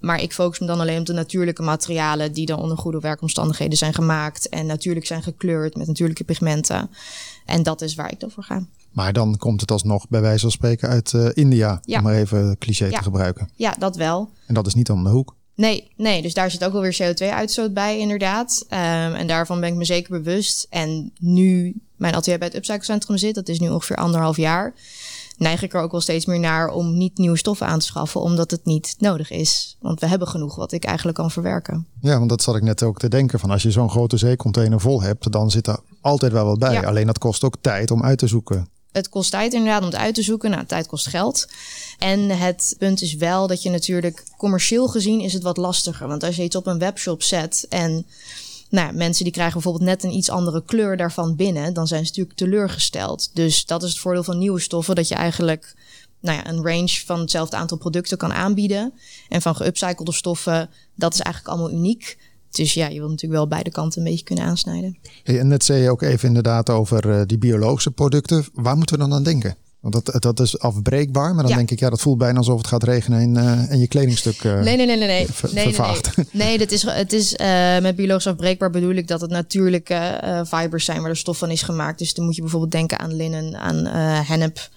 Maar 0.00 0.22
ik 0.22 0.32
focus 0.32 0.58
me 0.58 0.66
dan 0.66 0.80
alleen 0.80 0.98
op 0.98 1.06
de 1.06 1.12
natuurlijke 1.12 1.62
materialen 1.62 2.32
die 2.32 2.46
dan 2.46 2.60
onder 2.60 2.78
goede 2.78 3.00
werkomstandigheden 3.00 3.78
zijn 3.78 3.94
gemaakt. 3.94 4.48
En 4.48 4.66
natuurlijk 4.66 5.06
zijn 5.06 5.22
gekleurd 5.22 5.76
met 5.76 5.86
natuurlijke 5.86 6.24
pigmenten. 6.24 6.90
En 7.46 7.62
dat 7.62 7.80
is 7.82 7.94
waar 7.94 8.12
ik 8.12 8.20
dan 8.20 8.30
voor 8.30 8.42
ga. 8.42 8.66
Maar 8.92 9.12
dan 9.12 9.36
komt 9.36 9.60
het 9.60 9.70
alsnog 9.70 10.08
bij 10.08 10.20
wijze 10.20 10.40
van 10.40 10.50
spreken 10.50 10.88
uit 10.88 11.12
uh, 11.12 11.28
India. 11.34 11.80
Ja. 11.84 11.98
Om 11.98 12.04
maar 12.04 12.14
even 12.14 12.58
cliché 12.58 12.86
Ja. 12.86 12.96
te 12.98 13.02
gebruiken. 13.02 13.48
Ja, 13.54 13.74
dat 13.78 13.96
wel. 13.96 14.30
En 14.46 14.54
dat 14.54 14.66
is 14.66 14.74
niet 14.74 14.90
om 14.90 15.04
de 15.04 15.10
hoek. 15.10 15.34
Nee, 15.54 15.90
nee, 15.96 16.22
dus 16.22 16.34
daar 16.34 16.50
zit 16.50 16.64
ook 16.64 16.72
wel 16.72 16.82
weer 16.82 16.98
CO2-uitstoot 17.02 17.74
bij, 17.74 17.98
inderdaad. 17.98 18.64
Um, 18.70 18.78
en 19.14 19.26
daarvan 19.26 19.60
ben 19.60 19.68
ik 19.68 19.74
me 19.74 19.84
zeker 19.84 20.10
bewust. 20.22 20.66
En 20.70 21.12
nu 21.18 21.74
mijn 21.96 22.14
atelier 22.14 22.38
bij 22.38 22.48
het 22.48 22.56
Upcyclecentrum 22.56 23.16
zit, 23.16 23.34
dat 23.34 23.48
is 23.48 23.60
nu 23.60 23.68
ongeveer 23.68 23.96
anderhalf 23.96 24.36
jaar, 24.36 24.74
neig 25.36 25.62
ik 25.62 25.74
er 25.74 25.80
ook 25.80 25.90
wel 25.90 26.00
steeds 26.00 26.26
meer 26.26 26.40
naar 26.40 26.68
om 26.68 26.96
niet 26.96 27.18
nieuwe 27.18 27.36
stoffen 27.36 27.66
aan 27.66 27.78
te 27.78 27.86
schaffen, 27.86 28.20
omdat 28.20 28.50
het 28.50 28.64
niet 28.64 28.94
nodig 28.98 29.30
is. 29.30 29.76
Want 29.80 30.00
we 30.00 30.06
hebben 30.06 30.28
genoeg 30.28 30.56
wat 30.56 30.72
ik 30.72 30.84
eigenlijk 30.84 31.16
kan 31.18 31.30
verwerken. 31.30 31.86
Ja, 32.00 32.18
want 32.18 32.28
dat 32.28 32.42
zat 32.42 32.56
ik 32.56 32.62
net 32.62 32.82
ook 32.82 32.98
te 32.98 33.08
denken. 33.08 33.40
Van 33.40 33.50
als 33.50 33.62
je 33.62 33.70
zo'n 33.70 33.90
grote 33.90 34.16
zeecontainer 34.16 34.80
vol 34.80 35.02
hebt, 35.02 35.32
dan 35.32 35.50
zit 35.50 35.66
er 35.66 35.78
altijd 36.00 36.32
wel 36.32 36.44
wat 36.44 36.58
bij. 36.58 36.72
Ja. 36.72 36.82
Alleen 36.82 37.06
dat 37.06 37.18
kost 37.18 37.44
ook 37.44 37.56
tijd 37.60 37.90
om 37.90 38.02
uit 38.02 38.18
te 38.18 38.26
zoeken. 38.26 38.68
Het 38.92 39.08
kost 39.08 39.30
tijd 39.30 39.52
inderdaad 39.52 39.80
om 39.80 39.86
het 39.86 39.96
uit 39.96 40.14
te 40.14 40.22
zoeken. 40.22 40.50
Nou, 40.50 40.66
tijd 40.66 40.86
kost 40.86 41.06
geld. 41.06 41.46
En 41.98 42.30
het 42.30 42.74
punt 42.78 43.02
is 43.02 43.14
wel 43.14 43.46
dat 43.46 43.62
je 43.62 43.70
natuurlijk 43.70 44.24
commercieel 44.36 44.88
gezien 44.88 45.20
is 45.20 45.32
het 45.32 45.42
wat 45.42 45.56
lastiger. 45.56 46.08
Want 46.08 46.22
als 46.22 46.36
je 46.36 46.42
iets 46.42 46.56
op 46.56 46.66
een 46.66 46.78
webshop 46.78 47.22
zet 47.22 47.66
en 47.68 48.06
nou, 48.70 48.94
mensen 48.94 49.24
die 49.24 49.32
krijgen 49.32 49.54
bijvoorbeeld 49.54 49.84
net 49.84 50.04
een 50.04 50.16
iets 50.16 50.30
andere 50.30 50.62
kleur 50.64 50.96
daarvan 50.96 51.36
binnen, 51.36 51.74
dan 51.74 51.86
zijn 51.86 52.00
ze 52.00 52.08
natuurlijk 52.08 52.36
teleurgesteld. 52.36 53.30
Dus 53.34 53.64
dat 53.64 53.82
is 53.82 53.90
het 53.90 53.98
voordeel 53.98 54.24
van 54.24 54.38
nieuwe 54.38 54.60
stoffen, 54.60 54.94
dat 54.94 55.08
je 55.08 55.14
eigenlijk 55.14 55.74
nou 56.20 56.36
ja, 56.36 56.48
een 56.48 56.62
range 56.62 57.02
van 57.04 57.20
hetzelfde 57.20 57.56
aantal 57.56 57.78
producten 57.78 58.18
kan 58.18 58.32
aanbieden. 58.32 58.92
En 59.28 59.42
van 59.42 59.56
geupcyclede 59.56 60.12
stoffen, 60.12 60.70
dat 60.94 61.14
is 61.14 61.20
eigenlijk 61.20 61.54
allemaal 61.54 61.78
uniek. 61.78 62.18
Dus 62.50 62.74
ja, 62.74 62.86
je 62.86 62.98
wil 62.98 63.08
natuurlijk 63.08 63.40
wel 63.40 63.48
beide 63.48 63.70
kanten 63.70 63.98
een 63.98 64.08
beetje 64.08 64.24
kunnen 64.24 64.44
aansnijden. 64.44 64.98
Hey, 65.22 65.38
en 65.38 65.48
net 65.48 65.64
zei 65.64 65.82
je 65.82 65.90
ook 65.90 66.02
even 66.02 66.28
inderdaad 66.28 66.70
over 66.70 67.06
uh, 67.06 67.22
die 67.26 67.38
biologische 67.38 67.90
producten. 67.90 68.44
Waar 68.52 68.76
moeten 68.76 68.96
we 68.96 69.00
dan 69.00 69.12
aan 69.12 69.22
denken? 69.22 69.56
Want 69.80 70.04
dat, 70.04 70.22
dat 70.22 70.40
is 70.40 70.58
afbreekbaar, 70.58 71.34
maar 71.34 71.42
dan 71.42 71.50
Ja. 71.50 71.56
denk 71.56 71.70
ik, 71.70 71.78
ja, 71.80 71.90
dat 71.90 72.00
voelt 72.00 72.18
bijna 72.18 72.38
alsof 72.38 72.58
het 72.58 72.66
gaat 72.66 72.82
regenen 72.82 73.20
en, 73.20 73.34
uh, 73.44 73.70
en 73.72 73.78
je 73.78 73.88
kledingstuk 73.88 74.44
uh, 74.44 74.52
Nee, 74.60 74.76
nee, 74.76 74.86
nee, 74.86 74.96
nee. 74.96 75.06
nee. 75.06 75.26
ver- 75.32 75.54
nee, 75.54 75.64
nee, 75.64 75.74
vervaagt. 75.74 76.16
nee. 76.16 76.26
Nee, 76.46 76.58
dat 76.58 76.70
is, 76.70 76.82
het 76.82 77.12
is 77.12 77.32
uh, 77.32 77.78
met 77.78 77.96
biologisch 77.96 78.26
afbreekbaar 78.26 78.70
bedoel 78.70 78.94
ik 78.94 79.08
dat 79.08 79.20
het 79.20 79.30
natuurlijke 79.30 80.20
fibers 80.48 80.84
zijn 80.84 81.00
waar 81.00 81.10
de 81.10 81.16
stof 81.16 81.38
van 81.38 81.50
is 81.50 81.62
gemaakt. 81.62 81.98
Dus 81.98 82.14
dan 82.14 82.24
moet 82.24 82.34
je 82.34 82.40
bijvoorbeeld 82.40 82.72
denken 82.72 82.98
aan 82.98 83.14
linnen, 83.16 83.56
aan 83.56 83.86
hennep. 84.24 84.68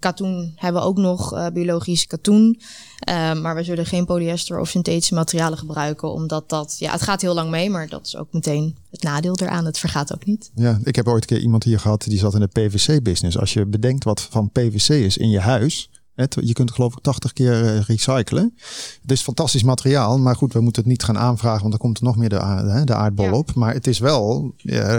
Katoen 0.00 0.52
hebben 0.56 0.82
we 0.82 0.88
ook 0.88 0.98
nog, 0.98 1.34
uh, 1.34 1.46
biologisch 1.52 2.06
katoen. 2.06 2.60
Uh, 3.08 3.40
maar 3.40 3.54
we 3.54 3.62
zullen 3.62 3.86
geen 3.86 4.04
polyester 4.04 4.60
of 4.60 4.68
synthetische 4.68 5.14
materialen 5.14 5.58
gebruiken, 5.58 6.12
omdat 6.12 6.48
dat, 6.48 6.76
ja, 6.78 6.92
het 6.92 7.02
gaat 7.02 7.20
heel 7.20 7.34
lang 7.34 7.50
mee, 7.50 7.70
maar 7.70 7.88
dat 7.88 8.06
is 8.06 8.16
ook 8.16 8.32
meteen 8.32 8.76
het 8.90 9.02
nadeel 9.02 9.38
eraan. 9.38 9.64
Het 9.64 9.78
vergaat 9.78 10.14
ook 10.14 10.24
niet. 10.24 10.50
Ja, 10.54 10.80
ik 10.84 10.96
heb 10.96 11.08
ooit 11.08 11.22
een 11.22 11.36
keer 11.36 11.44
iemand 11.44 11.64
hier 11.64 11.80
gehad 11.80 12.04
die 12.04 12.18
zat 12.18 12.34
in 12.34 12.40
de 12.40 12.46
PVC-business. 12.46 13.38
Als 13.38 13.52
je 13.52 13.66
bedenkt 13.66 14.04
wat 14.04 14.20
van 14.20 14.50
PVC 14.50 14.88
is 14.88 15.16
in 15.16 15.30
je 15.30 15.40
huis, 15.40 15.90
Het, 16.20 16.36
je 16.40 16.52
kunt 16.52 16.70
geloof 16.70 16.92
ik 16.92 17.02
80 17.02 17.32
keer 17.32 17.64
eh, 17.64 17.80
recyclen. 17.82 18.54
Het 19.02 19.10
is 19.10 19.22
fantastisch 19.22 19.62
materiaal, 19.62 20.18
maar 20.18 20.36
goed, 20.36 20.52
we 20.52 20.60
moeten 20.60 20.82
het 20.82 20.90
niet 20.90 21.02
gaan 21.02 21.18
aanvragen, 21.18 21.58
want 21.60 21.70
dan 21.70 21.80
komt 21.80 21.98
er 21.98 22.04
nog 22.04 22.16
meer 22.16 22.28
de, 22.28 22.94
aardbol 22.94 23.24
Ja. 23.24 23.32
op. 23.32 23.54
Maar 23.54 23.74
het 23.74 23.86
is 23.86 23.98
wel 23.98 24.54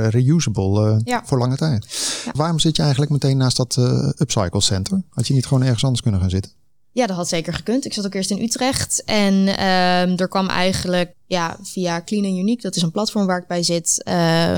reusable 0.09 0.89
eh, 0.89 0.97
Ja. 1.03 1.21
voor 1.25 1.37
lange 1.37 1.57
tijd. 1.57 1.87
Waarom 2.33 2.59
zit 2.59 2.75
je 2.75 2.81
eigenlijk 2.81 3.11
meteen 3.11 3.37
naast 3.37 3.57
dat 3.57 3.75
eh, 3.77 4.09
upcycle 4.17 4.61
center? 4.61 5.01
Had 5.09 5.27
je 5.27 5.33
niet 5.33 5.45
gewoon 5.45 5.63
ergens 5.63 5.83
anders 5.83 6.01
kunnen 6.01 6.21
gaan 6.21 6.29
zitten? 6.29 6.51
Ja, 6.93 7.07
dat 7.07 7.15
had 7.15 7.27
zeker 7.27 7.53
gekund. 7.53 7.85
Ik 7.85 7.93
zat 7.93 8.05
ook 8.05 8.13
eerst 8.13 8.31
in 8.31 8.41
Utrecht. 8.41 9.03
En 9.05 9.47
ehm, 9.47 10.13
er 10.19 10.27
kwam 10.27 10.47
eigenlijk 10.47 11.13
ja, 11.27 11.57
via 11.63 12.01
Clean 12.05 12.25
and 12.25 12.37
Unique, 12.37 12.61
dat 12.61 12.75
is 12.75 12.81
een 12.81 12.91
platform 12.91 13.25
waar 13.25 13.41
ik 13.41 13.47
bij 13.47 13.63
zit, 13.63 14.01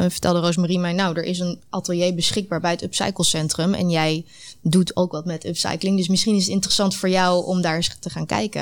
vertelde 0.07 0.39
Rosemarie 0.39 0.79
mij, 0.79 0.93
nou, 0.93 1.15
er 1.15 1.23
is 1.23 1.39
een 1.39 1.59
atelier 1.69 2.15
beschikbaar 2.15 2.59
bij 2.59 2.71
het 2.71 2.83
Upcycle 2.83 3.23
Centrum. 3.23 3.73
En 3.73 3.89
jij 3.89 4.25
doet 4.63 4.95
ook 4.95 5.11
wat 5.11 5.25
met 5.25 5.45
upcycling. 5.45 5.97
Dus 5.97 6.07
misschien 6.07 6.35
is 6.35 6.43
het 6.43 6.51
interessant 6.53 6.95
voor 6.95 7.09
jou 7.09 7.45
om 7.45 7.61
daar 7.61 7.75
eens 7.75 7.95
te 7.99 8.09
gaan 8.09 8.25
kijken. 8.25 8.61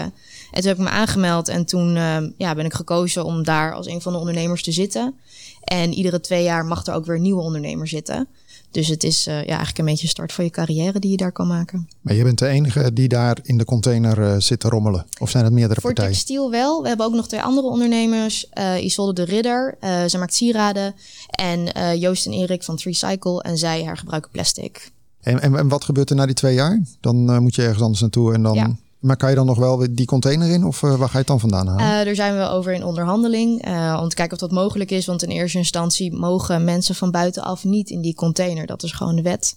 En 0.52 0.62
toen 0.62 0.68
heb 0.70 0.78
ik 0.78 0.84
me 0.84 0.90
aangemeld 0.90 1.48
en 1.48 1.66
toen 1.66 1.96
ehm, 1.96 2.30
ja, 2.38 2.56
ben 2.56 2.66
ik 2.66 2.74
gekozen 2.74 3.26
om 3.26 3.44
daar 3.44 3.74
als 3.74 3.88
een 3.88 4.02
van 4.02 4.14
de 4.14 4.20
ondernemers 4.20 4.64
te 4.64 4.72
zitten. 4.72 5.16
En 5.64 5.94
iedere 5.94 6.20
twee 6.20 6.44
jaar 6.44 6.66
mag 6.66 6.86
er 6.86 6.94
ook 6.94 7.06
weer 7.06 7.16
een 7.16 7.22
nieuwe 7.22 7.42
ondernemer 7.42 7.88
zitten. 7.88 8.28
Dus 8.72 8.88
het 8.88 9.04
is 9.04 9.28
eh, 9.28 9.34
ja, 9.34 9.46
eigenlijk 9.48 9.78
een 9.78 9.86
beetje 9.86 10.04
een 10.04 10.10
start 10.10 10.34
van 10.34 10.44
je 10.44 10.50
carrière 10.50 11.00
die 11.00 11.12
je 11.12 11.18
daar 11.18 11.32
kan 11.32 11.48
maken. 11.48 11.90
Maar 12.02 12.14
je 12.14 12.24
bent 12.24 12.40
de 12.40 12.48
enige 12.48 12.94
die 12.94 13.08
daar 13.08 13.38
in 13.44 13.58
de 13.58 13.66
container 13.66 14.22
eh, 14.24 14.36
zit 14.40 14.60
te 14.60 14.70
rommelen. 14.70 15.06
Of 15.20 15.30
zijn 15.30 15.44
het 15.44 15.54
meerdere 15.54 15.82
Voor 15.82 15.90
partijen? 15.94 16.14
textiel 16.16 16.52
wel. 16.52 16.82
We 16.82 16.88
hebben 16.88 17.06
ook 17.06 17.14
nog 17.14 17.28
twee 17.28 17.42
andere 17.42 17.68
ondernemers. 17.68 18.50
eh 18.50 18.84
Isolde 18.84 19.14
de 19.14 19.24
Ridder, 19.32 19.78
zij 20.10 20.20
maakt 20.20 20.34
sieraden. 20.34 20.96
En 21.30 21.70
Joost 22.00 22.26
en 22.26 22.32
Erik 22.34 22.64
van 22.64 22.80
Recycle. 22.84 23.42
En 23.42 23.58
zij 23.58 23.84
hergebruiken 23.84 24.32
plastic. 24.32 24.92
En, 25.22 25.42
en, 25.42 25.56
en 25.56 25.68
wat 25.68 25.84
gebeurt 25.84 26.10
er 26.10 26.16
na 26.16 26.26
die 26.26 26.36
twee 26.36 26.54
jaar? 26.54 26.82
Dan 27.00 27.32
eh, 27.32 27.38
moet 27.38 27.56
je 27.56 27.62
ergens 27.62 27.82
anders 27.82 28.02
naartoe 28.02 28.34
en 28.34 28.44
dan. 28.44 28.54
Ja. 28.54 28.76
Maar 29.00 29.18
kan 29.18 29.30
je 29.30 29.36
dan 29.36 29.46
nog 29.46 29.58
wel 29.58 29.86
die 29.92 30.06
container 30.06 30.50
in? 30.50 30.66
Of 30.66 30.84
eh, 30.84 30.96
waar 30.96 31.08
ga 31.08 31.12
je 31.12 31.18
het 31.18 31.28
dan 31.28 31.40
vandaan 31.40 31.68
halen? 31.68 32.00
Eh, 32.00 32.06
daar 32.06 32.16
zijn 32.16 32.38
we 32.38 32.48
over 32.48 32.74
in 32.74 32.84
onderhandeling. 32.84 33.52
om 34.00 34.10
te 34.10 34.16
kijken 34.16 34.32
of 34.34 34.40
dat 34.40 34.52
mogelijk 34.52 34.92
is. 34.92 35.06
Want 35.06 35.24
in 35.24 35.30
eerste 35.30 35.58
instantie 35.58 36.14
mogen 36.14 36.64
mensen 36.64 36.96
van 36.96 37.12
buitenaf 37.12 37.64
niet 37.64 37.90
in 37.90 38.02
die 38.02 38.16
container. 38.16 38.66
Dat 38.66 38.84
is 38.84 38.92
gewoon 38.92 39.16
de 39.16 39.22
wet. 39.22 39.56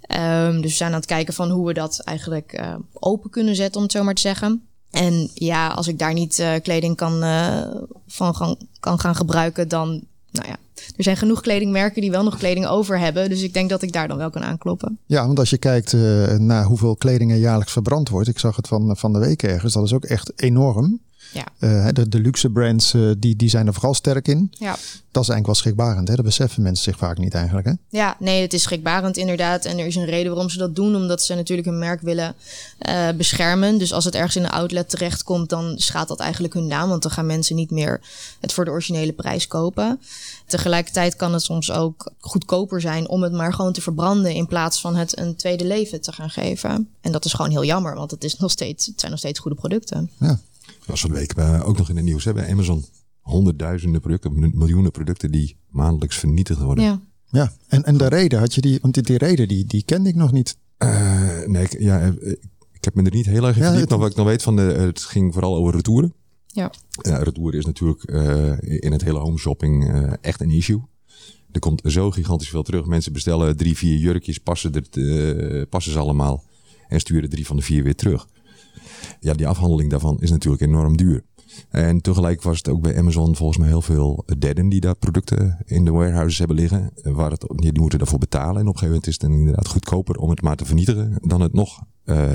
Ehm, 0.00 0.60
dus 0.60 0.70
we 0.70 0.76
zijn 0.76 0.90
aan 0.90 0.96
het 0.96 1.06
kijken 1.06 1.34
van 1.34 1.50
hoe 1.50 1.66
we 1.66 1.74
dat 1.74 1.98
eigenlijk 1.98 2.62
open 2.92 3.30
kunnen 3.30 3.56
zetten, 3.56 3.76
om 3.76 3.82
het 3.82 3.92
zo 3.92 4.02
maar 4.02 4.14
te 4.14 4.20
zeggen. 4.20 4.62
En 4.90 5.30
ja, 5.34 5.68
als 5.68 5.88
ik 5.88 5.98
daar 5.98 6.12
niet 6.12 6.44
kleding 6.62 6.96
kan, 6.96 7.20
van 8.06 8.34
gaan, 8.34 8.56
kan 8.80 8.98
gaan 8.98 9.14
gebruiken, 9.14 9.68
dan, 9.68 9.88
nou 10.30 10.48
ja, 10.48 10.56
er 10.96 11.04
zijn 11.04 11.16
genoeg 11.16 11.40
kledingmerken 11.40 12.00
die 12.00 12.10
wel 12.10 12.24
nog 12.24 12.38
kleding 12.38 12.66
over 12.66 12.98
hebben. 12.98 13.28
Dus 13.28 13.42
ik 13.42 13.54
denk 13.54 13.70
dat 13.70 13.82
ik 13.82 13.92
daar 13.92 14.08
dan 14.08 14.16
wel 14.16 14.30
kan 14.30 14.42
aankloppen. 14.42 14.98
Ja, 15.06 15.26
want 15.26 15.38
als 15.38 15.50
je 15.50 15.58
kijkt 15.58 15.92
eh, 15.92 16.00
naar 16.36 16.64
hoeveel 16.64 16.96
kleding 16.96 17.30
er 17.30 17.36
jaarlijks 17.36 17.72
verbrand 17.72 18.08
wordt. 18.08 18.28
Ik 18.28 18.38
zag 18.38 18.56
het 18.56 18.68
van, 18.68 18.96
van 18.96 19.12
de 19.12 19.18
week 19.18 19.42
ergens. 19.42 19.72
Dat 19.72 19.84
is 19.84 19.92
ook 19.92 20.04
echt 20.04 20.32
enorm. 20.36 21.00
Ja. 21.32 21.44
Eh, 21.58 21.88
de, 21.92 22.08
de 22.08 22.20
luxe 22.20 22.50
brands 22.50 22.94
eh, 22.94 23.10
die, 23.18 23.36
die 23.36 23.48
zijn 23.48 23.66
er 23.66 23.72
vooral 23.72 23.94
sterk 23.94 24.28
in. 24.28 24.52
Ja. 24.58 24.76
Dat 25.10 25.22
is 25.22 25.28
eigenlijk 25.28 25.46
wel 25.46 25.54
schrikbarend. 25.54 26.08
Hè? 26.08 26.14
Dat 26.14 26.24
beseffen 26.24 26.62
mensen 26.62 26.84
zich 26.84 26.96
vaak 26.96 27.18
niet 27.18 27.34
eigenlijk. 27.34 27.66
Hè? 27.66 27.72
Ja, 27.88 28.16
nee, 28.18 28.42
het 28.42 28.52
is 28.52 28.62
schrikbarend 28.62 29.16
inderdaad. 29.16 29.64
En 29.64 29.78
er 29.78 29.86
is 29.86 29.96
een 29.96 30.04
reden 30.04 30.30
waarom 30.32 30.50
ze 30.50 30.58
dat 30.58 30.74
doen. 30.74 30.96
Omdat 30.96 31.22
ze 31.22 31.34
natuurlijk 31.34 31.68
hun 31.68 31.78
merk 31.78 32.00
willen 32.00 32.34
beschermen. 33.16 33.78
Dus 33.78 33.92
als 33.92 34.04
het 34.04 34.14
ergens 34.14 34.36
in 34.36 34.44
een 34.44 34.50
outlet 34.50 34.90
terechtkomt, 34.90 35.48
dan 35.48 35.74
schaadt 35.76 36.08
dat 36.08 36.20
eigenlijk 36.20 36.54
hun 36.54 36.66
naam. 36.66 36.88
Want 36.88 37.02
dan 37.02 37.10
gaan 37.10 37.26
mensen 37.26 37.56
niet 37.56 37.70
meer 37.70 38.00
het 38.40 38.52
voor 38.52 38.64
de 38.64 38.70
originele 38.70 39.12
prijs 39.12 39.46
kopen. 39.46 40.00
Tegelijkertijd 40.72 41.16
kan 41.16 41.32
het 41.32 41.42
soms 41.42 41.70
ook 41.72 42.12
goedkoper 42.18 42.80
zijn 42.80 43.08
om 43.08 43.22
het 43.22 43.32
maar 43.32 43.52
gewoon 43.54 43.72
te 43.72 43.80
verbranden. 43.80 44.34
In 44.34 44.46
plaats 44.46 44.80
van 44.80 44.96
het 44.96 45.18
een 45.18 45.36
tweede 45.36 45.64
leven 45.64 46.00
te 46.00 46.12
gaan 46.12 46.30
geven. 46.30 46.88
En 47.00 47.12
dat 47.12 47.24
is 47.24 47.32
gewoon 47.32 47.50
heel 47.50 47.64
jammer, 47.64 47.94
want 47.94 48.10
het, 48.10 48.24
is 48.24 48.36
nog 48.36 48.50
steeds, 48.50 48.86
het 48.86 48.98
zijn 49.00 49.10
nog 49.10 49.20
steeds 49.20 49.38
goede 49.38 49.56
producten. 49.56 50.10
Ja. 50.18 50.40
was 50.86 51.00
van 51.00 51.10
de 51.10 51.16
week 51.16 51.32
eh, 51.32 51.62
ook 51.68 51.78
nog 51.78 51.88
in 51.88 51.96
het 51.96 52.04
nieuws 52.04 52.24
hè, 52.24 52.32
bij 52.32 52.50
Amazon. 52.50 52.84
Honderdduizenden 53.20 54.00
producten, 54.00 54.52
miljoenen 54.58 54.90
producten 54.90 55.30
die 55.30 55.56
maandelijks 55.68 56.16
vernietigd 56.16 56.60
worden. 56.60 56.84
Ja. 56.84 57.00
ja. 57.30 57.52
En, 57.68 57.84
en 57.84 57.96
de 57.96 58.08
reden 58.08 58.38
had 58.38 58.54
je 58.54 58.60
die, 58.60 58.78
want 58.82 58.94
die, 58.94 59.02
die 59.02 59.18
reden 59.18 59.48
die, 59.48 59.64
die 59.64 59.82
kende 59.82 60.08
ik 60.08 60.14
nog 60.14 60.32
niet. 60.32 60.56
Eh, 60.78 61.40
nee, 61.46 61.62
ik, 61.64 61.80
ja, 61.80 62.00
eh, 62.00 62.30
ik 62.72 62.84
heb 62.84 62.94
me 62.94 63.02
er 63.02 63.12
niet 63.14 63.26
heel 63.26 63.46
erg 63.46 63.56
in 63.56 63.62
Ja, 63.62 63.68
verdiept. 63.68 63.80
het- 63.80 63.88
Maar 63.90 63.98
wat 63.98 64.10
ik 64.10 64.16
nog 64.16 64.26
weet 64.26 64.42
van 64.42 64.56
de, 64.56 64.62
het 64.62 65.00
ging 65.00 65.32
vooral 65.32 65.56
over 65.56 65.74
retouren. 65.74 66.14
Ja. 66.52 66.72
Ja, 67.02 67.16
retouren 67.16 67.58
is 67.58 67.64
natuurlijk 67.64 68.02
eh, 68.02 68.80
in 68.80 68.92
het 68.92 69.02
hele 69.04 69.18
home 69.18 69.38
shopping 69.38 69.88
eh, 69.88 70.12
echt 70.20 70.40
een 70.40 70.50
issue. 70.50 70.82
Er 71.52 71.60
komt 71.60 71.82
zo 71.84 72.10
gigantisch 72.10 72.48
veel 72.48 72.62
terug. 72.62 72.86
Mensen 72.86 73.12
bestellen 73.12 73.56
drie, 73.56 73.76
vier 73.76 73.98
jurkjes, 73.98 74.38
passen, 74.38 74.72
er, 74.74 74.86
eh, 74.90 75.62
passen 75.68 75.92
ze 75.92 75.98
allemaal 75.98 76.44
en 76.88 77.00
sturen 77.00 77.30
drie 77.30 77.46
van 77.46 77.56
de 77.56 77.62
vier 77.62 77.82
weer 77.82 77.94
terug. 77.94 78.28
Ja, 79.20 79.34
die 79.34 79.48
afhandeling 79.48 79.90
daarvan 79.90 80.20
is 80.20 80.30
natuurlijk 80.30 80.62
enorm 80.62 80.96
duur. 80.96 81.24
En 81.68 82.00
tegelijk 82.00 82.42
was 82.42 82.56
het 82.56 82.68
ook 82.68 82.82
bij 82.82 82.98
Amazon 82.98 83.36
volgens 83.36 83.58
mij 83.58 83.68
heel 83.68 83.82
veel 83.82 84.24
derden 84.38 84.68
die 84.68 84.80
daar 84.80 84.96
producten 84.96 85.58
in 85.64 85.84
de 85.84 85.90
warehouses 85.90 86.38
hebben 86.38 86.56
liggen. 86.56 86.92
Waar 87.02 87.30
het, 87.30 87.44
die 87.56 87.80
moeten 87.80 87.98
daarvoor 87.98 88.18
betalen. 88.18 88.60
En 88.60 88.68
op 88.68 88.74
een 88.74 88.78
gegeven 88.78 88.88
moment 88.88 89.06
is 89.06 89.14
het 89.14 89.22
inderdaad 89.22 89.68
goedkoper 89.68 90.16
om 90.16 90.30
het 90.30 90.42
maar 90.42 90.56
te 90.56 90.64
vernietigen 90.64 91.18
dan 91.22 91.40
het 91.40 91.52
nog 91.52 91.82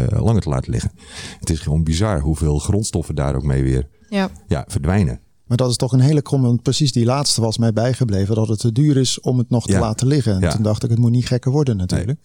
langer 0.09 0.41
te 0.41 0.49
laten 0.49 0.71
liggen. 0.71 0.91
Het 1.39 1.49
is 1.49 1.59
gewoon 1.59 1.83
bizar 1.83 2.19
hoeveel 2.19 2.59
grondstoffen 2.59 3.15
daar 3.15 3.35
ook 3.35 3.43
mee 3.43 3.63
weer 3.63 3.87
Ja. 4.13 4.29
ja, 4.47 4.65
verdwijnen. 4.67 5.19
Maar 5.43 5.57
dat 5.57 5.69
is 5.69 5.75
toch 5.77 5.91
een 5.91 5.99
hele 5.99 6.21
kromme, 6.21 6.47
want 6.47 6.61
precies 6.61 6.91
die 6.91 7.05
laatste 7.05 7.41
was 7.41 7.57
mij 7.57 7.73
bijgebleven. 7.73 8.35
Dat 8.35 8.47
het 8.47 8.59
te 8.59 8.71
duur 8.71 8.97
is 8.97 9.19
om 9.19 9.37
het 9.37 9.49
nog 9.49 9.65
te 9.65 9.71
Ja. 9.71 9.79
laten 9.79 10.07
liggen. 10.07 10.33
En 10.35 10.41
Ja. 10.41 10.51
toen 10.51 10.63
dacht 10.63 10.83
ik, 10.83 10.89
het 10.89 10.99
moet 10.99 11.11
niet 11.11 11.27
gekker 11.27 11.51
worden 11.51 11.77
natuurlijk. 11.77 12.19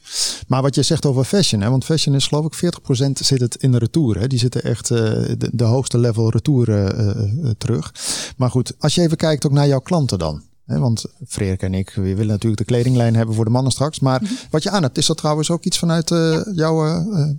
Maar 0.47 0.63
wat 0.63 0.75
je 0.75 0.83
zegt 0.83 1.07
over 1.07 1.25
fashion, 1.25 1.61
hè, 1.63 1.71
want 1.71 1.85
fashion 1.85 2.15
is 2.15 2.27
geloof 2.27 2.45
ik 2.47 2.55
40% 2.55 3.19
zit 3.19 3.41
het 3.41 3.55
in 3.57 3.73
de 3.73 3.79
retour. 3.79 4.19
Hè. 4.19 4.27
Die 4.27 4.39
zitten 4.39 4.63
echt 4.63 4.91
eh, 4.91 4.99
de, 5.39 5.51
de 5.53 5.65
hoogste 5.65 5.99
level 5.99 6.31
retour 6.31 6.69
eh, 6.71 7.11
eh, 7.11 7.51
terug. 7.59 7.95
Maar 8.37 8.51
goed, 8.51 8.73
als 8.79 8.95
je 8.95 9.01
even 9.01 9.17
kijkt 9.17 9.47
ook 9.47 9.53
naar 9.53 9.67
jouw 9.69 9.81
klanten 9.81 10.19
dan. 10.19 10.43
Hè, 10.67 10.79
want 10.79 11.05
Freek 11.27 11.63
en 11.63 11.75
ik, 11.75 11.91
we 11.95 12.03
willen 12.03 12.27
natuurlijk 12.27 12.59
de 12.59 12.65
kledinglijn 12.65 13.15
hebben 13.17 13.35
voor 13.35 13.45
de 13.45 13.51
mannen 13.51 13.73
straks. 13.73 14.01
Maar 14.01 14.23
wat 14.51 14.63
je 14.63 14.71
aan 14.71 14.83
hebt, 14.83 14.99
is 14.99 15.07
dat 15.07 15.17
trouwens 15.17 15.51
ook 15.51 15.65
iets 15.65 15.79
vanuit 15.79 16.11
eh, 16.11 16.41
jouw... 16.55 16.87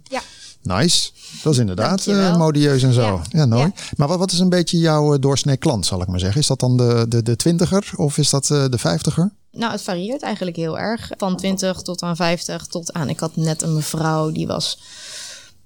Ja. 0.03 0.21
Nice. 0.61 1.09
Dat 1.43 1.53
is 1.53 1.59
inderdaad 1.59 2.07
eh, 2.07 2.37
modieus 2.37 2.83
en 2.83 2.93
zo. 2.93 3.01
Ja, 3.01 3.21
Ja. 3.29 3.45
mooi. 3.45 3.61
Ja. 3.61 3.71
Maar 3.95 4.07
wat, 4.07 4.17
wat 4.19 4.31
is 4.31 4.39
een 4.39 4.49
beetje 4.49 4.77
jouw 4.77 5.13
eh, 5.13 5.19
doorsnee 5.19 5.57
klant, 5.57 5.85
zal 5.85 6.01
ik 6.01 6.07
maar 6.07 6.19
zeggen? 6.19 6.41
Is 6.41 6.47
dat 6.47 6.59
dan 6.59 6.77
de, 6.77 7.05
de, 7.09 7.23
de 7.23 7.35
twintiger 7.35 7.91
of 7.95 8.17
is 8.17 8.29
dat 8.29 8.49
eh, 8.49 8.65
de 8.69 8.77
vijftiger? 8.77 9.31
Nou, 9.51 9.71
het 9.71 9.81
varieert 9.81 10.21
eigenlijk 10.21 10.57
heel 10.57 10.79
erg. 10.79 11.11
Van 11.17 11.35
20 11.37 11.81
tot 11.81 12.01
aan 12.01 12.15
50 12.15 12.65
tot 12.65 12.93
aan. 12.93 13.09
Ik 13.09 13.19
had 13.19 13.35
net 13.35 13.61
een 13.61 13.73
mevrouw 13.73 14.31
die 14.31 14.47
was. 14.47 14.79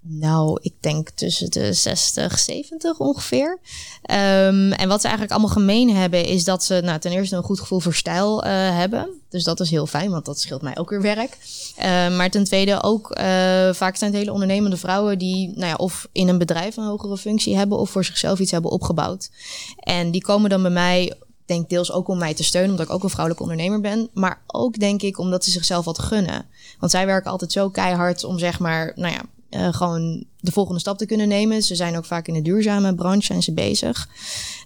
Nou, 0.06 0.60
ik 0.62 0.74
denk 0.80 1.10
tussen 1.10 1.52
de 1.52 1.74
60, 1.74 2.39
70 2.39 3.00
ongeveer. 3.00 3.60
Ehm, 4.02 4.72
en 4.72 4.88
wat 4.88 5.02
ze 5.02 5.08
eigenlijk 5.08 5.32
allemaal 5.32 5.56
gemeen 5.56 5.96
hebben, 5.96 6.26
is 6.26 6.44
dat 6.44 6.63
ze 6.63 6.82
nou, 6.84 7.00
ten 7.00 7.12
eerste 7.12 7.36
een 7.36 7.44
goed 7.44 7.60
gevoel 7.60 7.80
voor 7.80 7.94
stijl 7.94 8.44
eh, 8.44 8.52
hebben. 8.52 9.10
Dus 9.30 9.44
dat 9.44 9.60
is 9.60 9.70
heel 9.70 9.88
fijn, 9.88 10.12
want 10.12 10.26
dat 10.26 10.39
scheelt 10.39 10.62
mij 10.62 10.78
ook 10.78 10.89
weer 10.89 11.02
werk. 11.02 11.38
Eh, 11.76 12.16
maar 12.16 12.30
ten 12.30 12.44
tweede 12.44 12.84
ook, 12.84 13.12
eh, 13.12 13.26
vaak 13.74 13.96
zijn 13.96 14.12
het 14.12 14.20
hele 14.20 14.34
ondernemende 14.34 14.78
vrouwen 14.78 15.18
die 15.18 15.48
nou 15.48 15.68
ja, 15.68 15.76
of 15.76 16.08
in 16.12 16.28
een 16.28 16.38
bedrijf 16.38 16.78
een 16.78 16.86
hogere 16.86 17.18
functie 17.18 17.58
hebben 17.58 17.78
of 17.78 17.89
voor 17.89 18.06
zichzelf 18.06 18.39
iets 18.39 18.52
hebben 18.52 18.72
opgebouwd. 18.72 19.30
En 19.78 20.12
die 20.12 20.22
komen 20.22 20.50
dan 20.50 20.62
bij 20.62 20.72
mij 20.72 21.13
denk 21.46 21.70
deels 21.70 21.92
ook 21.92 22.08
om 22.08 22.18
mij 22.18 22.34
te 22.34 22.44
steunen, 22.44 22.72
omdat 22.72 22.86
ik 22.86 22.94
ook 22.94 23.04
een 23.04 23.10
vrouwelijke 23.10 23.44
ondernemer 23.44 23.82
ben. 23.82 24.10
Maar 24.13 24.42
ook 24.48 24.80
denk 24.80 25.02
ik 25.02 25.18
omdat 25.18 25.44
ze 25.44 25.52
zichzelf 25.52 25.86
wat 25.86 26.00
gunnen. 26.00 26.46
Want 26.80 26.92
zij 26.92 27.06
werken 27.06 27.32
altijd 27.32 27.52
zo 27.52 27.70
keihard 27.70 28.24
om 28.24 28.39
zeg 28.39 28.60
maar, 28.60 28.92
nou 28.96 29.13
ja, 29.13 29.22
gewoon 29.54 30.26
de 30.43 30.51
volgende 30.51 30.79
stap 30.79 30.97
te 30.97 31.06
kunnen 31.06 31.27
nemen. 31.27 31.62
Ze 31.62 31.75
zijn 31.75 31.97
ook 31.97 32.06
vaak 32.06 32.27
in 32.27 32.34
de 32.34 32.41
duurzame 32.41 32.95
branche 32.95 33.25
zijn 33.25 33.43
ze 33.43 33.53
bezig. 33.53 34.08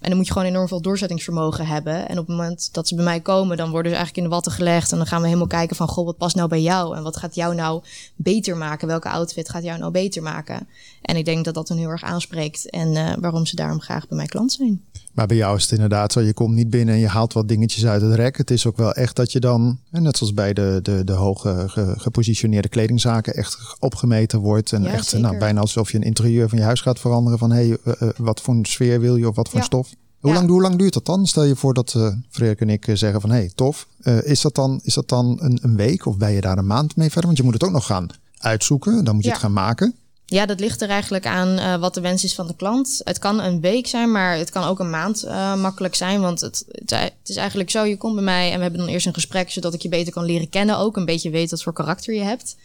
En 0.01 0.07
dan 0.09 0.17
moet 0.17 0.27
je 0.27 0.31
gewoon 0.33 0.47
enorm 0.47 0.67
veel 0.67 0.81
doorzettingsvermogen 0.81 1.65
hebben. 1.67 2.09
En 2.09 2.19
op 2.19 2.27
het 2.27 2.35
moment 2.37 2.69
dat 2.73 2.87
ze 2.87 2.95
bij 2.95 3.03
mij 3.03 3.19
komen, 3.19 3.57
dan 3.57 3.69
worden 3.69 3.91
ze 3.91 3.97
eigenlijk 3.97 4.17
in 4.17 4.23
de 4.23 4.35
watten 4.35 4.51
gelegd. 4.51 4.91
En 4.91 4.97
dan 4.97 5.07
gaan 5.07 5.19
we 5.21 5.25
helemaal 5.27 5.47
kijken 5.47 5.75
van, 5.75 5.87
goh, 5.87 6.05
wat 6.05 6.17
past 6.17 6.35
nou 6.35 6.49
bij 6.49 6.61
jou? 6.61 6.95
En 6.95 7.03
wat 7.03 7.17
gaat 7.17 7.35
jou 7.35 7.55
nou 7.55 7.81
beter 8.15 8.57
maken? 8.57 8.87
Welke 8.87 9.09
outfit 9.09 9.49
gaat 9.49 9.63
jou 9.63 9.79
nou 9.79 9.91
beter 9.91 10.23
maken? 10.23 10.67
En 11.01 11.15
ik 11.15 11.25
denk 11.25 11.45
dat 11.45 11.53
dat 11.53 11.67
hen 11.67 11.77
heel 11.77 11.89
erg 11.89 12.03
aanspreekt. 12.03 12.69
En 12.69 12.95
eh, 12.95 13.13
waarom 13.19 13.45
ze 13.45 13.55
daarom 13.55 13.81
graag 13.81 14.07
bij 14.07 14.17
mij 14.17 14.25
klant 14.27 14.51
zijn. 14.51 14.81
Maar 15.13 15.27
bij 15.27 15.37
jou 15.37 15.55
is 15.55 15.61
het 15.63 15.71
inderdaad 15.71 16.11
zo, 16.11 16.21
je 16.21 16.33
komt 16.33 16.55
niet 16.55 16.69
binnen 16.69 16.95
en 16.95 17.01
je 17.01 17.07
haalt 17.07 17.33
wat 17.33 17.47
dingetjes 17.47 17.85
uit 17.85 18.01
het 18.01 18.13
rek. 18.13 18.37
Het 18.37 18.51
is 18.51 18.65
ook 18.65 18.77
wel 18.77 18.93
echt 18.93 19.15
dat 19.15 19.31
je 19.31 19.39
dan, 19.39 19.79
en 19.91 20.03
net 20.03 20.17
zoals 20.17 20.33
bij 20.33 20.53
de, 20.53 20.79
de, 20.83 21.03
de 21.03 21.11
hoge 21.11 21.63
ge- 21.67 21.93
gepositioneerde 21.97 22.67
kledingzaken, 22.67 23.33
echt 23.33 23.57
opgemeten 23.79 24.39
wordt. 24.39 24.71
En 24.73 24.83
Ja, 24.83 24.91
echt 24.91 25.17
nou, 25.17 25.37
bijna 25.37 25.61
alsof 25.75 25.91
je 25.91 25.97
een 25.97 26.03
interieur 26.03 26.49
van 26.49 26.57
je 26.57 26.63
huis 26.63 26.81
gaat 26.81 26.99
veranderen. 26.99 27.39
Van 27.39 27.51
hé, 27.51 27.67
hey, 27.67 27.77
eh, 27.83 28.01
eh, 28.01 28.09
wat 28.17 28.41
voor 28.41 28.53
een 28.53 28.65
sfeer 28.65 28.99
wil 28.99 29.15
je 29.15 29.27
of 29.27 29.35
wat 29.35 29.49
voor 29.49 29.59
Ja. 29.59 29.65
stof? 29.65 29.89
Hoe, 30.19 30.31
Ja. 30.31 30.37
lang, 30.37 30.49
hoe 30.49 30.61
lang 30.61 30.75
duurt 30.75 30.93
dat 30.93 31.05
dan? 31.05 31.25
Stel 31.25 31.43
je 31.43 31.55
voor 31.55 31.73
dat 31.73 31.93
eh 31.95 32.13
Freek 32.29 32.59
en 32.61 32.69
ik 32.69 32.89
zeggen 32.93 33.21
van 33.21 33.29
hé, 33.29 33.35
hey, 33.35 33.51
tof. 33.55 33.87
Is 34.23 34.41
dat 34.41 34.55
dan, 34.55 34.79
is 34.83 34.93
dat 34.93 35.09
dan 35.09 35.37
een, 35.41 35.59
een 35.61 35.75
week 35.75 36.05
of 36.05 36.17
ben 36.17 36.31
je 36.31 36.41
daar 36.41 36.57
een 36.57 36.65
maand 36.67 36.95
mee 36.95 37.07
verder? 37.07 37.25
Want 37.25 37.37
je 37.37 37.43
moet 37.43 37.53
het 37.53 37.63
ook 37.63 37.71
nog 37.71 37.85
gaan 37.85 38.07
uitzoeken, 38.37 39.03
dan 39.03 39.13
moet 39.13 39.23
je 39.23 39.29
Ja. 39.29 39.35
het 39.35 39.43
gaan 39.43 39.53
maken. 39.53 39.95
Ja, 40.29 40.45
dat 40.45 40.59
ligt 40.59 40.81
er 40.81 40.89
eigenlijk 40.89 41.25
aan 41.25 41.59
uh, 41.59 41.75
wat 41.75 41.93
de 41.93 42.01
wens 42.01 42.23
is 42.23 42.35
van 42.35 42.47
de 42.47 42.55
klant. 42.55 43.01
Het 43.03 43.19
kan 43.19 43.39
een 43.39 43.61
week 43.61 43.87
zijn, 43.87 44.11
maar 44.11 44.37
het 44.37 44.49
kan 44.49 44.63
ook 44.63 44.79
een 44.79 44.89
maand 44.89 45.25
uh, 45.25 45.55
makkelijk 45.55 45.95
zijn. 45.95 46.21
Want 46.21 46.41
het, 46.41 46.65
het, 46.85 47.13
is 47.25 47.35
eigenlijk 47.35 47.69
zo, 47.69 47.83
je 47.83 47.97
komt 47.97 48.15
bij 48.15 48.23
mij 48.23 48.51
en 48.51 48.55
we 48.55 48.61
hebben 48.61 48.79
dan 48.79 48.89
eerst 48.89 49.05
een 49.05 49.13
gesprek... 49.13 49.51
zodat 49.51 49.73
ik 49.73 49.81
je 49.81 49.89
beter 49.89 50.13
kan 50.13 50.25
leren 50.25 50.49
kennen, 50.49 50.77
ook 50.77 50.97
een 50.97 51.05
beetje 51.05 51.29
weet 51.29 51.49
wat 51.49 51.63
voor 51.63 51.73
karakter 51.73 52.13
je 52.13 52.21
hebt. 52.21 52.55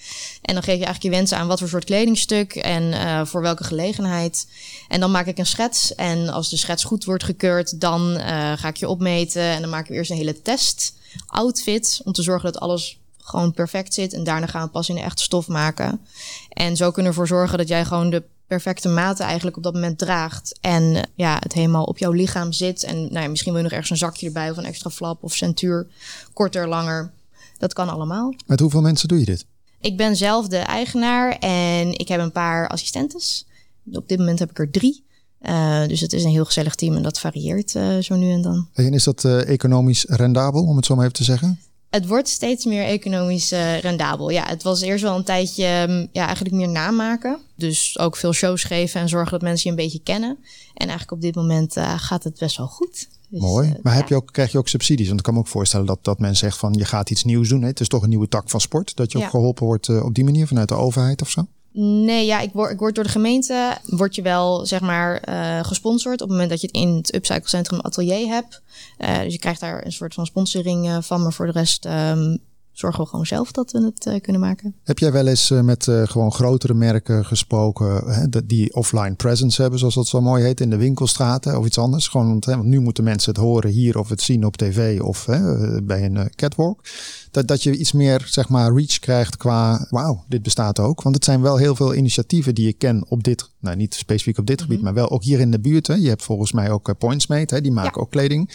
En 0.43 0.55
dan 0.55 0.63
geef 0.63 0.79
je 0.79 0.85
eigenlijk 0.85 1.03
je 1.03 1.11
wensen 1.11 1.39
aan 1.39 1.47
wat 1.47 1.59
voor 1.59 1.69
soort 1.69 1.85
kledingstuk 1.85 2.55
en 2.55 2.83
uh, 2.83 3.25
voor 3.25 3.43
welke 3.43 3.65
gelegenheid. 3.65 4.47
En 4.89 5.01
dan 5.01 5.11
maak 5.11 5.27
ik 5.27 5.39
een 5.39 5.47
schets 5.47 5.95
en 5.95 6.29
als 6.29 6.51
de 6.51 6.57
schets 6.57 6.85
goed 6.85 7.05
wordt 7.05 7.25
gekeurd... 7.25 7.81
dan 7.81 8.21
ga 8.57 8.69
ik 8.69 8.77
je 8.77 8.89
opmeten 8.89 9.43
en 9.43 9.61
dan 9.61 9.71
maken 9.71 9.91
we 9.91 9.99
eerst 9.99 10.11
een 10.11 10.17
hele 10.17 10.43
test 10.43 10.95
outfit... 11.27 12.01
om 12.05 12.13
te 12.13 12.23
zorgen 12.23 12.53
dat 12.53 12.63
alles 12.63 12.99
gewoon 13.23 13.53
perfect 13.53 13.95
zit. 13.95 14.13
En 14.13 14.25
daarna 14.25 14.47
gaan 14.47 14.65
we 14.65 14.71
pas 14.71 14.89
in 14.89 14.95
de 14.95 15.01
echte 15.01 15.23
stof 15.23 15.49
maken. 15.49 16.01
En 16.49 16.77
zo 16.77 16.91
kunnen 16.91 17.13
we 17.13 17.19
ervoor 17.19 17.37
zorgen 17.39 17.59
dat 17.59 17.69
jij 17.69 17.85
gewoon 17.85 18.11
de 18.11 18.23
perfecte 18.47 18.89
maten 18.89 19.25
eigenlijk 19.25 19.57
op 19.57 19.63
dat 19.63 19.75
moment 19.75 19.99
draagt. 19.99 20.59
En 20.61 20.95
eh, 20.95 21.03
ja, 21.15 21.37
het 21.41 21.53
helemaal 21.53 21.85
op 21.85 21.99
jouw 21.99 22.13
lichaam 22.13 22.53
zit. 22.53 22.85
En 22.85 22.97
nou 22.97 23.21
ja, 23.21 23.29
misschien 23.29 23.53
wil 23.53 23.63
je 23.63 23.69
nog 23.69 23.79
ergens 23.79 23.91
een 23.91 24.07
zakje 24.07 24.27
erbij 24.27 24.51
of 24.51 24.57
een 24.57 24.65
extra 24.65 24.91
flap 24.91 25.23
of 25.23 25.35
centuur. 25.35 25.87
Korter, 26.33 26.69
langer. 26.69 27.13
Dat 27.59 27.73
kan 27.73 27.89
allemaal. 27.89 28.35
Met 28.47 28.61
hoeveel 28.61 28.81
mensen 28.81 29.09
doe 29.09 29.19
je 29.19 29.25
dit? 29.25 29.47
Ik 29.81 29.97
ben 29.97 30.17
zelf 30.17 30.49
de 30.49 30.57
eigenaar 30.57 31.39
en 31.39 31.99
ik 31.99 32.09
heb 32.09 32.21
een 32.21 32.33
paar 32.33 32.69
assistentes. 32.69 33.47
Op 33.93 34.09
dit 34.09 34.19
moment 34.19 34.39
heb 34.39 34.51
ik 34.51 34.59
er 34.59 34.71
drie. 34.71 35.05
Uh, 35.43 35.87
dus 35.87 36.01
het 36.01 36.13
is 36.13 36.25
een 36.25 36.31
heel 36.31 36.45
gezellig 36.45 36.75
team 36.75 36.97
en 36.97 37.03
dat 37.03 37.19
varieert 37.19 37.75
uh, 37.75 37.99
zo 37.99 38.17
nu 38.17 38.33
en 38.33 38.43
dan. 38.43 38.69
En 38.73 38.95
is 38.95 39.05
dat 39.05 39.25
uh, 39.25 39.49
economisch 39.49 40.05
rendabel, 40.09 40.65
om 40.65 40.77
het 40.77 40.87
zo 40.87 40.95
maar 40.95 41.05
even 41.05 41.17
te 41.17 41.25
zeggen? 41.25 41.61
Het 41.93 42.07
wordt 42.07 42.29
steeds 42.29 42.65
meer 42.65 42.85
economisch 42.85 43.53
uh, 43.53 43.79
rendabel. 43.79 44.31
Ja, 44.31 44.47
het 44.47 44.63
was 44.63 44.81
eerst 44.81 45.03
wel 45.03 45.17
een 45.17 45.25
tijdje 45.25 45.87
um, 45.89 46.09
ja, 46.13 46.25
eigenlijk 46.27 46.55
meer 46.55 46.69
namaken. 46.69 47.39
Dus 47.57 47.99
ook 47.99 48.17
veel 48.17 48.33
shows 48.33 48.65
geven 48.65 49.01
en 49.01 49.09
zorgen 49.09 49.31
dat 49.31 49.43
mensen 49.43 49.71
je 49.71 49.77
een 49.77 49.83
beetje 49.83 50.03
kennen. 50.03 50.39
En 50.75 50.89
eigenlijk 50.89 51.13
op 51.13 51.21
dit 51.21 51.35
moment 51.35 51.77
uh, 51.77 51.95
gaat 51.97 52.25
het 52.25 52.39
best 52.39 52.57
wel 52.57 52.67
goed. 52.67 53.09
Dus, 53.29 53.41
Mooi. 53.41 53.69
Uh, 53.69 53.75
maar 53.83 53.95
heb 53.95 54.09
je 54.09 54.15
ook, 54.15 54.33
krijg 54.33 54.53
je 54.53 54.59
ook 54.59 54.69
subsidies? 54.69 55.07
Want 55.07 55.19
ik 55.19 55.25
kan 55.25 55.35
me 55.35 55.41
ook 55.41 55.47
voorstellen 55.47 55.87
dat, 55.87 56.05
dat 56.05 56.19
men 56.19 56.37
zegt 56.37 56.59
van 56.59 56.73
je 56.73 56.85
gaat 56.85 57.11
iets 57.11 57.25
nieuws 57.25 57.49
doen. 57.49 57.61
Hè? 57.61 57.67
Het 57.67 57.81
is 57.81 57.89
toch 57.89 58.03
een 58.03 58.09
nieuwe 58.09 58.29
tak 58.29 58.51
van 58.51 58.61
sport. 58.61 58.97
Dat 58.97 59.13
je 59.13 59.19
ook 59.19 59.31
geholpen 59.31 59.67
wordt 59.67 59.89
op 60.03 60.15
die 60.15 60.25
manier 60.25 60.47
vanuit 60.47 60.69
de 60.69 60.75
overheid 60.75 61.23
of 61.23 61.31
zo? 61.31 61.47
Nee, 61.75 62.27
ja, 62.27 62.41
ik 62.41 62.53
word, 62.53 62.71
ik 62.71 62.79
word 62.79 62.95
door 62.95 63.05
de 63.05 63.11
gemeente, 63.11 63.77
word 63.87 64.15
je 64.15 64.23
wel 64.23 64.67
zeg 64.67 64.81
maar 64.81 65.29
uh, 65.29 65.65
gesponsord 65.65 66.15
op 66.15 66.29
het 66.29 66.31
moment 66.31 66.51
dat 66.51 66.61
je 66.61 66.67
het 66.67 66.77
in 66.77 66.89
het 66.89 67.15
Upcycle 67.15 67.49
Centrum 67.49 67.81
atelier 67.81 68.27
hebt. 68.27 68.63
Uh, 68.99 69.19
dus 69.19 69.33
je 69.33 69.39
krijgt 69.39 69.61
daar 69.61 69.85
een 69.85 69.93
soort 69.93 70.15
van 70.15 70.27
sponsoring 70.27 70.87
uh, 70.87 70.97
van, 71.01 71.23
maar 71.23 71.33
voor 71.33 71.47
de 71.47 71.53
rest 71.53 71.85
um, 71.85 72.39
zorgen 72.73 73.03
we 73.03 73.09
gewoon 73.09 73.27
zelf 73.27 73.53
dat 73.53 73.73
we 73.73 73.85
het 73.85 74.07
uh, 74.07 74.21
kunnen 74.21 74.41
maken. 74.41 74.75
Heb 74.85 74.99
jij 74.99 75.13
wel 75.13 75.27
eens 75.27 75.51
uh, 75.51 75.61
met 75.61 75.87
uh, 75.87 76.03
gewoon 76.07 76.33
grotere 76.33 76.75
merken 76.75 77.25
gesproken 77.25 78.15
hè, 78.15 78.47
die 78.47 78.75
offline 78.75 79.15
presence 79.15 79.61
hebben, 79.61 79.79
zoals 79.79 79.95
dat 79.95 80.07
zo 80.07 80.21
mooi 80.21 80.45
heet, 80.45 80.61
in 80.61 80.71
de 80.71 80.77
winkelstraten 80.77 81.59
of 81.59 81.67
iets 81.67 81.79
anders? 81.79 82.09
Gewoon, 82.09 82.29
want, 82.29 82.45
hè, 82.45 82.57
want 82.57 82.69
nu 82.69 82.81
moeten 82.81 83.05
mensen 83.05 83.33
het 83.33 83.43
horen 83.43 83.71
hier 83.71 83.99
of 83.99 84.09
het 84.09 84.23
zien 84.23 84.47
op 84.47 84.57
tv 84.57 85.01
of 85.01 85.27
hè, 85.27 85.83
bij 85.83 86.05
een 86.05 86.31
catwalk. 86.35 86.85
Dat, 87.31 87.49
dat 87.49 87.63
je 87.63 87.77
iets 87.77 87.93
meer 87.93 88.27
zeg 88.31 88.49
maar 88.49 88.75
reach 88.75 88.99
krijgt 88.99 89.37
qua 89.37 89.87
wauw, 89.91 90.25
dit 90.29 90.43
bestaat 90.43 90.79
ook. 90.79 91.03
Want 91.03 91.15
het 91.15 91.25
zijn 91.25 91.41
wel 91.41 91.57
heel 91.57 91.75
veel 91.75 91.95
initiatieven 91.95 92.55
die 92.55 92.67
je 92.67 92.73
ken 92.73 93.05
op 93.09 93.25
dit, 93.25 93.51
nou 93.59 93.77
niet 93.77 93.95
specifiek 93.95 94.39
op 94.39 94.47
dit 94.47 94.57
mm 94.57 94.63
-hmm. 94.63 94.73
gebied, 94.73 94.85
maar 94.85 94.95
wel 94.95 95.11
ook 95.11 95.23
hier 95.23 95.41
in 95.41 95.51
de 95.51 95.61
buurt. 95.61 95.87
Hè. 95.87 95.95
Je 95.95 96.09
hebt 96.09 96.23
volgens 96.23 96.53
mij 96.53 96.71
ook 96.71 96.99
Pointsmate, 96.99 97.55
hè, 97.55 97.61
die 97.61 97.73
maken 97.73 97.93
ja. 97.95 98.01
ook 98.01 98.11
kleding. 98.11 98.51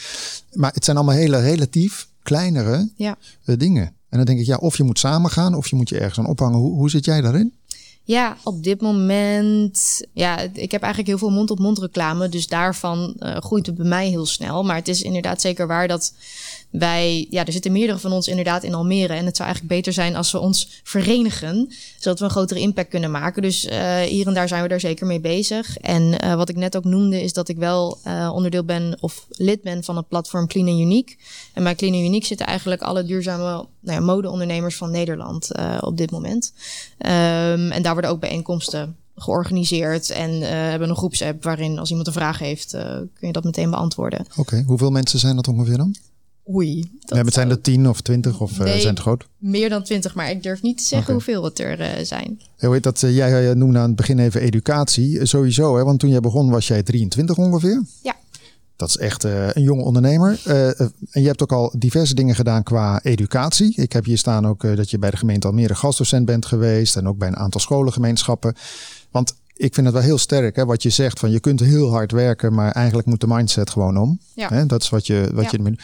Maar 0.52 0.74
het 0.74 0.86
zijn 0.86 0.98
allemaal 0.98 1.16
hele 1.16 1.40
relatief 1.40 2.08
kleinere 2.24 2.90
ja. 2.96 3.18
dingen. 3.46 3.97
En 4.10 4.18
dan 4.18 4.26
denk 4.26 4.40
ik, 4.40 4.46
ja, 4.46 4.58
of 4.58 4.78
je 4.78 4.84
moet 4.84 5.00
samen 5.00 5.32
gaan 5.32 5.56
of 5.56 5.68
je 5.68 5.76
moet 5.76 5.90
je 5.90 5.98
ergens 5.98 6.20
aan 6.20 6.32
ophangen. 6.32 6.60
Hoe, 6.60 6.74
hoe 6.74 6.90
zit 6.90 7.06
jij 7.06 7.22
daarin? 7.22 7.54
Ja, 8.04 8.38
op 8.44 8.64
dit 8.64 8.82
moment. 8.82 10.02
Ja, 10.14 10.40
ik 10.40 10.72
heb 10.72 10.82
eigenlijk 10.82 11.08
heel 11.08 11.18
veel 11.18 11.38
mond-op-mond 11.38 11.80
reclame. 11.80 12.30
Dus 12.30 12.48
daarvan 12.48 13.16
uh, 13.20 13.38
groeit 13.38 13.66
het 13.66 13.76
bij 13.76 13.88
mij 13.88 14.08
heel 14.10 14.26
snel. 14.26 14.64
Maar 14.64 14.76
het 14.76 14.88
is 14.88 15.02
inderdaad 15.02 15.42
zeker 15.42 15.68
waar 15.68 15.88
dat 15.88 16.14
wij, 16.70 17.28
ja, 17.30 17.46
er 17.46 17.52
zitten 17.52 17.72
meerdere 17.72 18.00
van 18.00 18.12
ons 18.12 18.28
inderdaad 18.28 18.64
in 18.64 18.74
Almere. 18.74 19.14
En 19.14 19.26
het 19.26 19.36
zou 19.36 19.50
eigenlijk 19.50 19.78
beter 19.78 19.94
zijn 19.94 20.16
als 20.16 20.32
we 20.32 20.40
ons 20.40 20.82
verenigen, 20.84 21.74
zodat 22.00 22.20
we 22.20 22.26
een 22.26 22.32
grotere 22.32 22.60
impact 22.60 22.90
kunnen 22.90 23.12
maken. 23.12 23.42
Dus 23.42 23.66
uh, 23.66 24.00
hier 24.00 24.28
en 24.28 24.34
daar 24.34 24.48
zijn 24.48 24.62
we 24.62 24.68
daar 24.68 24.80
zeker 24.80 25.06
mee 25.06 25.20
bezig. 25.20 25.78
En 25.78 26.24
uh, 26.24 26.36
wat 26.36 26.50
ik 26.50 26.56
net 26.56 26.78
ook 26.78 26.84
noemde, 26.84 27.22
is 27.22 27.34
dat 27.34 27.50
ik 27.50 27.58
wel 27.58 27.98
uh, 28.08 28.32
onderdeel 28.34 28.64
ben 28.64 28.98
of 29.00 29.26
lid 29.30 29.62
ben 29.62 29.84
van 29.84 29.96
het 29.98 30.08
platform 30.08 30.48
Clean 30.48 30.68
and 30.68 30.80
Unique. 30.80 31.16
En 31.54 31.64
bij 31.64 31.76
Clean 31.76 31.94
and 31.94 32.04
Unique 32.04 32.26
zitten 32.26 32.46
eigenlijk 32.46 32.82
alle 32.82 33.04
duurzame 33.04 33.44
nou 33.44 33.68
ja, 33.80 34.00
modeondernemers 34.00 34.76
van 34.76 34.92
Nederland 34.92 35.52
op 35.80 35.98
dit 35.98 36.12
moment. 36.12 36.54
Um, 36.98 37.72
en 37.72 37.82
daar 37.82 37.94
worden 37.94 38.12
ook 38.12 38.20
bijeenkomsten 38.20 38.96
georganiseerd 39.16 40.10
en 40.10 40.32
uh, 40.32 40.48
hebben 40.50 40.90
een 40.90 40.96
groepsapp 40.96 41.44
waarin 41.44 41.80
als 41.80 41.90
iemand 41.90 42.08
een 42.08 42.14
vraag 42.14 42.40
heeft, 42.40 42.72
kun 43.14 43.28
je 43.28 43.32
dat 43.32 43.44
meteen 43.44 43.70
beantwoorden. 43.70 44.26
Oké, 44.36 44.64
hoeveel 44.66 44.92
mensen 44.92 45.20
zijn 45.20 45.36
dat 45.36 45.48
ongeveer 45.48 45.78
dan? 45.78 45.96
Oei. 46.54 46.92
Dat 47.00 47.18
ja, 47.18 47.32
zijn 47.32 47.50
er 47.50 47.62
tien 47.62 47.90
of 47.90 48.02
twintig 48.02 48.42
of 48.42 48.60
nee, 48.60 48.74
uh, 48.76 48.80
zijn 48.80 48.94
het 48.94 49.04
groot? 49.04 49.28
Meer 49.38 49.70
dan 49.70 49.84
twintig, 49.84 50.16
maar 50.16 50.30
ik 50.30 50.44
durf 50.44 50.62
niet 50.62 50.78
te 50.78 50.84
zeggen 50.84 51.14
okay. 51.14 51.16
hoeveel 51.16 51.44
het 51.44 51.60
er 51.60 51.80
uh, 51.80 52.06
zijn. 52.06 52.42
Heet 52.58 52.84
dat? 52.84 53.02
Uh, 53.02 53.16
jij 53.16 53.54
noemde 53.54 53.80
aan 53.80 53.88
het 53.88 53.96
begin 53.96 54.20
even 54.20 54.42
educatie. 54.42 55.26
Sowieso, 55.26 55.78
hè? 55.78 55.84
want 55.84 56.00
toen 56.00 56.10
jij 56.10 56.20
begon 56.20 56.50
was 56.50 56.68
jij 56.68 56.84
23 56.84 57.38
ongeveer. 57.38 57.84
Ja. 58.04 58.16
Dat 58.76 58.90
is 58.90 58.98
echt 58.98 59.24
een 59.24 59.62
jonge 59.62 59.84
ondernemer. 59.84 60.42
en 60.46 61.22
je 61.22 61.28
hebt 61.28 61.42
ook 61.42 61.52
al 61.52 61.74
diverse 61.78 62.14
dingen 62.16 62.36
gedaan 62.36 62.64
qua 62.64 63.00
educatie. 63.04 63.76
Ik 63.76 63.94
heb 63.94 64.06
hier 64.06 64.18
staan 64.18 64.48
ook 64.48 64.76
dat 64.76 64.90
je 64.90 65.00
bij 65.00 65.12
de 65.12 65.18
gemeente 65.18 65.48
Almere 65.48 65.76
gastdocent 65.76 66.26
bent 66.26 66.46
geweest. 66.46 66.96
En 66.96 67.08
ook 67.08 67.18
bij 67.18 67.28
een 67.28 67.38
aantal 67.38 67.62
scholengemeenschappen. 67.62 68.56
Want 69.12 69.36
ik 69.58 69.74
vind 69.74 69.86
het 69.86 69.96
wel 69.96 70.06
heel 70.06 70.18
sterk 70.18 70.56
hè, 70.56 70.66
wat 70.66 70.84
je 70.84 70.90
zegt. 70.90 71.20
Van 71.20 71.32
je 71.32 71.40
kunt 71.40 71.60
heel 71.60 71.90
hard 71.90 72.12
werken, 72.12 72.54
maar 72.54 72.72
eigenlijk 72.72 73.08
moet 73.08 73.22
de 73.22 73.28
mindset 73.28 73.70
gewoon 73.70 73.98
om. 73.98 74.20
Ja. 74.34 74.50
Hè? 74.50 74.66
Dat 74.66 74.82
is 74.82 74.90
wat 74.90 75.08
je, 75.08 75.30
wat 75.34 75.44
ja. 75.44 75.50
je 75.52 75.76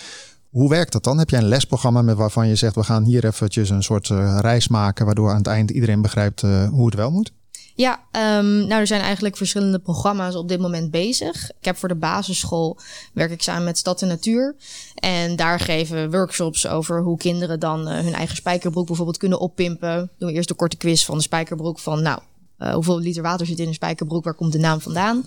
hoe 0.53 0.69
werkt 0.69 0.91
dat 0.91 1.03
dan? 1.03 1.17
Heb 1.17 1.29
jij 1.29 1.39
een 1.39 1.47
lesprogramma 1.47 2.01
met 2.01 2.17
waarvan 2.17 2.47
je 2.47 2.55
zegt 2.55 2.75
we 2.75 2.83
gaan 2.83 3.03
hier 3.03 3.25
eventjes 3.25 3.69
een 3.69 3.83
soort 3.83 4.09
uh, 4.09 4.37
reis 4.41 4.67
maken, 4.67 5.05
waardoor 5.05 5.29
aan 5.29 5.37
het 5.37 5.47
eind 5.47 5.71
iedereen 5.71 6.01
begrijpt 6.01 6.41
uh, 6.41 6.69
hoe 6.69 6.85
het 6.85 6.95
wel 6.95 7.11
moet? 7.11 7.31
Ja, 7.75 7.99
um, 8.37 8.67
nou 8.67 8.73
er 8.73 8.87
zijn 8.87 9.01
eigenlijk 9.01 9.37
verschillende 9.37 9.79
programma's 9.79 10.35
op 10.35 10.47
dit 10.47 10.59
moment 10.59 10.91
bezig. 10.91 11.49
Ik 11.59 11.65
heb 11.65 11.77
voor 11.77 11.89
de 11.89 11.95
basisschool 11.95 12.79
werk 13.13 13.31
ik 13.31 13.41
samen 13.41 13.63
met 13.63 13.77
Stad 13.77 14.01
en 14.01 14.07
Natuur. 14.07 14.55
En 14.95 15.35
daar 15.35 15.59
geven 15.59 16.01
we 16.01 16.17
workshops 16.17 16.67
over 16.67 17.01
hoe 17.01 17.17
kinderen 17.17 17.59
dan 17.59 17.87
uh, 17.87 17.99
hun 17.99 18.13
eigen 18.13 18.35
spijkerbroek 18.35 18.87
bijvoorbeeld 18.87 19.17
kunnen 19.17 19.39
oppimpen. 19.39 20.11
Doen 20.17 20.29
we 20.29 20.35
eerst 20.35 20.47
de 20.47 20.53
korte 20.53 20.77
quiz 20.77 21.05
van 21.05 21.17
de 21.17 21.23
spijkerbroek 21.23 21.79
van 21.79 22.01
nou, 22.01 22.19
uh, 22.59 22.73
hoeveel 22.73 22.99
liter 22.99 23.23
water 23.23 23.45
zit 23.45 23.59
in 23.59 23.67
een 23.67 23.73
spijkerbroek? 23.73 24.23
Waar 24.23 24.33
komt 24.33 24.51
de 24.51 24.59
naam 24.59 24.81
vandaan? 24.81 25.25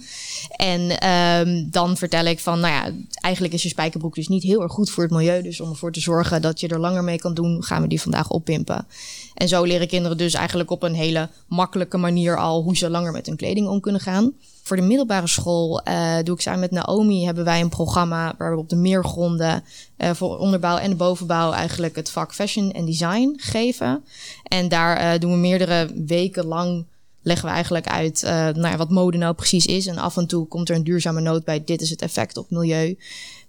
En 0.48 1.08
um, 1.08 1.70
dan 1.70 1.96
vertel 1.96 2.24
ik 2.24 2.40
van, 2.40 2.60
nou 2.60 2.74
ja, 2.74 2.94
eigenlijk 3.20 3.54
is 3.54 3.62
je 3.62 3.68
spijkerbroek 3.68 4.14
dus 4.14 4.28
niet 4.28 4.42
heel 4.42 4.62
erg 4.62 4.72
goed 4.72 4.90
voor 4.90 5.02
het 5.02 5.12
milieu. 5.12 5.42
Dus 5.42 5.60
om 5.60 5.70
ervoor 5.70 5.92
te 5.92 6.00
zorgen 6.00 6.42
dat 6.42 6.60
je 6.60 6.68
er 6.68 6.80
langer 6.80 7.04
mee 7.04 7.18
kan 7.18 7.34
doen, 7.34 7.64
gaan 7.64 7.82
we 7.82 7.88
die 7.88 8.00
vandaag 8.00 8.30
oppimpen. 8.30 8.86
En 9.34 9.48
zo 9.48 9.64
leren 9.64 9.88
kinderen 9.88 10.16
dus 10.16 10.34
eigenlijk 10.34 10.70
op 10.70 10.82
een 10.82 10.94
hele 10.94 11.28
makkelijke 11.48 11.96
manier 11.96 12.36
al 12.36 12.62
hoe 12.62 12.76
ze 12.76 12.90
langer 12.90 13.12
met 13.12 13.26
hun 13.26 13.36
kleding 13.36 13.68
om 13.68 13.80
kunnen 13.80 14.00
gaan. 14.00 14.32
Voor 14.62 14.76
de 14.76 14.82
middelbare 14.82 15.26
school 15.26 15.80
uh, 15.88 16.16
doe 16.22 16.34
ik 16.34 16.40
samen 16.40 16.60
met 16.60 16.70
Naomi 16.70 17.24
hebben 17.24 17.44
wij 17.44 17.60
een 17.60 17.68
programma 17.68 18.34
waar 18.38 18.52
we 18.52 18.58
op 18.58 18.68
de 18.68 18.76
meergronden 18.76 19.64
uh, 19.98 20.10
voor 20.10 20.38
onderbouw 20.38 20.76
en 20.76 20.90
de 20.90 20.96
bovenbouw 20.96 21.52
eigenlijk 21.52 21.96
het 21.96 22.10
vak 22.10 22.34
fashion 22.34 22.72
en 22.72 22.86
design 22.86 23.34
geven. 23.36 24.04
En 24.42 24.68
daar 24.68 25.18
doen 25.18 25.30
we 25.30 25.36
meerdere 25.36 25.90
weken 26.06 26.46
lang 26.46 26.84
leggen 27.26 27.48
we 27.48 27.54
eigenlijk 27.54 27.86
uit 27.86 28.22
uh, 28.22 28.74
wat 28.74 28.90
mode 28.90 29.18
nou 29.18 29.34
precies 29.34 29.66
is. 29.66 29.86
En 29.86 29.98
af 29.98 30.16
en 30.16 30.26
toe 30.26 30.46
komt 30.46 30.68
er 30.68 30.76
een 30.76 30.84
duurzame 30.84 31.20
noot 31.20 31.44
bij. 31.44 31.64
Dit 31.64 31.80
is 31.80 31.90
het 31.90 32.02
effect 32.02 32.36
op 32.36 32.50
milieu. 32.50 32.98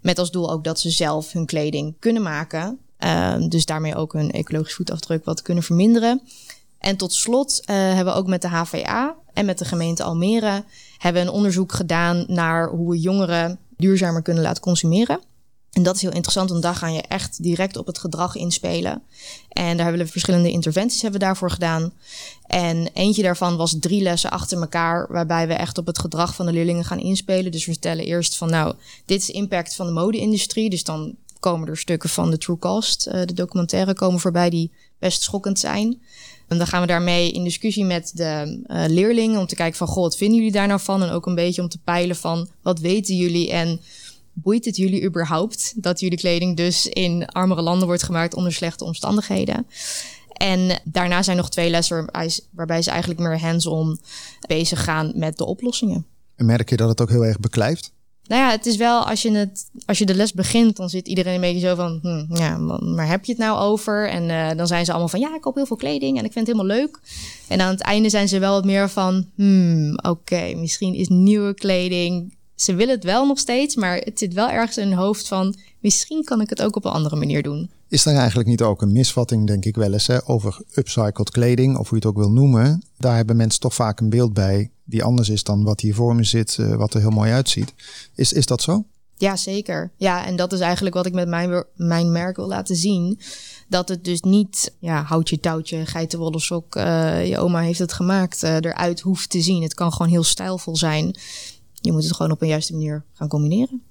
Met 0.00 0.18
als 0.18 0.30
doel 0.30 0.52
ook 0.52 0.64
dat 0.64 0.80
ze 0.80 0.90
zelf 0.90 1.32
hun 1.32 1.46
kleding 1.46 1.94
kunnen 1.98 2.22
maken. 2.22 2.78
Uh, 2.98 3.34
dus 3.48 3.64
daarmee 3.64 3.94
ook 3.94 4.12
hun 4.12 4.30
ecologisch 4.30 4.74
voetafdruk 4.74 5.24
wat 5.24 5.42
kunnen 5.42 5.62
verminderen. 5.62 6.22
En 6.78 6.96
tot 6.96 7.12
slot 7.12 7.60
uh, 7.60 7.76
hebben 7.76 8.14
we 8.14 8.20
ook 8.20 8.26
met 8.26 8.42
de 8.42 8.48
HVA 8.48 9.16
en 9.32 9.46
met 9.46 9.58
de 9.58 9.64
gemeente 9.64 10.02
Almere 10.02 10.64
hebben 10.98 11.22
een 11.22 11.30
onderzoek 11.30 11.72
gedaan 11.72 12.24
naar 12.26 12.68
hoe 12.68 12.90
we 12.90 12.98
jongeren 12.98 13.58
duurzamer 13.76 14.22
kunnen 14.22 14.42
laten 14.42 14.62
consumeren. 14.62 15.20
En 15.72 15.82
dat 15.82 15.94
is 15.94 16.02
heel 16.02 16.12
interessant, 16.12 16.50
want 16.50 16.62
daar 16.62 16.74
ga 16.74 16.88
je 16.88 17.02
echt 17.02 17.42
direct 17.42 17.76
op 17.76 17.86
het 17.86 17.98
gedrag 17.98 18.36
inspelen. 18.36 19.02
En 19.48 19.76
daar 19.76 19.86
hebben 19.86 20.04
we 20.04 20.10
verschillende 20.10 20.50
interventies 20.50 21.02
hebben 21.02 21.20
we 21.20 21.26
daarvoor 21.26 21.50
gedaan. 21.50 21.92
En 22.46 22.88
eentje 22.92 23.22
daarvan 23.22 23.56
was 23.56 23.76
drie 23.80 24.02
lessen 24.02 24.30
achter 24.30 24.60
elkaar, 24.60 25.06
waarbij 25.10 25.46
we 25.48 25.54
echt 25.54 25.78
op 25.78 25.86
het 25.86 25.98
gedrag 25.98 26.34
van 26.34 26.46
de 26.46 26.52
leerlingen 26.52 26.84
gaan 26.84 27.00
inspelen. 27.00 27.52
Dus 27.52 27.66
we 27.66 27.72
vertellen 27.72 28.04
eerst 28.04 28.36
van, 28.36 28.50
nou, 28.50 28.74
dit 29.04 29.20
is 29.20 29.26
de 29.26 29.32
impact 29.32 29.74
van 29.74 29.86
de 29.86 29.92
mode-industrie. 29.92 30.70
Dus 30.70 30.84
dan 30.84 31.16
komen 31.40 31.68
er 31.68 31.76
stukken 31.76 32.08
van 32.08 32.30
de 32.30 32.38
True 32.38 32.58
Cost, 32.58 33.06
uh, 33.06 33.12
de 33.12 33.32
documentaire, 33.32 33.94
komen 33.94 34.20
voorbij 34.20 34.50
die 34.50 34.72
best 34.98 35.22
schokkend 35.22 35.58
zijn. 35.58 36.00
En 36.48 36.58
dan 36.58 36.66
gaan 36.66 36.80
we 36.80 36.86
daarmee 36.86 37.32
in 37.32 37.44
discussie 37.44 37.84
met 37.84 38.10
de 38.14 38.62
uh, 38.66 38.84
leerlingen 38.86 39.40
om 39.40 39.46
te 39.46 39.54
kijken 39.54 39.78
van, 39.78 39.86
goh, 39.86 40.02
wat 40.02 40.16
vinden 40.16 40.36
jullie 40.36 40.52
daar 40.52 40.66
nou 40.66 40.80
van? 40.80 41.02
En 41.02 41.10
ook 41.10 41.26
een 41.26 41.34
beetje 41.34 41.62
om 41.62 41.68
te 41.68 41.78
peilen 41.78 42.16
van, 42.16 42.48
wat 42.62 42.78
weten 42.78 43.16
jullie 43.16 43.50
en 43.50 43.80
boeit 44.42 44.64
het 44.64 44.76
jullie 44.76 45.04
überhaupt 45.04 45.72
dat 45.82 46.00
jullie 46.00 46.18
kleding 46.18 46.56
dus 46.56 46.86
in 46.86 47.26
armere 47.26 47.62
landen 47.62 47.86
wordt 47.86 48.02
gemaakt 48.02 48.34
onder 48.34 48.52
slechte 48.52 48.84
omstandigheden? 48.84 49.66
En 50.32 50.80
daarna 50.84 51.22
zijn 51.22 51.36
nog 51.36 51.50
twee 51.50 51.70
lessen 51.70 51.96
waarbij 51.96 52.28
ze, 52.28 52.42
waarbij 52.50 52.82
ze 52.82 52.90
eigenlijk 52.90 53.20
meer 53.20 53.40
hands-on 53.40 54.00
bezig 54.46 54.84
gaan 54.84 55.12
met 55.14 55.36
de 55.36 55.46
oplossingen. 55.46 56.06
En 56.36 56.46
merk 56.46 56.70
je 56.70 56.76
dat 56.76 56.88
het 56.88 57.00
ook 57.00 57.10
heel 57.10 57.24
erg 57.24 57.40
beklijft? 57.40 57.92
Nou 58.28 58.42
ja, 58.42 58.50
het 58.50 58.66
is 58.66 58.76
wel 58.76 59.06
als 59.06 59.22
je, 59.22 59.30
het, 59.30 59.70
als 59.86 59.98
je 59.98 60.06
de 60.06 60.14
les 60.14 60.32
begint, 60.32 60.76
dan 60.76 60.88
zit 60.88 61.08
iedereen 61.08 61.34
een 61.34 61.40
beetje 61.40 61.66
zo 61.66 61.74
van, 61.74 61.98
hm, 62.02 62.36
ja, 62.36 62.56
maar 62.80 63.08
heb 63.08 63.24
je 63.24 63.32
het 63.32 63.40
nou 63.40 63.58
over? 63.58 64.08
En 64.08 64.28
uh, 64.28 64.56
dan 64.56 64.66
zijn 64.66 64.84
ze 64.84 64.90
allemaal 64.90 65.08
van, 65.08 65.20
ja, 65.20 65.34
ik 65.34 65.40
koop 65.40 65.54
heel 65.54 65.66
veel 65.66 65.76
kleding 65.76 66.18
en 66.18 66.24
ik 66.24 66.32
vind 66.32 66.46
het 66.46 66.56
helemaal 66.56 66.76
leuk. 66.76 67.00
En 67.48 67.60
aan 67.60 67.70
het 67.70 67.80
einde 67.80 68.10
zijn 68.10 68.28
ze 68.28 68.38
wel 68.38 68.52
wat 68.52 68.64
meer 68.64 68.88
van, 68.88 69.26
hmm, 69.34 69.92
oké, 69.96 70.08
okay, 70.08 70.54
misschien 70.54 70.94
is 70.94 71.08
nieuwe 71.08 71.54
kleding. 71.54 72.36
Ze 72.60 72.74
willen 72.74 72.94
het 72.94 73.04
wel 73.04 73.26
nog 73.26 73.38
steeds, 73.38 73.76
maar 73.76 73.96
het 73.96 74.18
zit 74.18 74.34
wel 74.34 74.50
ergens 74.50 74.76
in 74.76 74.88
hun 74.88 74.98
hoofd 74.98 75.28
van, 75.28 75.58
misschien 75.80 76.24
kan 76.24 76.40
ik 76.40 76.50
het 76.50 76.62
ook 76.62 76.76
op 76.76 76.84
een 76.84 76.90
andere 76.90 77.16
manier 77.16 77.42
doen. 77.42 77.70
Is 77.88 78.06
er 78.06 78.14
eigenlijk 78.14 78.48
niet 78.48 78.62
ook 78.62 78.82
een 78.82 78.92
misvatting, 78.92 79.46
denk 79.46 79.64
ik 79.64 79.76
wel 79.76 79.92
eens, 79.92 80.06
hè, 80.06 80.28
over 80.28 80.60
upcycled 80.74 81.30
kleding, 81.30 81.76
of 81.78 81.88
hoe 81.88 81.98
je 81.98 82.06
het 82.06 82.16
ook 82.16 82.22
wil 82.22 82.32
noemen? 82.32 82.82
Daar 82.98 83.16
hebben 83.16 83.36
mensen 83.36 83.60
toch 83.60 83.74
vaak 83.74 84.00
een 84.00 84.10
beeld 84.10 84.32
bij 84.32 84.70
die 84.84 85.04
anders 85.04 85.28
is 85.28 85.42
dan 85.42 85.64
wat 85.64 85.80
hier 85.80 85.94
voor 85.94 86.14
me 86.14 86.24
zit, 86.24 86.56
uh, 86.60 86.74
wat 86.74 86.94
er 86.94 87.00
heel 87.00 87.10
mooi 87.10 87.32
uitziet. 87.32 87.74
Is, 88.14 88.32
is 88.32 88.46
dat 88.46 88.62
zo? 88.62 88.84
Ja, 89.16 89.36
zeker. 89.36 89.90
Ja, 89.96 90.26
en 90.26 90.36
dat 90.36 90.52
is 90.52 90.60
eigenlijk 90.60 90.94
wat 90.94 91.06
ik 91.06 91.12
met 91.12 91.28
mijn, 91.28 91.64
mijn 91.74 92.12
merk 92.12 92.36
wil 92.36 92.46
laten 92.46 92.76
zien. 92.76 93.20
Dat 93.68 93.88
het 93.88 94.04
dus 94.04 94.20
niet 94.20 94.74
ja, 94.78 95.02
houtje 95.02 95.40
touwtje, 95.40 95.86
geitenwolle 95.86 96.40
sok, 96.40 96.76
uh, 96.76 97.26
je 97.26 97.38
oma 97.38 97.60
heeft 97.60 97.78
het 97.78 97.92
gemaakt, 97.92 98.44
uh, 98.44 98.54
eruit 98.54 99.00
hoeft 99.00 99.30
te 99.30 99.40
zien. 99.40 99.62
Het 99.62 99.74
kan 99.74 99.92
gewoon 99.92 100.12
heel 100.12 100.24
stijlvol 100.24 100.76
zijn. 100.76 101.16
Je 101.80 101.92
moet 101.92 102.04
het 102.04 102.12
gewoon 102.12 102.32
op 102.32 102.42
een 102.42 102.48
juiste 102.48 102.72
manier 102.72 103.04
gaan 103.12 103.28
combineren. 103.28 103.82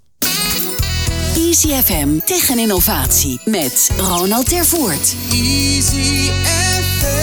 Easy 1.36 1.67
FM 1.67 2.19
tegen 2.26 2.60
innovatie 2.60 3.41
met 3.45 3.91
Ronald 3.97 4.50
Tervoort. 4.50 5.15
Easy 5.32 6.32
FM. 6.32 7.17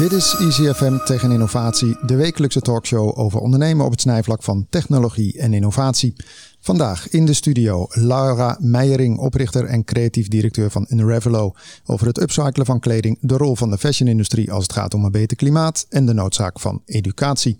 Dit 0.00 0.12
is 0.12 0.36
Easy 0.38 0.72
FM 0.72 0.96
tegen 1.04 1.30
innovatie, 1.30 1.96
de 2.06 2.16
wekelijkse 2.16 2.60
talkshow 2.60 3.18
over 3.18 3.40
ondernemen 3.40 3.84
op 3.84 3.90
het 3.90 4.00
snijvlak 4.00 4.42
van 4.42 4.66
technologie 4.70 5.38
en 5.38 5.54
innovatie. 5.54 6.14
Vandaag 6.62 7.08
in 7.08 7.26
de 7.26 7.32
studio 7.32 7.86
Laura 7.90 8.56
Meijering, 8.60 9.18
oprichter 9.18 9.64
en 9.64 9.84
creatief 9.84 10.28
directeur 10.28 10.70
van 10.70 10.86
Unravelo. 10.88 11.54
Over 11.86 12.06
het 12.06 12.20
upcyclen 12.20 12.66
van 12.66 12.80
kleding, 12.80 13.18
de 13.20 13.36
rol 13.36 13.56
van 13.56 13.70
de 13.70 13.78
fashionindustrie 13.78 14.52
als 14.52 14.62
het 14.62 14.72
gaat 14.72 14.94
om 14.94 15.04
een 15.04 15.10
beter 15.10 15.36
klimaat 15.36 15.86
en 15.88 16.06
de 16.06 16.12
noodzaak 16.12 16.60
van 16.60 16.82
educatie. 16.84 17.56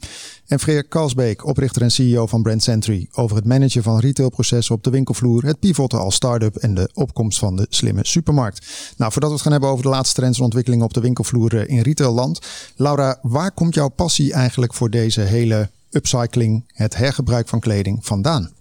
En 0.47 0.59
Freer 0.59 0.85
Kalsbeek, 0.85 1.47
oprichter 1.47 1.83
en 1.83 1.91
CEO 1.91 2.27
van 2.27 2.43
Brand 2.43 2.63
Century. 2.63 3.09
Over 3.13 3.37
het 3.37 3.45
managen 3.45 3.83
van 3.83 3.99
retailprocessen 3.99 4.75
op 4.75 4.85
de 4.85 4.91
winkelvloer, 4.91 5.45
het 5.45 5.59
pivoten 5.59 5.99
als 5.99 6.15
start-up 6.15 6.57
en 6.57 6.75
de 6.75 6.91
opkomst 6.95 7.39
van 7.39 7.57
de 7.57 7.67
slimme 7.69 8.07
supermarkt. 8.07 8.67
Nou, 8.97 9.13
voordat 9.13 9.31
we 9.31 9.37
het 9.37 9.45
gaan 9.45 9.53
hebben 9.53 9.71
over 9.71 9.85
de 9.85 9.91
laatste 9.91 10.15
trends 10.15 10.39
en 10.39 10.45
ontwikkelingen 10.45 10.85
op 10.85 10.95
de 10.95 11.01
winkelvloer 11.01 11.69
in 11.69 11.81
retailland. 11.81 12.41
Laura, 12.77 13.19
waar 13.23 13.53
komt 13.53 13.75
jouw 13.75 13.89
passie 13.89 14.33
eigenlijk 14.33 14.75
voor 14.75 14.91
deze 14.91 15.21
hele 15.21 15.71
upcycling, 15.91 16.65
het 16.67 16.97
hergebruik 16.97 17.49
van 17.49 17.61
kleding 17.61 18.07
vandaan? 18.07 18.59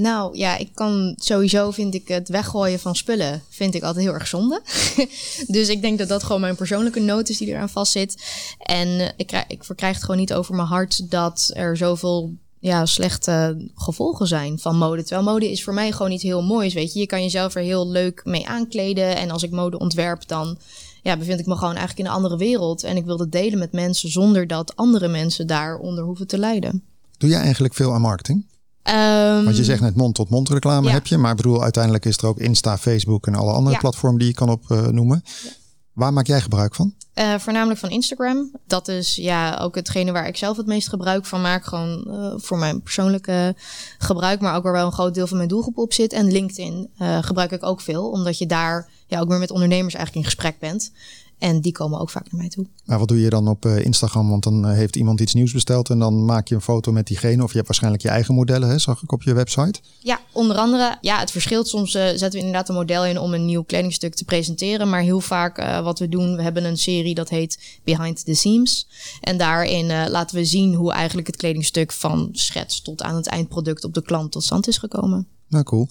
Nou 0.00 0.36
ja, 0.36 0.56
ik 0.56 0.70
kan 0.74 1.14
sowieso 1.18 1.70
vind 1.70 1.94
ik 1.94 2.08
het 2.08 2.28
weggooien 2.28 2.80
van 2.80 2.96
spullen 2.96 3.42
vind 3.48 3.74
ik 3.74 3.82
altijd 3.82 4.04
heel 4.04 4.14
erg 4.14 4.26
zonde. 4.26 4.62
dus 5.46 5.68
ik 5.68 5.82
denk 5.82 5.98
dat 5.98 6.08
dat 6.08 6.22
gewoon 6.22 6.40
mijn 6.40 6.56
persoonlijke 6.56 7.00
noot 7.00 7.28
is 7.28 7.38
die 7.38 7.48
eraan 7.48 7.68
vastzit. 7.68 8.22
En 8.58 9.14
ik, 9.16 9.26
krijg, 9.26 9.44
ik 9.48 9.64
verkrijg 9.64 9.94
het 9.94 10.04
gewoon 10.04 10.20
niet 10.20 10.32
over 10.32 10.54
mijn 10.54 10.68
hart 10.68 11.10
dat 11.10 11.50
er 11.54 11.76
zoveel 11.76 12.32
ja, 12.58 12.86
slechte 12.86 13.68
gevolgen 13.74 14.26
zijn 14.26 14.58
van 14.58 14.76
mode. 14.76 15.02
Terwijl 15.02 15.28
mode 15.28 15.50
is 15.50 15.64
voor 15.64 15.74
mij 15.74 15.92
gewoon 15.92 16.10
niet 16.10 16.22
heel 16.22 16.42
moois, 16.42 16.74
weet 16.74 16.92
je. 16.92 16.98
Je 16.98 17.06
kan 17.06 17.22
jezelf 17.22 17.54
er 17.54 17.62
heel 17.62 17.88
leuk 17.88 18.24
mee 18.24 18.48
aankleden. 18.48 19.16
En 19.16 19.30
als 19.30 19.42
ik 19.42 19.50
mode 19.50 19.78
ontwerp, 19.78 20.28
dan 20.28 20.58
ja, 21.02 21.16
bevind 21.16 21.40
ik 21.40 21.46
me 21.46 21.54
gewoon 21.54 21.76
eigenlijk 21.76 21.98
in 21.98 22.06
een 22.06 22.16
andere 22.16 22.36
wereld. 22.36 22.84
En 22.84 22.96
ik 22.96 23.04
wil 23.04 23.18
het 23.18 23.32
delen 23.32 23.58
met 23.58 23.72
mensen 23.72 24.10
zonder 24.10 24.46
dat 24.46 24.76
andere 24.76 25.08
mensen 25.08 25.46
daaronder 25.46 26.04
hoeven 26.04 26.26
te 26.26 26.38
lijden. 26.38 26.82
Doe 27.18 27.30
jij 27.30 27.40
eigenlijk 27.40 27.74
veel 27.74 27.92
aan 27.92 28.00
marketing? 28.00 28.44
Um, 28.84 29.44
Want 29.44 29.56
je 29.56 29.64
zegt 29.64 29.80
net 29.80 29.96
mond-tot-mond 29.96 30.48
reclame 30.48 30.86
ja. 30.86 30.92
heb 30.92 31.06
je. 31.06 31.18
Maar 31.18 31.30
ik 31.30 31.36
bedoel, 31.36 31.62
uiteindelijk 31.62 32.04
is 32.04 32.16
er 32.16 32.26
ook 32.26 32.38
Insta, 32.38 32.78
Facebook 32.78 33.26
en 33.26 33.34
alle 33.34 33.52
andere 33.52 33.74
ja. 33.74 33.80
platformen 33.80 34.18
die 34.18 34.28
je 34.28 34.34
kan 34.34 34.50
opnoemen. 34.50 35.22
Ja. 35.24 35.50
Waar 35.92 36.12
maak 36.12 36.26
jij 36.26 36.40
gebruik 36.40 36.74
van? 36.74 36.94
Uh, 37.14 37.34
voornamelijk 37.38 37.80
van 37.80 37.90
Instagram. 37.90 38.50
Dat 38.66 38.88
is 38.88 39.16
ja 39.16 39.56
ook 39.56 39.74
hetgene 39.74 40.12
waar 40.12 40.26
ik 40.26 40.36
zelf 40.36 40.56
het 40.56 40.66
meest 40.66 40.88
gebruik 40.88 41.26
van 41.26 41.40
maak. 41.40 41.64
Gewoon 41.64 42.04
uh, 42.06 42.32
voor 42.36 42.58
mijn 42.58 42.82
persoonlijke 42.82 43.54
gebruik. 43.98 44.40
Maar 44.40 44.56
ook 44.56 44.62
waar 44.62 44.72
wel 44.72 44.86
een 44.86 44.92
groot 44.92 45.14
deel 45.14 45.26
van 45.26 45.36
mijn 45.36 45.48
doelgroep 45.48 45.78
op 45.78 45.92
zit. 45.92 46.12
En 46.12 46.32
LinkedIn 46.32 46.90
uh, 46.98 47.22
gebruik 47.22 47.52
ik 47.52 47.64
ook 47.64 47.80
veel. 47.80 48.10
Omdat 48.10 48.38
je 48.38 48.46
daar 48.46 48.90
ja, 49.06 49.20
ook 49.20 49.28
meer 49.28 49.38
met 49.38 49.50
ondernemers 49.50 49.94
eigenlijk 49.94 50.26
in 50.26 50.32
gesprek 50.32 50.58
bent. 50.58 50.92
En 51.40 51.60
die 51.60 51.72
komen 51.72 52.00
ook 52.00 52.10
vaak 52.10 52.32
naar 52.32 52.40
mij 52.40 52.48
toe. 52.48 52.66
Maar 52.84 52.98
wat 52.98 53.08
doe 53.08 53.20
je 53.20 53.30
dan 53.30 53.48
op 53.48 53.64
uh, 53.64 53.84
Instagram? 53.84 54.28
Want 54.28 54.42
dan 54.42 54.66
uh, 54.66 54.72
heeft 54.72 54.96
iemand 54.96 55.20
iets 55.20 55.34
nieuws 55.34 55.52
besteld 55.52 55.90
en 55.90 55.98
dan 55.98 56.24
maak 56.24 56.48
je 56.48 56.54
een 56.54 56.60
foto 56.60 56.92
met 56.92 57.06
diegene. 57.06 57.42
Of 57.42 57.48
je 57.50 57.54
hebt 57.54 57.66
waarschijnlijk 57.66 58.02
je 58.02 58.08
eigen 58.08 58.34
modellen, 58.34 58.68
hè? 58.68 58.78
zag 58.78 59.02
ik 59.02 59.12
op 59.12 59.22
je 59.22 59.32
website. 59.32 59.80
Ja, 59.98 60.20
onder 60.32 60.56
andere. 60.56 60.98
Ja, 61.00 61.18
het 61.18 61.30
verschilt. 61.30 61.68
Soms 61.68 61.94
uh, 61.94 62.02
zetten 62.02 62.30
we 62.30 62.38
inderdaad 62.38 62.68
een 62.68 62.74
model 62.74 63.04
in 63.04 63.18
om 63.18 63.34
een 63.34 63.44
nieuw 63.44 63.62
kledingstuk 63.62 64.14
te 64.14 64.24
presenteren. 64.24 64.88
Maar 64.88 65.02
heel 65.02 65.20
vaak 65.20 65.82
wat 65.82 65.98
we 65.98 66.08
doen, 66.08 66.36
we 66.36 66.42
hebben 66.42 66.64
een 66.64 66.78
serie 66.78 67.14
dat 67.14 67.28
heet 67.28 67.80
Behind 67.84 68.24
the 68.24 68.34
Seams. 68.34 68.88
En 69.20 69.38
daarin 69.38 70.10
laten 70.10 70.36
we 70.36 70.44
zien 70.44 70.74
hoe 70.74 70.92
eigenlijk 70.92 71.26
het 71.26 71.36
kledingstuk 71.36 71.92
van 71.92 72.28
schets 72.32 72.82
tot 72.82 73.02
aan 73.02 73.16
het 73.16 73.26
eindproduct 73.26 73.84
op 73.84 73.94
de 73.94 74.02
klant 74.02 74.32
tot 74.32 74.44
stand 74.44 74.68
is 74.68 74.78
gekomen. 74.78 75.28
Nou, 75.50 75.64
cool. 75.64 75.88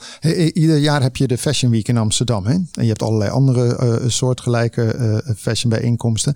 Ieder 0.53 0.77
jaar 0.77 1.01
heb 1.01 1.15
je 1.15 1.27
de 1.27 1.37
Fashion 1.37 1.71
Week 1.71 1.87
in 1.87 1.97
Amsterdam. 1.97 2.45
Hè? 2.45 2.53
En 2.53 2.67
je 2.73 2.87
hebt 2.87 3.01
allerlei 3.01 3.31
andere 3.31 3.99
uh, 4.01 4.09
soortgelijke 4.09 4.95
uh, 5.27 5.35
fashion 5.35 5.69
bijeenkomsten. 5.69 6.33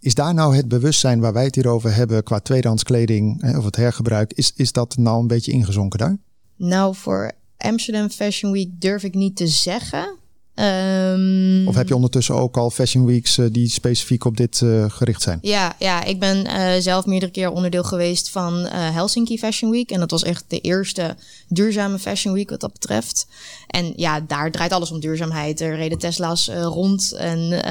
Is 0.00 0.14
daar 0.14 0.34
nou 0.34 0.56
het 0.56 0.68
bewustzijn 0.68 1.20
waar 1.20 1.32
wij 1.32 1.44
het 1.44 1.54
hier 1.54 1.68
over 1.68 1.94
hebben 1.94 2.22
qua 2.22 2.38
tweedehands 2.38 2.82
kleding 2.82 3.42
hè, 3.42 3.58
of 3.58 3.64
het 3.64 3.76
hergebruik, 3.76 4.32
is, 4.32 4.52
is 4.56 4.72
dat 4.72 4.96
nou 4.96 5.20
een 5.20 5.26
beetje 5.26 5.52
ingezonken 5.52 5.98
daar? 5.98 6.16
Nou, 6.56 6.94
voor 6.94 7.32
Amsterdam 7.56 8.08
Fashion 8.08 8.52
Week 8.52 8.80
durf 8.80 9.02
ik 9.02 9.14
niet 9.14 9.36
te 9.36 9.46
zeggen. 9.46 10.16
Um, 10.60 11.68
of 11.68 11.74
heb 11.74 11.88
je 11.88 11.94
ondertussen 11.94 12.34
ook 12.34 12.56
al 12.56 12.70
Fashion 12.70 13.06
Weeks 13.06 13.38
uh, 13.38 13.46
die 13.50 13.70
specifiek 13.70 14.24
op 14.24 14.36
dit 14.36 14.60
uh, 14.60 14.84
gericht 14.90 15.22
zijn? 15.22 15.38
Ja, 15.42 15.74
ja 15.78 16.04
ik 16.04 16.20
ben 16.20 16.46
uh, 16.46 16.72
zelf 16.78 17.06
meerdere 17.06 17.32
keer 17.32 17.50
onderdeel 17.50 17.82
geweest 17.82 18.30
van 18.30 18.54
Helsinki 18.66 19.38
Fashion 19.38 19.70
Week. 19.70 19.90
En 19.90 20.00
dat 20.00 20.10
was 20.10 20.22
echt 20.22 20.44
de 20.48 20.60
eerste 20.60 21.16
duurzame 21.48 21.98
Fashion 21.98 22.34
Week 22.34 22.50
wat 22.50 22.60
dat 22.60 22.72
betreft. 22.72 23.26
En 23.66 23.92
ja, 23.96 24.20
daar 24.20 24.50
draait 24.50 24.72
alles 24.72 24.90
om 24.90 25.00
duurzaamheid. 25.00 25.60
Er 25.60 25.76
reden 25.76 25.98
Tesla's 25.98 26.48
rond. 26.48 27.12
En 27.12 27.62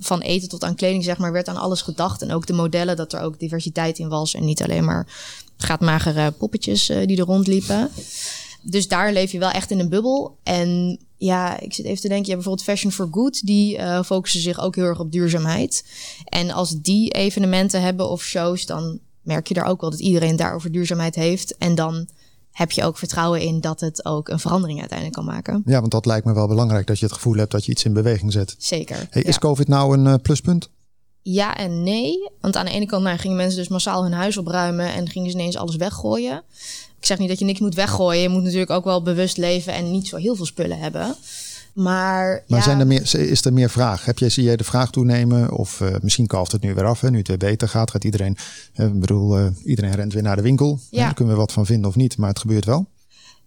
van 0.00 0.20
eten 0.20 0.48
tot 0.48 0.64
aan 0.64 0.74
kleding, 0.74 1.04
zeg 1.04 1.18
maar, 1.18 1.32
werd 1.32 1.48
aan 1.48 1.56
alles 1.56 1.82
gedacht. 1.82 2.22
En 2.22 2.32
ook 2.32 2.46
de 2.46 2.52
modellen, 2.52 2.96
dat 2.96 3.12
er 3.12 3.20
ook 3.20 3.38
diversiteit 3.38 3.98
in 3.98 4.08
was. 4.08 4.34
En 4.34 4.44
niet 4.44 4.62
alleen 4.62 4.84
maar 4.84 5.06
gaatmagere 5.56 6.30
poppetjes 6.30 6.86
die 6.86 7.18
er 7.18 7.24
rondliepen. 7.24 7.90
Dus 8.62 8.88
daar 8.88 9.12
leef 9.12 9.32
je 9.32 9.38
wel 9.38 9.50
echt 9.50 9.70
in 9.70 9.78
een 9.78 9.88
bubbel. 9.88 10.36
En 10.42 10.98
ja, 11.18 11.60
ik 11.60 11.74
zit 11.74 11.84
even 11.84 12.00
te 12.00 12.08
denken, 12.08 12.26
je 12.26 12.32
hebt 12.32 12.44
bijvoorbeeld 12.44 12.68
Fashion 12.68 12.92
for 12.92 13.08
Good, 13.10 13.46
die 13.46 13.78
uh, 13.78 14.02
focussen 14.02 14.40
zich 14.40 14.60
ook 14.60 14.74
heel 14.74 14.84
erg 14.84 15.00
op 15.00 15.12
duurzaamheid. 15.12 15.84
En 16.24 16.50
als 16.50 16.80
die 16.80 17.10
evenementen 17.10 17.82
hebben 17.82 18.08
of 18.08 18.22
shows, 18.22 18.66
dan 18.66 18.98
merk 19.22 19.46
je 19.48 19.54
daar 19.54 19.66
ook 19.66 19.80
wel 19.80 19.90
dat 19.90 20.00
iedereen 20.00 20.36
daar 20.36 20.54
over 20.54 20.72
duurzaamheid 20.72 21.14
heeft. 21.14 21.56
En 21.56 21.74
dan 21.74 22.08
heb 22.52 22.70
je 22.70 22.84
ook 22.84 22.98
vertrouwen 22.98 23.40
in 23.40 23.60
dat 23.60 23.80
het 23.80 24.04
ook 24.04 24.28
een 24.28 24.38
verandering 24.38 24.78
uiteindelijk 24.78 25.18
kan 25.18 25.26
maken. 25.26 25.62
Ja, 25.66 25.80
want 25.80 25.92
dat 25.92 26.06
lijkt 26.06 26.26
me 26.26 26.34
wel 26.34 26.48
belangrijk, 26.48 26.86
dat 26.86 26.98
je 26.98 27.04
het 27.04 27.14
gevoel 27.14 27.36
hebt 27.36 27.50
dat 27.50 27.64
je 27.64 27.72
iets 27.72 27.84
in 27.84 27.92
beweging 27.92 28.32
zet. 28.32 28.54
Zeker. 28.58 29.06
Hey, 29.10 29.22
is 29.22 29.34
ja. 29.34 29.40
COVID 29.40 29.68
nou 29.68 29.98
een 29.98 30.06
uh, 30.06 30.14
pluspunt? 30.22 30.70
Ja 31.22 31.56
en 31.56 31.82
nee. 31.82 32.30
Want 32.40 32.56
aan 32.56 32.64
de 32.64 32.70
ene 32.70 32.86
kant 32.86 33.02
nou, 33.02 33.18
gingen 33.18 33.36
mensen 33.36 33.58
dus 33.58 33.68
massaal 33.68 34.02
hun 34.02 34.12
huis 34.12 34.36
opruimen 34.36 34.92
en 34.94 35.08
gingen 35.08 35.30
ze 35.30 35.36
ineens 35.36 35.56
alles 35.56 35.76
weggooien. 35.76 36.42
Ik 36.98 37.06
zeg 37.06 37.18
niet 37.18 37.28
dat 37.28 37.38
je 37.38 37.44
niks 37.44 37.60
moet 37.60 37.74
weggooien. 37.74 38.22
Je 38.22 38.28
moet 38.28 38.42
natuurlijk 38.42 38.70
ook 38.70 38.84
wel 38.84 39.02
bewust 39.02 39.36
leven 39.36 39.72
en 39.72 39.90
niet 39.90 40.08
zo 40.08 40.16
heel 40.16 40.36
veel 40.36 40.46
spullen 40.46 40.78
hebben. 40.78 41.16
Maar, 41.72 42.44
maar 42.46 42.58
ja. 42.58 42.64
zijn 42.64 42.80
er 42.80 42.86
meer, 42.86 43.14
is 43.14 43.44
er 43.44 43.52
meer 43.52 43.70
vraag? 43.70 44.04
Heb 44.04 44.18
je, 44.18 44.28
zie 44.28 44.44
jij 44.44 44.56
de 44.56 44.64
vraag 44.64 44.90
toenemen? 44.90 45.52
Of 45.52 45.80
uh, 45.80 45.94
misschien 46.02 46.26
kalft 46.26 46.52
het 46.52 46.62
nu 46.62 46.74
weer 46.74 46.84
af. 46.84 47.00
Hè? 47.00 47.10
Nu 47.10 47.18
het 47.18 47.28
weer 47.28 47.36
beter 47.36 47.68
gaat, 47.68 47.90
gaat 47.90 48.04
iedereen. 48.04 48.36
Uh, 48.76 48.90
bedoel, 48.90 49.38
uh, 49.38 49.46
iedereen 49.64 49.94
rent 49.94 50.12
weer 50.12 50.22
naar 50.22 50.36
de 50.36 50.42
winkel. 50.42 50.78
Ja. 50.90 51.04
Daar 51.04 51.14
kunnen 51.14 51.34
we 51.34 51.40
wat 51.40 51.52
van 51.52 51.66
vinden 51.66 51.88
of 51.88 51.96
niet, 51.96 52.16
maar 52.16 52.28
het 52.28 52.38
gebeurt 52.38 52.64
wel. 52.64 52.86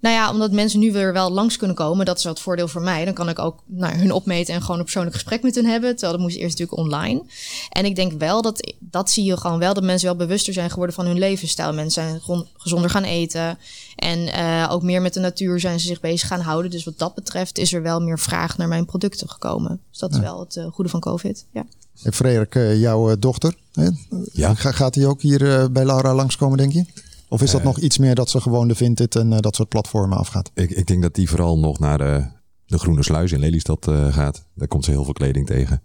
Nou 0.01 0.15
ja, 0.15 0.31
omdat 0.31 0.51
mensen 0.51 0.79
nu 0.79 0.91
weer 0.91 1.13
wel 1.13 1.31
langs 1.31 1.57
kunnen 1.57 1.75
komen, 1.75 2.05
dat 2.05 2.17
is 2.17 2.23
wel 2.23 2.33
het 2.33 2.41
voordeel 2.41 2.67
voor 2.67 2.81
mij. 2.81 3.05
Dan 3.05 3.13
kan 3.13 3.29
ik 3.29 3.39
ook 3.39 3.63
nou, 3.65 3.95
hun 3.95 4.11
opmeten 4.11 4.53
en 4.53 4.61
gewoon 4.61 4.77
een 4.77 4.83
persoonlijk 4.83 5.15
gesprek 5.15 5.43
met 5.43 5.55
hen 5.55 5.65
hebben. 5.65 5.91
Terwijl 5.91 6.11
dat 6.11 6.21
moest 6.21 6.37
eerst 6.37 6.59
natuurlijk 6.59 6.77
online. 6.77 7.23
En 7.69 7.85
ik 7.85 7.95
denk 7.95 8.11
wel 8.19 8.41
dat, 8.41 8.73
dat 8.79 9.09
zie 9.09 9.23
je 9.23 9.37
gewoon 9.37 9.59
wel, 9.59 9.73
dat 9.73 9.83
mensen 9.83 10.07
wel 10.07 10.17
bewuster 10.17 10.53
zijn 10.53 10.69
geworden 10.69 10.95
van 10.95 11.05
hun 11.05 11.19
levensstijl. 11.19 11.73
Mensen 11.73 12.03
zijn 12.03 12.21
gewoon 12.21 12.47
gezonder 12.53 12.89
gaan 12.89 13.03
eten. 13.03 13.57
En 13.95 14.19
uh, 14.19 14.67
ook 14.71 14.83
meer 14.83 15.01
met 15.01 15.13
de 15.13 15.19
natuur 15.19 15.59
zijn 15.59 15.79
ze 15.79 15.87
zich 15.87 15.99
bezig 15.99 16.27
gaan 16.27 16.41
houden. 16.41 16.71
Dus 16.71 16.83
wat 16.83 16.97
dat 16.97 17.15
betreft 17.15 17.57
is 17.57 17.73
er 17.73 17.81
wel 17.81 17.99
meer 17.99 18.19
vraag 18.19 18.57
naar 18.57 18.67
mijn 18.67 18.85
producten 18.85 19.29
gekomen. 19.29 19.79
Dus 19.89 19.99
dat 19.99 20.13
is 20.13 20.19
wel 20.19 20.39
het 20.39 20.55
uh, 20.55 20.65
goede 20.71 20.89
van 20.89 20.99
COVID. 20.99 21.45
Ja. 21.51 21.65
Hey 22.01 22.11
Frederik, 22.11 22.55
uh, 22.55 22.79
jouw 22.79 23.15
dochter, 23.19 23.55
hè? 23.73 23.89
Ja. 24.31 24.53
gaat 24.55 24.93
die 24.93 25.07
ook 25.07 25.21
hier 25.21 25.71
bij 25.71 25.85
Laura 25.85 26.15
langskomen, 26.15 26.57
denk 26.57 26.73
je? 26.73 26.85
Of 27.31 27.41
is 27.41 27.51
dat 27.51 27.59
uh, 27.59 27.65
nog 27.65 27.79
iets 27.79 27.97
meer 27.97 28.15
dat 28.15 28.29
ze 28.29 28.41
gewoon 28.41 28.67
de 28.67 28.75
Vinted 28.75 29.15
en 29.15 29.31
uh, 29.31 29.39
dat 29.39 29.55
soort 29.55 29.69
platformen 29.69 30.17
afgaat? 30.17 30.51
Ik, 30.53 30.69
ik 30.69 30.87
denk 30.87 31.01
dat 31.01 31.15
die 31.15 31.29
vooral 31.29 31.59
nog 31.59 31.79
naar 31.79 31.97
de 31.97 32.39
de 32.71 32.79
Groene 32.79 33.03
Sluis 33.03 33.31
in 33.31 33.39
Lelystad 33.39 33.87
uh, 33.87 34.13
gaat. 34.13 34.45
Daar 34.53 34.67
komt 34.67 34.85
ze 34.85 34.91
heel 34.91 35.03
veel 35.03 35.13
kleding 35.13 35.45
tegen. 35.45 35.81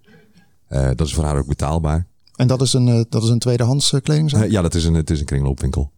Uh, 0.68 0.90
dat 0.94 1.06
is 1.06 1.14
voor 1.14 1.24
haar 1.24 1.38
ook 1.38 1.46
betaalbaar. 1.46 2.06
En 2.34 2.46
dat 2.46 2.62
is 2.62 2.72
een, 2.72 2.86
uh, 2.86 3.00
dat 3.08 3.22
is 3.22 3.28
een 3.28 3.38
tweedehands 3.38 3.94
kledingzaak? 4.02 4.50
ja, 4.50 4.62
dat 4.62 4.74
is 4.74 4.84
een, 4.84 4.94
het 4.94 5.10
is 5.10 5.20
een 5.20 5.26
kringloopwinkel. 5.26 5.90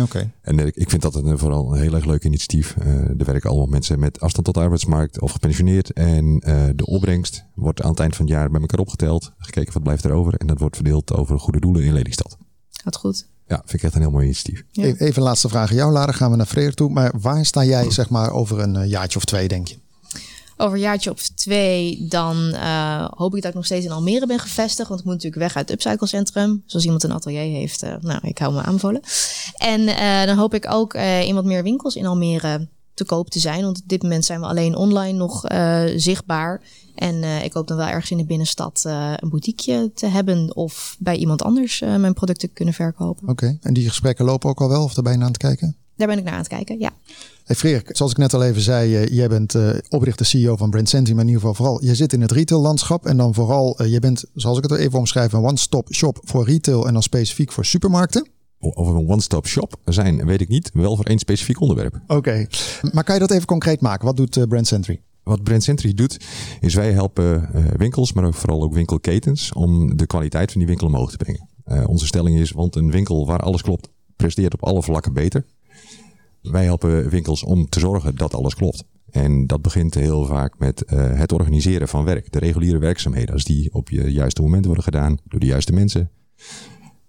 Oké. 0.00 0.32
En 0.42 0.58
ik 0.58 0.90
vind 0.90 1.02
dat 1.02 1.14
een, 1.14 1.38
vooral 1.38 1.72
een 1.72 1.80
heel 1.80 1.94
erg 1.94 2.04
leuk 2.04 2.24
initiatief. 2.24 2.76
er 2.76 3.24
werken 3.24 3.50
allemaal 3.50 3.66
mensen 3.66 3.98
met 3.98 4.20
afstand 4.20 4.46
tot 4.46 4.54
de 4.54 4.60
arbeidsmarkt 4.60 5.20
of 5.20 5.32
gepensioneerd. 5.32 5.92
En 5.92 6.38
de 6.76 6.86
opbrengst 6.86 7.44
wordt 7.54 7.82
aan 7.82 7.90
het 7.90 8.00
eind 8.00 8.16
van 8.16 8.24
het 8.24 8.34
jaar 8.34 8.50
bij 8.50 8.60
elkaar 8.60 8.80
opgeteld. 8.80 9.32
Gekeken 9.38 9.72
wat 9.72 9.82
blijft 9.82 10.04
er 10.04 10.12
over. 10.12 10.34
En 10.34 10.46
dat 10.46 10.58
wordt 10.58 10.76
verdeeld 10.76 11.12
over 11.12 11.38
goede 11.38 11.60
doelen 11.60 11.82
in 11.82 11.92
Lelystad. 11.92 12.36
Gaat 12.70 12.96
goed. 12.96 13.26
Ja, 13.52 13.62
vind 13.64 13.72
ik 13.72 13.82
echt 13.82 13.94
een 13.94 14.00
heel 14.00 14.10
mooi 14.10 14.24
initiatief. 14.24 14.62
Ja. 14.70 14.84
E-, 14.84 14.94
even 14.98 15.22
laatste 15.22 15.48
vraag 15.48 15.70
aan 15.70 15.76
jou, 15.76 15.92
Lara. 15.92 16.12
Gaan 16.12 16.30
we 16.30 16.36
naar 16.36 16.46
Freer 16.46 16.74
toe. 16.74 16.90
Maar 16.90 17.12
waar 17.20 17.46
sta 17.46 17.64
jij 17.64 17.90
zeg 17.90 18.08
maar 18.08 18.32
over 18.32 18.58
een 18.58 18.88
jaartje 18.88 19.18
of 19.18 19.24
twee, 19.24 19.48
denk 19.48 19.68
je? 19.68 19.80
over 20.56 20.74
een 20.74 20.82
jaartje 20.82 21.10
of 21.10 21.28
twee, 21.28 22.06
dan 22.08 22.36
uh, 22.52 23.08
hoop 23.10 23.34
ik 23.34 23.40
dat 23.40 23.50
ik 23.50 23.56
nog 23.56 23.64
steeds 23.64 23.84
in 23.84 23.90
Almere 23.90 24.26
ben 24.26 24.38
gevestigd. 24.38 24.88
Want 24.88 25.00
ik 25.00 25.06
moet 25.06 25.14
natuurlijk 25.14 25.42
weg 25.42 25.56
uit 25.56 25.68
het 25.68 25.78
Upcycle 25.78 26.06
Centrum. 26.06 26.62
Zoals 26.66 26.84
iemand 26.84 27.02
een 27.02 27.12
atelier 27.12 27.58
heeft. 27.58 27.84
Uh, 27.84 27.94
nou, 28.00 28.18
ik 28.22 28.38
hou 28.38 28.52
me 28.52 28.62
aanbevolen. 28.62 29.00
En 29.56 29.80
uh, 29.80 30.24
dan 30.24 30.36
hoop 30.36 30.54
ik 30.54 30.66
ook 30.70 30.94
in 30.94 31.34
wat 31.34 31.44
meer 31.44 31.62
winkels 31.62 31.96
in 31.96 32.06
Almere 32.06 32.68
te 32.94 33.04
koop 33.04 33.30
te 33.30 33.38
zijn. 33.38 33.62
Want 33.62 33.82
op 33.82 33.88
dit 33.88 34.02
moment 34.02 34.24
zijn 34.24 34.40
we 34.40 34.46
alleen 34.46 34.76
online 34.76 35.18
nog 35.18 35.44
zichtbaar. 35.96 36.62
En 36.94 37.22
ik 37.44 37.52
hoop 37.52 37.68
dan 37.68 37.76
wel 37.76 37.86
ergens 37.86 38.10
in 38.10 38.16
de 38.16 38.24
binnenstad 38.24 38.82
een 38.84 39.28
boutiqueje 39.28 39.92
te 39.94 40.06
hebben. 40.06 40.56
Of 40.56 40.96
bij 40.98 41.16
iemand 41.16 41.42
anders 41.42 41.80
mijn 41.80 42.14
producten 42.14 42.52
kunnen 42.52 42.74
verkopen. 42.74 43.28
Oké, 43.28 43.58
en 43.60 43.74
die 43.74 43.88
gesprekken 43.88 44.24
lopen 44.24 44.50
ook 44.50 44.60
al 44.60 44.68
wel? 44.68 44.82
Of 44.82 44.94
daar 44.94 45.12
je 45.12 45.18
aan 45.18 45.26
het 45.26 45.36
kijken? 45.36 45.76
Daar 45.96 46.08
ben 46.08 46.18
ik 46.18 46.24
naar 46.24 46.32
aan 46.32 46.38
het 46.38 46.48
kijken, 46.48 46.78
ja. 46.78 46.90
Hey 47.44 47.56
Freek, 47.56 47.96
zoals 47.96 48.12
ik 48.12 48.18
net 48.18 48.34
al 48.34 48.42
even 48.42 48.62
zei, 48.62 49.06
jij 49.14 49.28
bent 49.28 49.54
oprichter 49.88 50.26
CEO 50.26 50.56
van 50.56 50.70
Brand 50.70 50.88
Senti, 50.88 51.14
maar 51.14 51.20
in 51.22 51.28
ieder 51.28 51.40
geval 51.40 51.56
vooral, 51.56 51.84
je 51.84 51.94
zit 51.94 52.12
in 52.12 52.20
het 52.20 52.32
retaillandschap 52.32 53.06
en 53.06 53.16
dan 53.16 53.34
vooral, 53.34 53.82
je 53.84 54.00
bent, 54.00 54.24
zoals 54.34 54.58
ik 54.58 54.62
het 54.62 54.78
even 54.78 54.98
omschrijf, 54.98 55.32
een 55.32 55.44
one-stop 55.44 55.94
shop 55.94 56.18
voor 56.22 56.44
retail 56.44 56.86
en 56.86 56.92
dan 56.92 57.02
specifiek 57.02 57.52
voor 57.52 57.64
supermarkten. 57.64 58.28
Of 58.64 58.88
een 58.88 59.08
one-stop 59.08 59.46
shop 59.46 59.74
zijn, 59.84 60.26
weet 60.26 60.40
ik 60.40 60.48
niet, 60.48 60.70
wel 60.74 60.96
voor 60.96 61.04
één 61.04 61.18
specifiek 61.18 61.60
onderwerp. 61.60 61.94
Oké, 61.94 62.14
okay. 62.14 62.48
maar 62.92 63.04
kan 63.04 63.14
je 63.14 63.20
dat 63.20 63.30
even 63.30 63.46
concreet 63.46 63.80
maken? 63.80 64.06
Wat 64.06 64.16
doet 64.16 64.48
Brand 64.48 64.66
Sentry? 64.66 65.00
Wat 65.22 65.42
Brand 65.42 65.62
Sentry 65.62 65.94
doet, 65.94 66.24
is 66.60 66.74
wij 66.74 66.92
helpen 66.92 67.50
winkels, 67.76 68.12
maar 68.12 68.24
ook 68.24 68.34
vooral 68.34 68.62
ook 68.62 68.74
winkelketens, 68.74 69.52
om 69.52 69.96
de 69.96 70.06
kwaliteit 70.06 70.50
van 70.50 70.60
die 70.60 70.68
winkel 70.68 70.86
omhoog 70.86 71.10
te 71.10 71.16
brengen. 71.16 71.48
onze 71.88 72.06
stelling 72.06 72.38
is, 72.38 72.50
want 72.50 72.76
een 72.76 72.90
winkel 72.90 73.26
waar 73.26 73.40
alles 73.40 73.62
klopt, 73.62 73.88
presteert 74.16 74.54
op 74.54 74.64
alle 74.64 74.82
vlakken 74.82 75.12
beter. 75.12 75.44
Wij 76.42 76.64
helpen 76.64 77.08
winkels 77.08 77.42
om 77.42 77.68
te 77.68 77.80
zorgen 77.80 78.16
dat 78.16 78.34
alles 78.34 78.54
klopt. 78.54 78.84
En 79.10 79.46
dat 79.46 79.62
begint 79.62 79.94
heel 79.94 80.24
vaak 80.24 80.58
met 80.58 80.84
uh, 80.86 81.18
het 81.18 81.32
organiseren 81.32 81.88
van 81.88 82.04
werk. 82.04 82.32
De 82.32 82.38
reguliere 82.38 82.78
werkzaamheden. 82.78 83.34
Als 83.34 83.44
die 83.44 83.74
op 83.74 83.90
je 83.90 84.12
juiste 84.12 84.42
moment 84.42 84.64
worden 84.64 84.84
gedaan 84.84 85.18
door 85.24 85.40
de 85.40 85.46
juiste 85.46 85.72
mensen. 85.72 86.10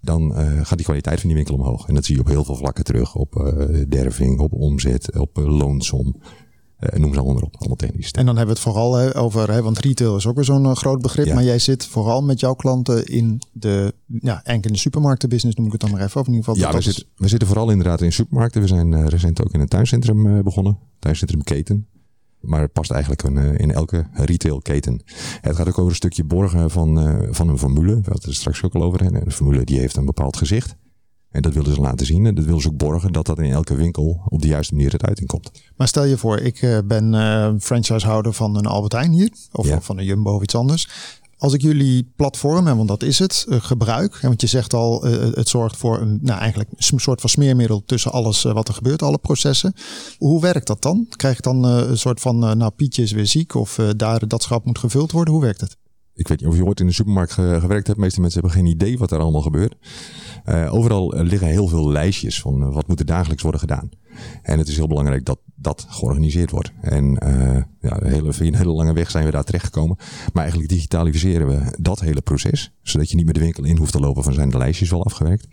Dan 0.04 0.22
uh, 0.32 0.66
gaat 0.66 0.78
die 0.78 0.86
kwaliteit 0.86 1.20
van 1.20 1.28
die 1.28 1.38
winkel 1.38 1.56
omhoog. 1.56 1.88
En 1.88 1.94
dat 1.94 2.06
zie 2.06 2.16
je 2.16 2.22
op 2.22 2.28
heel 2.28 2.44
veel 2.44 2.56
vlakken 2.56 2.84
terug. 2.84 3.16
Op 3.16 3.36
uh, 3.36 3.84
derving, 3.90 4.40
op 4.40 4.54
omzet, 4.54 5.20
op 5.20 5.38
loonsom. 5.38 6.16
Uh, 6.80 7.00
noem 7.00 7.14
ze 7.14 7.20
allemaal 7.20 7.42
op, 7.42 7.56
allemaal 7.58 7.76
technisch. 7.76 8.12
En 8.12 8.26
dan 8.26 8.38
hebben 8.38 8.56
we 8.56 8.62
het 8.62 8.70
vooral 8.72 8.96
hè, 8.96 9.18
over, 9.18 9.52
hè, 9.52 9.62
want 9.62 9.80
retail 9.80 10.16
is 10.16 10.28
ook 10.28 10.36
weer 10.36 10.44
zo'n 10.44 10.76
groot 10.76 11.02
begrip. 11.02 11.26
Ja. 11.26 11.34
Maar 11.34 11.44
jij 11.44 11.60
zit 11.60 11.86
vooral 11.86 12.24
met 12.24 12.40
jouw 12.40 12.54
klanten 12.54 13.06
in 13.06 13.42
de, 13.52 13.94
ja, 14.06 14.34
eigenlijk 14.34 14.66
in 14.66 14.74
de 14.74 14.80
supermarktenbusiness, 14.80 15.58
noem 15.58 15.66
ik 15.66 15.72
het 15.72 15.82
dan 15.82 15.92
maar 15.92 16.02
even. 16.02 16.22
Of 16.22 16.28
in 16.28 16.34
ieder 16.34 16.54
geval. 16.54 16.72
Ja, 16.72 16.78
we, 16.78 17.06
we 17.16 17.28
zitten 17.28 17.48
vooral 17.48 17.70
inderdaad 17.70 18.02
in 18.02 18.12
supermarkten. 18.12 18.62
We 18.62 18.68
zijn 18.68 19.10
recent 19.10 19.44
ook 19.44 19.54
in 19.54 19.60
een 19.60 19.68
tuincentrum 19.68 20.44
begonnen. 20.44 20.78
Tuincentrum 21.00 21.44
Keten. 21.44 21.88
Maar 22.44 22.62
het 22.62 22.74
past 22.74 22.92
eigenlijk 22.92 23.24
in, 23.24 23.38
in 23.38 23.72
elke 23.72 24.08
retailketen. 24.14 25.02
Het 25.42 25.56
gaat 25.56 25.68
ook 25.68 25.78
over 25.78 25.90
een 25.90 25.96
stukje 25.96 26.24
borgen 26.24 26.70
van, 26.70 27.18
van 27.32 27.50
een 27.50 27.58
formule. 27.58 27.96
We 27.96 28.10
hadden 28.10 28.30
het 28.30 28.36
straks 28.36 28.64
ook 28.64 28.76
al 28.76 28.84
over. 28.84 29.02
En 29.02 29.16
een 29.16 29.32
formule 29.32 29.64
die 29.64 29.80
heeft 29.80 29.96
een 29.96 30.06
bepaald 30.06 30.38
gezicht. 30.38 30.76
En 31.34 31.42
dat 31.42 31.54
willen 31.54 31.74
ze 31.74 31.82
laten 31.82 32.06
zien. 32.06 32.26
En 32.26 32.36
dat 32.36 32.46
willen 32.46 32.62
ze 32.62 32.68
ook 32.68 32.78
borgen 32.78 33.14
dat 33.14 33.26
dat 33.26 33.40
in 33.40 33.52
elke 33.52 33.76
winkel 33.76 34.22
op 34.26 34.42
de 34.42 34.48
juiste 34.48 34.74
manier 34.74 34.92
het 34.92 35.06
uiting 35.06 35.28
komt. 35.28 35.52
Maar 35.76 35.88
stel 35.88 36.04
je 36.04 36.18
voor, 36.18 36.40
ik 36.40 36.62
uh, 36.62 36.78
ben 36.86 37.62
franchisehouder 37.62 38.34
van 38.34 38.58
een 38.58 38.66
Albert 38.66 38.94
Heijn 38.94 39.12
hier. 39.12 39.32
Of 39.52 39.68
ja. 39.68 39.82
van 39.82 39.98
een 39.98 40.06
Jumbo 40.06 40.36
of 40.36 40.44
iets 40.44 40.56
anders. 40.56 40.90
Als 41.44 41.54
ik 41.54 41.62
jullie 41.62 42.12
platform, 42.16 42.66
want 42.66 42.88
dat 42.88 43.04
is 43.04 43.20
het, 43.20 43.46
uh, 43.50 43.62
gebruik. 43.62 44.20
Want 44.22 44.42
je 44.42 44.48
zegt 44.48 44.74
al, 44.74 45.04
het 45.04 45.50
zorgt 45.50 45.78
voor 45.78 46.02
een, 46.02 46.20
nou 46.22 46.40
eigenlijk 46.40 46.70
een 46.76 47.00
soort 47.00 47.22
van 47.22 47.30
smeermiddel 47.30 47.84
tussen 47.86 48.12
alles 48.12 48.44
wat 48.44 48.68
er 48.68 48.74
gebeurt, 48.74 49.02
alle 49.02 49.18
processen. 49.18 49.74
Hoe 50.18 50.42
werkt 50.42 50.68
dat 50.68 50.82
dan? 50.82 51.08
Krijg 51.10 51.38
ik 51.38 51.44
dan 51.44 51.64
een 51.64 51.98
soort 51.98 52.20
van, 52.20 52.40
nou 52.40 52.72
Pietje 52.72 53.04
is 53.04 53.12
weer 53.12 53.28
ziek 53.28 53.56
of 53.56 53.80
daar 53.96 54.28
dat 54.28 54.44
schap 54.44 54.66
moet 54.66 54.78
gevuld 54.78 55.12
worden? 55.12 55.34
Hoe 55.34 55.44
werkt 55.44 55.62
het? 55.62 55.78
Ik 56.16 56.28
weet 56.28 56.40
niet 56.40 56.50
of 56.50 56.56
je 56.56 56.66
ooit 56.66 56.80
in 56.80 56.88
de 56.88 56.94
supermarkt 56.94 57.32
gewerkt 57.32 57.88
hebt. 57.88 57.96
De 57.96 58.00
meeste 58.00 58.22
mensen 58.22 58.42
hebben 58.42 58.60
geen 58.60 58.72
idee 58.72 58.98
wat 58.98 59.12
er 59.12 59.20
allemaal 59.20 59.42
gebeurt. 59.42 59.76
Uh, 60.46 60.74
overal 60.74 61.14
liggen 61.24 61.48
heel 61.48 61.68
veel 61.68 61.92
lijstjes 61.92 62.42
van 62.42 62.62
uh, 62.62 62.74
wat 62.74 62.88
moet 62.88 63.00
er 63.00 63.06
dagelijks 63.06 63.42
worden 63.42 63.62
gedaan. 63.62 63.90
En 64.42 64.58
het 64.58 64.68
is 64.68 64.76
heel 64.76 64.88
belangrijk 64.88 65.26
dat 65.26 65.40
dat 65.56 65.86
georganiseerd 65.90 66.52
wordt. 66.52 66.72
En 66.82 67.06
uh, 67.24 67.62
ja, 67.80 68.02
een 68.02 68.12
hele, 68.12 68.34
een 68.40 68.56
hele 68.56 68.72
lange 68.72 68.94
weg 68.94 69.12
zijn 69.12 69.26
we 69.26 69.32
daar 69.32 69.44
terechtgekomen. 69.44 69.98
Maar 70.34 70.42
eigenlijk 70.42 70.72
digitaliseren 70.72 71.48
we 71.48 71.78
dat 71.80 72.00
hele 72.00 72.22
proces. 72.22 72.72
Zodat 72.82 73.10
je 73.10 73.16
niet 73.16 73.26
meer 73.26 73.34
de 73.34 73.40
winkel 73.40 73.64
in 73.64 73.78
hoeft 73.78 73.92
te 73.92 74.00
lopen 74.00 74.24
van 74.24 74.34
zijn 74.34 74.50
de 74.50 74.58
lijstjes 74.58 74.90
wel 74.90 75.06
afgewerkt. 75.06 75.48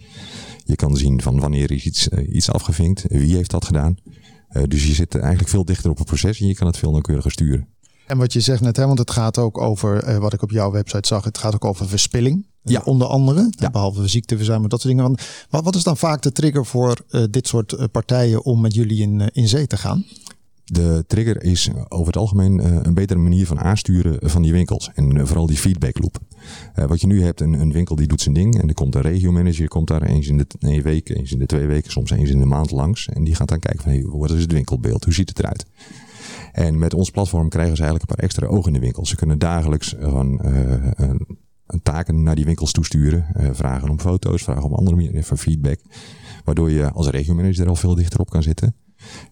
Je 0.65 0.77
kan 0.77 0.97
zien 0.97 1.23
van 1.23 1.41
wanneer 1.41 1.71
is 1.71 1.85
iets, 1.85 2.09
iets 2.09 2.51
afgevinkt. 2.51 3.05
Wie 3.09 3.37
heeft 3.37 3.51
dat 3.51 3.65
gedaan. 3.65 3.97
dus 4.69 4.87
je 4.87 4.95
zit 4.95 5.15
eigenlijk 5.15 5.49
veel 5.49 5.65
dichter 5.65 5.91
op 5.91 5.99
het 5.99 6.07
proces 6.07 6.41
en 6.41 6.47
je 6.47 6.55
kan 6.55 6.67
het 6.67 6.79
veel 6.79 6.91
nauwkeuriger 6.91 7.31
sturen. 7.31 7.69
En 8.11 8.19
wat 8.19 8.33
je 8.33 8.41
zegt 8.41 8.61
net, 8.61 8.77
hè, 8.77 8.87
want 8.87 8.99
het 8.99 9.11
gaat 9.11 9.39
ook 9.39 9.59
over, 9.59 10.09
uh, 10.09 10.17
wat 10.17 10.33
ik 10.33 10.43
op 10.43 10.51
jouw 10.51 10.71
website 10.71 11.07
zag, 11.07 11.25
het 11.25 11.39
gaat 11.39 11.55
ook 11.55 11.65
over 11.65 11.89
verspilling. 11.89 12.47
Ja. 12.63 12.81
Onder 12.85 13.07
andere, 13.07 13.47
ja. 13.51 13.71
behalve 13.71 14.09
ziekteverzuim, 14.09 14.69
dat 14.69 14.81
soort 14.81 14.97
dingen. 14.97 15.19
Wat, 15.51 15.65
wat 15.65 15.75
is 15.75 15.83
dan 15.83 15.97
vaak 15.97 16.23
de 16.23 16.33
trigger 16.33 16.67
voor 16.67 17.05
uh, 17.11 17.25
dit 17.31 17.47
soort 17.47 17.73
uh, 17.73 17.85
partijen 17.93 18.45
om 18.45 18.61
met 18.61 18.75
jullie 18.75 19.01
in, 19.01 19.31
in 19.33 19.49
zee 19.49 19.67
te 19.67 19.77
gaan? 19.77 20.05
De 20.65 21.05
trigger 21.07 21.43
is 21.43 21.71
over 21.89 22.07
het 22.07 22.17
algemeen 22.17 22.85
een 22.87 22.95
betere 22.95 23.19
manier 23.19 23.47
van 23.47 23.61
aansturen 23.61 24.31
van 24.31 24.43
die 24.43 24.53
winkels. 24.53 24.91
En 24.95 25.27
vooral 25.27 25.47
die 25.47 25.57
feedback 25.57 25.99
loop. 25.99 26.19
wat 26.75 27.01
je 27.01 27.07
nu 27.07 27.23
hebt, 27.23 27.41
een, 27.41 27.53
een, 27.53 27.73
winkel 27.73 27.97
die 27.97 28.07
doet 28.07 28.21
zijn 28.21 28.35
ding. 28.35 28.61
En 28.61 28.69
er 28.69 28.75
komt 28.75 28.95
een 28.95 29.01
regiomanager, 29.01 29.69
komt 29.69 29.89
daar 29.89 30.03
eens 30.03 30.27
in 30.27 30.37
de 30.37 30.47
een 30.59 30.83
week, 30.83 31.09
eens 31.09 31.33
in 31.33 31.39
de 31.39 31.47
twee 31.47 31.67
weken, 31.67 31.91
soms 31.91 32.11
eens 32.11 32.31
in 32.31 32.39
de 32.39 32.47
maand 32.47 32.71
langs. 32.71 33.09
En 33.09 33.25
die 33.25 33.35
gaat 33.35 33.49
dan 33.49 33.59
kijken 33.59 33.83
van, 33.83 33.93
hey, 33.93 34.03
wat 34.03 34.31
is 34.31 34.43
het 34.43 34.53
winkelbeeld? 34.53 35.05
Hoe 35.05 35.15
ziet 35.15 35.29
het 35.29 35.39
eruit? 35.39 35.67
En 36.53 36.79
met 36.79 36.95
ons 36.95 37.11
platform 37.11 37.49
krijgen 37.49 37.77
ze 37.77 37.83
eigenlijk 37.83 38.11
een 38.11 38.17
paar 38.17 38.25
extra 38.25 38.47
ogen 38.47 38.67
in 38.67 38.73
de 38.73 38.85
winkel. 38.85 39.07
Ze 39.07 39.17
kunnen 39.17 39.39
dagelijks 39.39 39.95
gewoon 39.99 40.41
uh, 40.45 40.71
een, 40.95 41.39
een 41.67 41.83
taken 41.83 42.23
naar 42.23 42.35
die 42.35 42.45
winkels 42.45 42.73
toesturen. 42.73 43.27
Uh, 43.37 43.49
vragen 43.53 43.89
om 43.89 44.01
foto's, 44.01 44.43
vragen 44.43 44.63
om 44.65 44.75
andere 44.75 44.97
manieren 44.97 45.25
van 45.25 45.39
feedback. 45.39 45.81
Waardoor 46.45 46.71
je 46.71 46.91
als 46.91 47.09
regiomanager 47.09 47.63
er 47.63 47.69
al 47.69 47.77
veel 47.77 47.95
dichter 47.95 48.21
op 48.21 48.31
kan 48.31 48.43
zitten. 48.43 48.75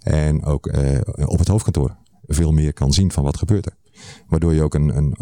En 0.00 0.44
ook 0.44 0.66
op 1.24 1.38
het 1.38 1.48
hoofdkantoor 1.48 1.96
veel 2.26 2.52
meer 2.52 2.72
kan 2.72 2.92
zien 2.92 3.12
van 3.12 3.24
wat 3.24 3.36
gebeurt 3.36 3.66
er. 3.66 3.76
Waardoor 4.26 4.54
je 4.54 4.62
ook 4.62 4.74
een, 4.74 4.96
een 4.96 5.16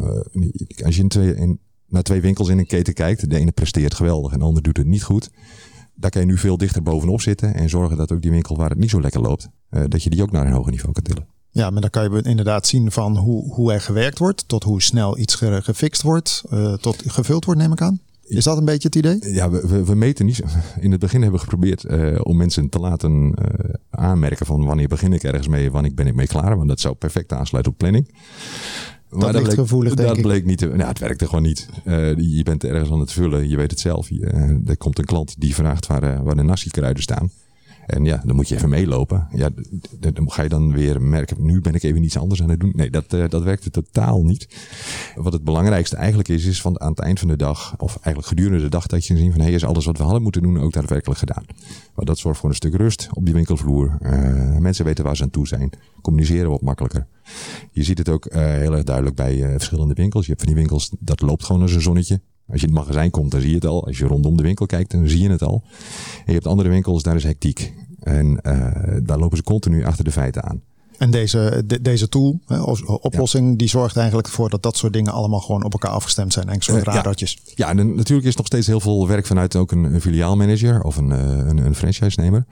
als 0.84 0.96
je 0.96 1.06
twee, 1.06 1.34
in, 1.34 1.60
naar 1.86 2.02
twee 2.02 2.20
winkels 2.20 2.48
in 2.48 2.58
een 2.58 2.66
keten 2.66 2.94
kijkt, 2.94 3.30
de 3.30 3.38
ene 3.38 3.52
presteert 3.52 3.94
geweldig 3.94 4.32
en 4.32 4.38
de 4.38 4.44
ander 4.44 4.62
doet 4.62 4.76
het 4.76 4.86
niet 4.86 5.02
goed. 5.02 5.30
Daar 5.94 6.10
kan 6.10 6.20
je 6.20 6.26
nu 6.26 6.38
veel 6.38 6.56
dichter 6.56 6.82
bovenop 6.82 7.20
zitten 7.20 7.54
en 7.54 7.68
zorgen 7.68 7.96
dat 7.96 8.12
ook 8.12 8.22
die 8.22 8.30
winkel 8.30 8.56
waar 8.56 8.70
het 8.70 8.78
niet 8.78 8.90
zo 8.90 9.00
lekker 9.00 9.20
loopt, 9.20 9.48
dat 9.88 10.02
je 10.02 10.10
die 10.10 10.22
ook 10.22 10.30
naar 10.30 10.46
een 10.46 10.52
hoger 10.52 10.70
niveau 10.70 10.92
kan 10.92 11.02
tillen. 11.02 11.26
Ja, 11.56 11.70
maar 11.70 11.80
dan 11.80 11.90
kan 11.90 12.02
je 12.02 12.22
inderdaad 12.22 12.66
zien 12.66 12.90
van 12.92 13.16
hoe, 13.16 13.52
hoe 13.52 13.72
er 13.72 13.80
gewerkt 13.80 14.18
wordt, 14.18 14.48
tot 14.48 14.62
hoe 14.62 14.82
snel 14.82 15.18
iets 15.18 15.34
gefixt 15.34 16.02
wordt, 16.02 16.42
uh, 16.52 16.72
tot 16.72 17.02
gevuld 17.06 17.44
wordt, 17.44 17.60
neem 17.60 17.72
ik 17.72 17.80
aan. 17.80 18.00
Is 18.22 18.44
dat 18.44 18.58
een 18.58 18.64
beetje 18.64 18.88
het 18.88 18.96
idee? 18.96 19.34
Ja, 19.34 19.50
we, 19.50 19.68
we, 19.68 19.84
we 19.84 19.94
meten 19.94 20.26
niet. 20.26 20.42
In 20.80 20.90
het 20.90 21.00
begin 21.00 21.22
hebben 21.22 21.38
we 21.40 21.44
geprobeerd 21.44 21.84
uh, 21.84 22.18
om 22.22 22.36
mensen 22.36 22.68
te 22.68 22.78
laten 22.78 23.12
uh, 23.12 23.74
aanmerken 23.90 24.46
van 24.46 24.64
wanneer 24.64 24.88
begin 24.88 25.12
ik 25.12 25.22
ergens 25.22 25.48
mee, 25.48 25.70
wanneer 25.70 25.94
ben 25.94 26.06
ik 26.06 26.14
mee 26.14 26.26
klaar. 26.26 26.56
Want 26.56 26.68
dat 26.68 26.80
zou 26.80 26.94
perfect 26.94 27.32
aansluiten 27.32 27.72
op 27.72 27.78
planning. 27.78 28.14
Maar 29.08 29.20
dat, 29.20 29.32
dat 29.32 29.42
bleek, 29.42 29.54
gevoelig, 29.54 29.94
denk 29.94 30.08
dat 30.08 30.16
ik. 30.16 30.22
bleek 30.22 30.44
niet. 30.44 30.58
Te, 30.58 30.66
nou, 30.66 30.88
het 30.88 30.98
werkte 30.98 31.26
gewoon 31.26 31.42
niet. 31.42 31.68
Uh, 31.84 32.16
je 32.16 32.42
bent 32.42 32.64
ergens 32.64 32.90
aan 32.90 33.00
het 33.00 33.12
vullen. 33.12 33.48
Je 33.48 33.56
weet 33.56 33.70
het 33.70 33.80
zelf. 33.80 34.08
Je, 34.08 34.60
er 34.66 34.76
komt 34.76 34.98
een 34.98 35.04
klant 35.04 35.34
die 35.38 35.54
vraagt 35.54 35.86
waar, 35.86 36.24
waar 36.24 36.36
de 36.36 36.42
nasi-kruiden 36.42 37.02
staan. 37.02 37.30
En 37.86 38.04
ja, 38.04 38.22
dan 38.24 38.36
moet 38.36 38.48
je 38.48 38.54
even 38.54 38.68
meelopen. 38.68 39.28
Ja, 39.30 39.48
dan 39.98 40.32
ga 40.32 40.42
je 40.42 40.48
dan 40.48 40.72
weer 40.72 41.02
merken, 41.02 41.44
nu 41.44 41.60
ben 41.60 41.74
ik 41.74 41.82
even 41.82 42.02
iets 42.02 42.18
anders 42.18 42.42
aan 42.42 42.48
het 42.48 42.60
doen. 42.60 42.72
Nee, 42.74 42.90
dat, 42.90 43.12
uh, 43.12 43.28
dat 43.28 43.42
werkte 43.42 43.70
totaal 43.70 44.24
niet. 44.24 44.48
Wat 45.14 45.32
het 45.32 45.44
belangrijkste 45.44 45.96
eigenlijk 45.96 46.28
is, 46.28 46.44
is 46.44 46.60
van 46.60 46.80
aan 46.80 46.90
het 46.90 46.98
eind 46.98 47.18
van 47.18 47.28
de 47.28 47.36
dag, 47.36 47.74
of 47.78 47.90
eigenlijk 47.92 48.26
gedurende 48.26 48.64
de 48.64 48.70
dag, 48.70 48.86
dat 48.86 49.06
je 49.06 49.16
zien 49.16 49.30
van, 49.30 49.40
hé, 49.40 49.46
hey, 49.46 49.54
is 49.54 49.64
alles 49.64 49.84
wat 49.84 49.96
we 49.96 50.02
hadden 50.02 50.22
moeten 50.22 50.42
doen 50.42 50.60
ook 50.60 50.72
daadwerkelijk 50.72 51.18
gedaan. 51.18 51.44
Maar 51.94 52.04
dat 52.04 52.18
zorgt 52.18 52.40
voor 52.40 52.48
een 52.48 52.54
stuk 52.54 52.74
rust 52.74 53.08
op 53.12 53.24
die 53.24 53.34
winkelvloer. 53.34 53.98
Uh, 54.00 54.58
mensen 54.58 54.84
weten 54.84 55.04
waar 55.04 55.16
ze 55.16 55.22
aan 55.22 55.30
toe 55.30 55.46
zijn. 55.46 55.70
Communiceren 56.02 56.50
wat 56.50 56.62
makkelijker. 56.62 57.06
Je 57.70 57.82
ziet 57.82 57.98
het 57.98 58.08
ook 58.08 58.26
uh, 58.26 58.32
heel 58.32 58.72
erg 58.72 58.84
duidelijk 58.84 59.16
bij 59.16 59.50
verschillende 59.50 59.94
winkels. 59.94 60.26
Je 60.26 60.30
hebt 60.30 60.44
van 60.44 60.52
die 60.52 60.60
winkels, 60.60 60.90
dat 60.98 61.20
loopt 61.20 61.44
gewoon 61.44 61.62
als 61.62 61.72
een 61.72 61.80
zonnetje. 61.80 62.20
Als 62.48 62.60
je 62.60 62.66
in 62.66 62.74
het 62.74 62.82
magazijn 62.84 63.10
komt, 63.10 63.30
dan 63.30 63.40
zie 63.40 63.48
je 63.48 63.54
het 63.54 63.66
al. 63.66 63.86
Als 63.86 63.98
je 63.98 64.06
rondom 64.06 64.36
de 64.36 64.42
winkel 64.42 64.66
kijkt, 64.66 64.90
dan 64.90 65.08
zie 65.08 65.22
je 65.22 65.30
het 65.30 65.42
al. 65.42 65.62
En 66.18 66.24
je 66.26 66.32
hebt 66.32 66.46
andere 66.46 66.68
winkels, 66.68 67.02
daar 67.02 67.16
is 67.16 67.24
hectiek. 67.24 67.72
En 68.00 68.26
uh, 68.42 68.96
daar 69.02 69.18
lopen 69.18 69.36
ze 69.36 69.42
continu 69.42 69.84
achter 69.84 70.04
de 70.04 70.12
feiten 70.12 70.42
aan. 70.44 70.62
En 70.98 71.10
deze, 71.10 71.62
de- 71.66 71.80
deze 71.82 72.08
tool, 72.08 72.40
hè, 72.46 72.60
oplossing, 73.00 73.58
die 73.58 73.68
zorgt 73.68 73.96
eigenlijk 73.96 74.26
ervoor 74.28 74.50
dat 74.50 74.62
dat 74.62 74.76
soort 74.76 74.92
dingen 74.92 75.12
allemaal 75.12 75.40
gewoon 75.40 75.64
op 75.64 75.72
elkaar 75.72 75.90
afgestemd 75.90 76.32
zijn. 76.32 76.48
En 76.48 76.60
soort 76.62 76.78
Eh, 76.78 76.84
ja. 76.84 76.92
radartjes. 76.92 77.38
Ja, 77.54 77.68
en 77.68 77.94
natuurlijk 77.94 78.26
is 78.28 78.36
nog 78.36 78.46
steeds 78.46 78.66
heel 78.66 78.80
veel 78.80 79.08
werk 79.08 79.26
vanuit 79.26 79.56
ook 79.56 79.72
een, 79.72 79.84
een 79.94 80.00
filiaalmanager 80.00 80.82
of 80.82 80.96
een, 80.96 81.12
eh, 81.12 81.18
een, 81.28 81.58
een 81.58 81.74
franchise-nemer. 81.74 82.46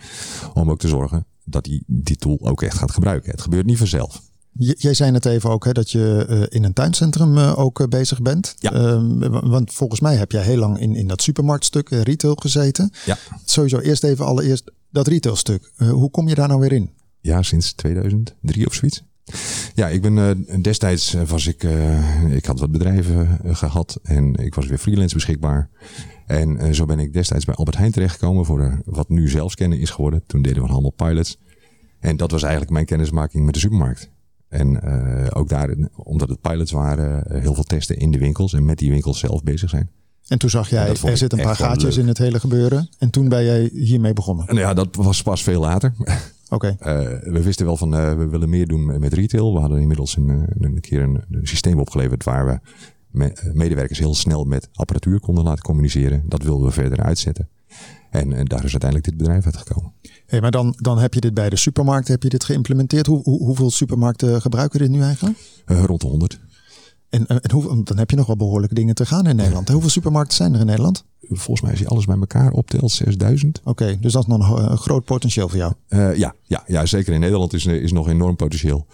Om 0.55 0.71
ook 0.71 0.79
te 0.79 0.89
zorgen 0.89 1.27
dat 1.45 1.65
die 1.65 1.83
die 1.87 2.17
tool 2.17 2.39
ook 2.41 2.63
echt 2.63 2.77
gaat 2.79 2.91
gebruiken. 2.93 3.31
Het 3.31 3.41
gebeurt 3.41 3.67
niet 3.67 3.79
vanzelf. 3.79 4.23
Jij 4.59 4.95
zei 4.95 5.11
net 5.11 5.27
even 5.27 5.51
ook 5.51 5.65
hè, 5.65 5.73
dat 5.73 5.91
je 5.91 6.25
eh, 6.29 6.43
in 6.57 6.65
een 6.65 6.73
tuincentrum 6.73 7.39
eh, 7.39 7.59
ook 7.59 7.81
eh, 7.81 7.87
bezig 7.87 8.23
bent. 8.23 8.55
Ja. 8.59 8.73
Ehm, 8.73 9.19
wa- 9.19 9.49
want 9.49 9.73
volgens 9.73 10.01
mij 10.01 10.17
heb 10.17 10.33
jij 10.33 10.43
heel 10.43 10.57
lang 10.57 10.79
in, 10.81 10.95
in 10.95 11.07
dat 11.09 11.23
supermarktstuk 11.23 11.89
retail 11.89 12.35
gezeten. 12.35 12.91
Ja. 13.07 13.17
Sowieso 13.45 13.79
eerst 13.79 14.05
even 14.05 14.25
allereerst 14.27 14.71
dat 14.91 15.07
retailstuk. 15.07 15.73
Hoe 15.77 16.11
kom 16.11 16.29
je 16.29 16.35
daar 16.35 16.49
nou 16.49 16.61
weer 16.61 16.73
in? 16.73 16.91
Ja, 17.21 17.43
sinds 17.43 17.73
2003 17.73 18.67
of 18.67 18.75
zoiets. 18.75 19.03
Ja, 19.75 19.89
ik 19.89 20.03
ben 20.03 20.47
destijds 20.63 21.13
was 21.27 21.47
ik, 21.47 21.63
ik 22.31 22.45
had 22.45 22.61
wat 22.61 22.71
bedrijven 22.71 23.39
eh, 23.45 23.55
gehad 23.57 23.99
en 24.03 24.35
ik 24.35 24.55
was 24.55 24.67
weer 24.67 24.79
freelance 24.79 25.15
beschikbaar. 25.15 25.71
En 26.27 26.75
zo 26.75 26.85
ben 26.85 26.99
ik 26.99 27.13
destijds 27.13 27.45
bij 27.45 27.55
Albert 27.55 27.77
Heijn 27.77 27.93
terechtgekomen 27.93 28.45
voor 28.45 28.59
de, 28.59 28.79
wat 28.85 29.09
nu 29.09 29.29
zelfscannen 29.29 29.79
is 29.79 29.91
geworden. 29.91 30.23
Toen 30.27 30.43
deden 30.43 30.63
we 30.63 30.69
allemaal 30.69 30.91
pilots. 30.91 31.39
En 32.01 32.17
dat 32.17 32.31
was 32.31 32.43
eigenlijk 32.43 32.73
mijn 32.73 32.87
kennismaking 32.87 33.45
met 33.45 33.55
de 33.55 33.61
supermarkt. 33.61 34.11
En 34.55 34.83
eh, 34.83 35.27
ook 35.39 35.49
daar, 35.49 35.75
omdat 35.95 36.29
het 36.29 36.41
pilots 36.41 36.71
waren, 36.71 37.27
eh, 37.27 37.41
heel 37.41 37.55
veel 37.55 37.65
testen 37.65 37.97
in 37.97 38.11
de 38.11 38.19
winkels 38.19 38.53
en 38.53 38.65
met 38.65 38.79
die 38.79 38.91
winkels 38.91 39.19
zelf 39.19 39.43
bezig 39.43 39.71
zijn. 39.71 39.91
En 40.27 40.39
toen 40.39 40.51
zag 40.51 40.69
jij, 40.71 40.89
er 40.89 41.17
zitten 41.17 41.39
een 41.39 41.45
paar 41.45 41.57
gaatjes 41.57 41.97
in 41.97 42.09
het 42.09 42.19
hele 42.19 42.41
gebeuren. 42.41 42.89
En 42.99 43.11
toen 43.11 43.29
ben 43.29 43.45
jij 43.45 43.71
hiermee 43.73 44.13
begonnen. 44.13 44.47
En 44.47 44.57
ja, 44.57 44.75
dat 44.75 44.97
was 44.97 45.23
pas 45.23 45.43
veel 45.43 45.61
later. 45.61 45.95
Oké. 46.49 46.77
Eh, 46.81 46.99
we 47.23 47.43
wisten 47.43 47.67
wel 47.67 47.77
van 47.77 47.91
we 47.91 48.27
willen 48.29 48.49
meer 48.49 48.67
doen 48.67 48.99
met 49.01 49.13
retail. 49.13 49.55
We 49.55 49.61
hadden 49.61 49.81
inmiddels 49.81 50.17
een, 50.17 50.47
een 50.59 50.81
keer 50.81 51.03
een, 51.03 51.25
een 51.31 51.47
systeem 51.47 51.81
opgeleverd 51.81 52.25
waar 52.25 52.47
we 52.47 52.59
me- 53.11 53.51
medewerkers 53.53 53.99
heel 53.99 54.15
snel 54.15 54.45
met 54.45 54.69
apparatuur 54.73 55.21
konden 55.21 55.45
laten 55.45 55.65
communiceren. 55.65 56.23
Dat 56.27 56.43
wilden 56.43 56.67
we 56.67 56.73
verder 56.73 57.03
uitzetten. 57.03 57.49
En, 58.11 58.33
en 58.33 58.45
daar 58.45 58.65
is 58.65 58.71
uiteindelijk 58.71 59.05
dit 59.05 59.17
bedrijf 59.17 59.45
uitgekomen. 59.45 59.93
Hey, 60.27 60.41
maar 60.41 60.51
dan, 60.51 60.75
dan 60.77 60.99
heb 60.99 61.15
je 61.15 61.21
dit 61.21 61.35
bij 61.35 61.51
de 61.51 61.57
supermarkt 61.57 62.09
heb 62.09 62.23
je 62.23 62.29
dit 62.29 62.45
geïmplementeerd. 62.45 63.07
Hoe, 63.07 63.23
hoe, 63.23 63.39
hoeveel 63.45 63.71
supermarkten 63.71 64.41
gebruiken 64.41 64.79
dit 64.79 64.91
nu 64.91 65.03
eigenlijk? 65.03 65.39
Eh, 65.65 65.85
rond 65.85 66.01
de 66.01 66.07
100. 66.07 66.41
En, 67.09 67.27
en 67.27 67.51
hoe, 67.51 67.85
dan 67.85 67.99
heb 67.99 68.11
je 68.11 68.17
nog 68.17 68.27
wel 68.27 68.37
behoorlijke 68.37 68.75
dingen 68.75 68.95
te 68.95 69.07
gaan 69.07 69.27
in 69.27 69.37
Nederland. 69.37 69.69
Hoeveel 69.69 69.91
supermarkten 69.91 70.37
zijn 70.37 70.55
er 70.55 70.61
in 70.61 70.67
Nederland? 70.67 71.05
Volgens 71.21 71.61
mij 71.61 71.71
als 71.71 71.81
je 71.81 71.89
alles 71.89 72.05
bij 72.05 72.17
elkaar 72.17 72.53
optelt, 72.53 72.91
6000. 72.91 73.61
Oké, 73.65 73.99
dus 74.01 74.13
dat 74.13 74.23
is 74.23 74.29
nog 74.29 74.59
een, 74.59 74.77
groot 74.77 75.05
potentieel 75.05 75.49
voor 75.49 75.59
jou. 75.59 75.73
Eh, 75.89 76.17
ja, 76.17 76.35
ja, 76.43 76.63
ja, 76.67 76.87
zeker 76.87 77.13
in 77.13 77.21
Nederland 77.21 77.53
is, 77.53 77.67
is 77.67 77.93
nog 77.93 78.09
enorm 78.09 78.37
potentieel. 78.37 78.87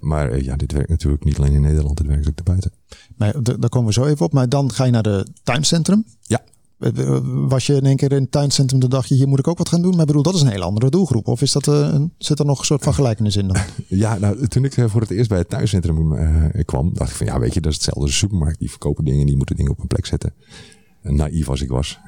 Maar 0.00 0.30
eh, 0.30 0.40
ja, 0.40 0.56
dit 0.56 0.72
werkt 0.72 0.88
natuurlijk 0.88 1.24
niet 1.24 1.38
alleen 1.38 1.52
in 1.52 1.62
Nederland, 1.62 1.98
het 1.98 2.08
werkt 2.08 2.28
ook 2.28 2.36
daarbuiten. 2.36 2.72
Maar 3.16 3.42
daar 3.42 3.68
komen 3.68 3.88
we 3.88 3.92
zo 3.92 4.04
even 4.04 4.26
op. 4.26 4.32
Maar 4.32 4.48
dan 4.48 4.72
ga 4.72 4.84
je 4.84 4.90
naar 4.90 5.02
de 5.02 5.26
tuincentrum. 5.42 6.04
Ja. 6.20 6.42
Eh, 6.78 6.98
eh, 6.98 7.20
Was 7.24 7.66
je 7.66 7.74
in 7.74 7.84
één 7.84 7.96
keer 7.96 8.12
in 8.12 8.22
het 8.22 8.30
tuincentrum, 8.30 8.80
dan 8.80 8.90
dacht 8.90 9.08
je, 9.08 9.14
hier 9.14 9.28
moet 9.28 9.38
ik 9.38 9.48
ook 9.48 9.58
wat 9.58 9.68
gaan 9.68 9.82
doen. 9.82 9.90
Maar 9.90 10.00
ik 10.00 10.06
bedoel, 10.06 10.22
dat 10.22 10.34
is 10.34 10.40
een 10.40 10.48
hele 10.48 10.64
andere 10.64 10.90
doelgroep. 10.90 11.28
Of 11.28 11.42
is 11.42 11.52
dat, 11.52 11.68
eh, 11.68 11.90
een, 11.92 12.12
zit 12.18 12.38
er 12.38 12.44
nog 12.44 12.58
een 12.58 12.64
soort 12.64 12.82
van 12.82 12.94
gelijkenis 12.94 13.36
in 13.36 13.48
dan? 13.48 13.56
Ja, 13.88 14.18
nou, 14.18 14.46
toen 14.46 14.64
ik 14.64 14.74
voor 14.86 15.00
het 15.00 15.10
eerst 15.10 15.28
bij 15.28 15.38
het 15.38 15.48
thuiscentrum 15.48 16.12
eh, 16.12 16.64
kwam, 16.64 16.94
dacht 16.94 17.10
ik 17.10 17.16
van 17.16 17.26
ja, 17.26 17.38
weet 17.38 17.54
je, 17.54 17.60
dat 17.60 17.70
is 17.70 17.76
hetzelfde 17.76 18.02
als 18.02 18.10
een 18.10 18.16
supermarkt. 18.16 18.58
Die 18.58 18.70
verkopen 18.70 19.04
dingen, 19.04 19.26
die 19.26 19.36
moeten 19.36 19.56
dingen 19.56 19.72
op 19.72 19.78
een 19.78 19.86
plek 19.86 20.06
zetten. 20.06 20.34
En 21.02 21.14
naïef 21.14 21.48
als 21.48 21.62
ik 21.62 21.68
was. 21.68 21.98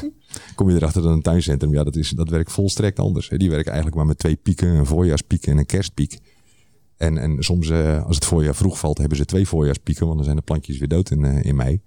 Kom 0.54 0.70
je 0.70 0.76
erachter 0.76 1.02
dat 1.02 1.12
een 1.12 1.22
tuincentrum, 1.22 1.72
ja, 1.72 1.84
dat, 1.84 1.96
is, 1.96 2.10
dat 2.10 2.28
werkt 2.28 2.52
volstrekt 2.52 2.98
anders. 2.98 3.28
Die 3.28 3.50
werken 3.50 3.66
eigenlijk 3.66 3.96
maar 3.96 4.06
met 4.06 4.18
twee 4.18 4.36
pieken, 4.36 4.68
een 4.68 4.86
voorjaarspiek 4.86 5.46
en 5.46 5.58
een 5.58 5.66
kerstpiek. 5.66 6.18
En, 6.96 7.18
en 7.18 7.36
soms, 7.42 7.72
als 8.04 8.14
het 8.14 8.24
voorjaar 8.24 8.54
vroeg 8.54 8.78
valt, 8.78 8.98
hebben 8.98 9.16
ze 9.16 9.24
twee 9.24 9.48
voorjaarspieken, 9.48 10.04
want 10.04 10.16
dan 10.16 10.24
zijn 10.24 10.36
de 10.36 10.42
plantjes 10.42 10.78
weer 10.78 10.88
dood 10.88 11.10
in, 11.10 11.24
in 11.24 11.56
mei. 11.56 11.80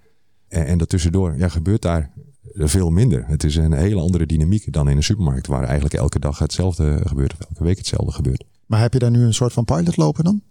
En, 0.51 0.65
en 0.65 0.77
daartussendoor, 0.77 1.37
ja, 1.37 1.47
gebeurt 1.47 1.81
daar 1.81 2.11
veel 2.53 2.89
minder. 2.89 3.23
Het 3.27 3.43
is 3.43 3.55
een 3.55 3.73
hele 3.73 3.99
andere 4.01 4.25
dynamiek 4.25 4.73
dan 4.73 4.89
in 4.89 4.97
een 4.97 5.03
supermarkt, 5.03 5.47
waar 5.47 5.63
eigenlijk 5.63 5.93
elke 5.93 6.19
dag 6.19 6.39
hetzelfde 6.39 6.99
gebeurt, 7.03 7.33
of 7.33 7.39
elke 7.39 7.63
week 7.63 7.77
hetzelfde 7.77 8.11
gebeurt. 8.11 8.43
Maar 8.65 8.79
heb 8.81 8.93
je 8.93 8.99
daar 8.99 9.11
nu 9.11 9.23
een 9.23 9.33
soort 9.33 9.53
van 9.53 9.65
pilot 9.65 9.97
lopen 9.97 10.23
dan? 10.23 10.41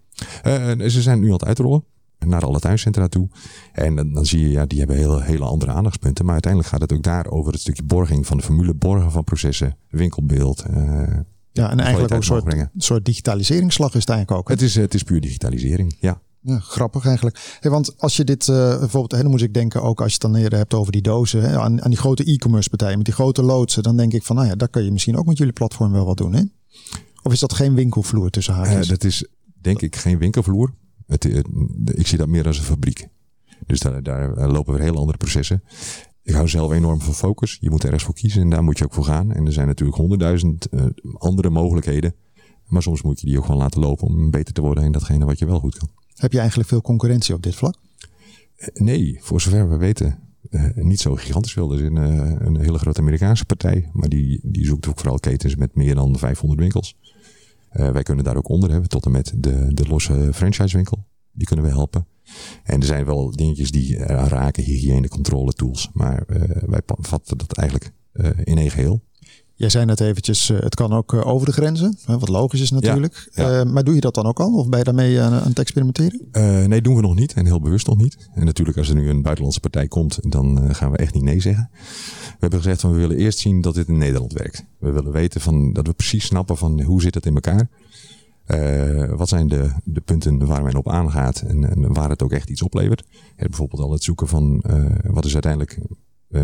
Eh, 0.43 0.71
ze 0.87 1.01
zijn 1.01 1.19
nu 1.19 1.25
aan 1.25 1.33
het 1.33 1.45
uitrollen 1.45 1.83
naar 2.19 2.41
alle 2.45 2.59
tuincentra 2.59 3.07
toe. 3.07 3.29
En 3.73 3.95
dan, 3.95 4.13
dan 4.13 4.25
zie 4.25 4.39
je, 4.39 4.49
ja, 4.49 4.65
die 4.65 4.79
hebben 4.79 4.95
hele, 4.97 5.23
hele 5.23 5.43
andere 5.43 5.71
aandachtspunten. 5.71 6.23
Maar 6.25 6.33
uiteindelijk 6.33 6.71
gaat 6.71 6.81
het 6.81 6.93
ook 6.93 7.03
daar 7.03 7.27
over 7.27 7.51
het 7.51 7.61
stukje 7.61 7.83
borging 7.83 8.27
van 8.27 8.37
de 8.37 8.43
formule, 8.43 8.73
borgen 8.73 9.11
van 9.11 9.23
processen, 9.23 9.77
winkelbeeld. 9.89 10.61
eh, 10.61 10.73
Ja, 11.51 11.69
en 11.69 11.79
eigenlijk 11.79 12.13
ook 12.13 12.17
een 12.19 12.23
soort, 12.25 12.67
soort 12.77 13.05
digitaliseringsslag 13.05 13.93
is 13.95 13.99
het 13.99 14.09
eigenlijk 14.09 14.39
ook. 14.39 14.47
hè? 14.47 14.53
Het 14.53 14.63
is, 14.63 14.75
het 14.75 14.93
is 14.93 15.03
puur 15.03 15.21
digitalisering, 15.21 15.95
ja. 15.99 16.21
Ja, 16.41 16.59
grappig 16.59 17.05
eigenlijk. 17.05 17.57
Want 17.61 17.99
als 17.99 18.17
je 18.17 18.23
dit 18.23 18.47
eh, 18.47 18.79
bijvoorbeeld, 18.79 19.11
hè, 19.11 19.21
dan 19.21 19.31
moet 19.31 19.41
ik 19.41 19.53
denken 19.53 19.81
ook 19.81 20.01
als 20.01 20.13
je 20.13 20.27
het 20.27 20.33
dan 20.33 20.59
hebt 20.59 20.73
over 20.73 20.91
die 20.91 21.01
dozen, 21.01 21.41
hè, 21.41 21.59
aan, 21.59 21.81
aan 21.81 21.89
die 21.89 21.99
grote 21.99 22.23
e-commerce 22.23 22.69
partijen 22.69 22.97
met 22.97 23.05
die 23.05 23.15
grote 23.15 23.43
loodsen, 23.43 23.83
dan 23.83 23.97
denk 23.97 24.13
ik 24.13 24.23
van, 24.23 24.35
nou 24.35 24.47
ja, 24.47 24.55
daar 24.55 24.69
kun 24.69 24.83
je 24.83 24.91
misschien 24.91 25.17
ook 25.17 25.25
met 25.25 25.37
jullie 25.37 25.53
platform 25.53 25.91
wel 25.91 26.05
wat 26.05 26.17
doen, 26.17 26.33
hè? 26.33 26.41
Of 27.23 27.31
is 27.31 27.39
dat 27.39 27.53
geen 27.53 27.75
winkelvloer 27.75 28.29
tussen 28.29 28.53
Eh, 28.53 28.59
haakjes? 28.59 28.87
dat 28.87 29.03
is 29.03 29.25
denk 29.61 29.81
ik 29.81 29.95
geen 29.95 30.17
winkelvloer. 30.17 30.73
Eh, 31.07 31.39
ik 31.85 32.07
zie 32.07 32.17
dat 32.17 32.27
meer 32.27 32.47
als 32.47 32.57
een 32.57 32.63
fabriek. 32.63 33.07
Dus 33.65 33.79
daar, 33.79 34.03
daar 34.03 34.33
eh, 34.33 34.51
lopen 34.51 34.73
weer 34.73 34.83
hele 34.83 34.97
andere 34.97 35.17
processen. 35.17 35.63
Ik 36.23 36.33
hou 36.33 36.47
zelf 36.47 36.71
enorm 36.71 37.01
van 37.01 37.13
focus. 37.13 37.57
Je 37.59 37.69
moet 37.69 37.83
ergens 37.83 38.03
voor 38.03 38.13
kiezen 38.13 38.41
en 38.41 38.49
daar 38.49 38.63
moet 38.63 38.77
je 38.77 38.83
ook 38.83 38.93
voor 38.93 39.03
gaan. 39.03 39.31
En 39.31 39.45
er 39.45 39.53
zijn 39.53 39.67
natuurlijk 39.67 39.97
honderdduizend 39.97 40.65
eh, 40.65 40.85
andere 41.13 41.49
mogelijkheden. 41.49 42.15
Maar 42.65 42.81
soms 42.81 43.01
moet 43.01 43.19
je 43.19 43.25
die 43.25 43.37
ook 43.37 43.45
gewoon 43.45 43.61
laten 43.61 43.81
lopen 43.81 44.07
om 44.07 44.31
beter 44.31 44.53
te 44.53 44.61
worden 44.61 44.83
in 44.83 44.91
datgene 44.91 45.25
wat 45.25 45.39
je 45.39 45.45
wel 45.45 45.59
goed 45.59 45.77
kan. 45.77 45.89
Heb 46.21 46.31
je 46.31 46.39
eigenlijk 46.39 46.69
veel 46.69 46.81
concurrentie 46.81 47.35
op 47.35 47.43
dit 47.43 47.55
vlak? 47.55 47.75
Eh, 48.55 48.67
Nee, 48.73 49.17
voor 49.21 49.41
zover 49.41 49.69
we 49.69 49.77
weten, 49.77 50.19
eh, 50.49 50.65
niet 50.75 50.99
zo 50.99 51.15
gigantisch 51.15 51.53
veel. 51.53 51.71
Er 51.71 51.79
is 51.79 51.85
een, 51.85 51.97
eh, 51.97 52.47
een 52.47 52.59
hele 52.59 52.77
grote 52.77 52.99
Amerikaanse 52.99 53.45
partij, 53.45 53.89
maar 53.93 54.09
die, 54.09 54.39
die 54.43 54.65
zoekt 54.65 54.87
ook 54.87 54.97
vooral 54.99 55.19
ketens 55.19 55.55
met 55.55 55.75
meer 55.75 55.95
dan 55.95 56.17
500 56.17 56.59
winkels. 56.59 56.97
Wij 57.71 58.03
kunnen 58.03 58.23
daar 58.23 58.35
ook 58.37 58.49
onder 58.49 58.71
hebben, 58.71 58.89
tot 58.89 59.05
en 59.05 59.11
met 59.11 59.33
de, 59.35 59.73
de 59.73 59.87
losse 59.87 60.29
franchisewinkel. 60.33 61.05
Die 61.31 61.47
kunnen 61.47 61.65
we 61.65 61.71
helpen. 61.71 62.07
En 62.63 62.79
er 62.79 62.85
zijn 62.85 63.05
wel 63.05 63.31
dingetjes 63.31 63.71
die 63.71 63.97
raken, 64.05 64.63
hygiëne, 64.63 65.07
controle, 65.07 65.53
tools. 65.53 65.89
Maar 65.93 66.23
wij 66.65 66.81
vatten 66.85 67.37
dat 67.37 67.57
eigenlijk 67.57 67.93
in 68.43 68.57
één 68.57 68.71
geheel. 68.71 69.03
Jij 69.61 69.69
zei 69.69 69.85
net 69.85 69.99
eventjes, 69.99 70.49
eh, 70.49 70.59
het 70.59 70.75
kan 70.75 70.93
ook 70.93 71.13
eh, 71.13 71.27
over 71.27 71.45
de 71.45 71.53
grenzen, 71.53 71.97
wat 72.05 72.29
logisch 72.29 72.61
is 72.61 72.71
natuurlijk. 72.71 73.29
ja. 73.33 73.59
Eh, 73.59 73.65
maar 73.65 73.83
doe 73.83 73.95
je 73.95 74.01
dat 74.01 74.15
dan 74.15 74.25
ook 74.25 74.39
al? 74.39 74.53
Of 74.53 74.69
ben 74.69 74.79
je 74.79 74.85
daarmee 74.85 75.21
aan, 75.21 75.33
aan 75.33 75.47
het 75.47 75.59
experimenteren? 75.59 76.27
Nee, 76.69 76.81
doen 76.81 76.95
we 76.95 77.01
nog 77.01 77.15
niet 77.15 77.33
en 77.33 77.45
heel 77.45 77.61
bewust 77.61 77.87
nog 77.87 77.97
niet. 77.97 78.29
En 78.33 78.45
natuurlijk 78.45 78.77
als 78.77 78.89
er 78.89 78.95
nu 78.95 79.09
een 79.09 79.21
buitenlandse 79.21 79.59
partij 79.59 79.87
komt, 79.87 80.31
dan 80.31 80.75
gaan 80.75 80.91
we 80.91 80.97
echt 80.97 81.13
niet 81.13 81.23
nee 81.23 81.39
zeggen. 81.39 81.69
We 81.71 82.37
hebben 82.39 82.59
gezegd 82.59 82.81
van 82.81 82.91
we 82.91 82.99
willen 82.99 83.17
eerst 83.17 83.39
zien 83.39 83.61
dat 83.61 83.73
dit 83.73 83.87
in 83.87 83.97
Nederland 83.97 84.33
werkt. 84.33 84.65
We 84.79 84.91
willen 84.91 85.11
weten 85.11 85.41
van, 85.41 85.73
dat 85.73 85.87
we 85.87 85.93
precies 85.93 86.25
snappen 86.25 86.57
van 86.57 86.81
hoe 86.81 87.01
zit 87.01 87.15
het 87.15 87.25
in 87.25 87.35
elkaar. 87.35 87.69
Eh, 88.45 89.13
wat 89.13 89.29
zijn 89.29 89.47
de, 89.47 89.71
de 89.83 90.01
punten 90.01 90.45
waar 90.45 90.63
men 90.63 90.75
op 90.75 90.89
aangaat 90.89 91.41
en, 91.41 91.69
en 91.69 91.93
waar 91.93 92.09
het 92.09 92.23
ook 92.23 92.31
echt 92.31 92.49
iets 92.49 92.61
oplevert. 92.61 93.03
Bijvoorbeeld 93.35 93.81
al 93.81 93.91
het 93.91 94.03
zoeken 94.03 94.27
van 94.27 94.63
wat 95.03 95.25
is 95.25 95.33
uiteindelijk, 95.33 95.79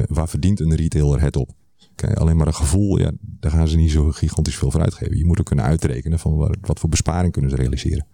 waar 0.07 0.29
verdient 0.29 0.59
een 0.59 0.75
retailer 0.75 1.21
het 1.21 1.35
op. 1.35 1.55
Alleen 2.03 2.37
maar 2.37 2.47
een 2.47 2.53
gevoel, 2.53 2.99
ja, 2.99 3.11
daar 3.21 3.51
gaan 3.51 3.67
ze 3.67 3.77
niet 3.77 3.91
zo 3.91 4.11
gigantisch 4.11 4.55
veel 4.55 4.71
voor 4.71 4.81
uitgeven. 4.81 5.17
Je 5.17 5.25
moet 5.25 5.39
ook 5.39 5.45
kunnen 5.45 5.65
uitrekenen 5.65 6.19
van 6.19 6.35
wat, 6.35 6.57
wat 6.61 6.79
voor 6.79 6.89
besparing 6.89 7.31
kunnen 7.31 7.51
ze 7.51 7.57
realiseren. 7.57 8.07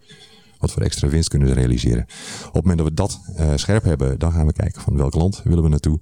Wat 0.57 0.71
voor 0.71 0.81
extra 0.81 1.07
winst 1.07 1.29
kunnen 1.29 1.47
ze 1.47 1.53
realiseren. 1.53 2.05
Op 2.47 2.53
het 2.53 2.65
moment 2.65 2.77
dat 2.77 2.87
we 2.87 2.93
dat 2.93 3.19
eh, 3.35 3.51
scherp 3.55 3.83
hebben, 3.83 4.19
dan 4.19 4.31
gaan 4.31 4.45
we 4.45 4.53
kijken 4.53 4.81
van 4.81 4.97
welk 4.97 5.13
land 5.13 5.41
willen 5.43 5.63
we 5.63 5.69
naartoe. 5.69 5.99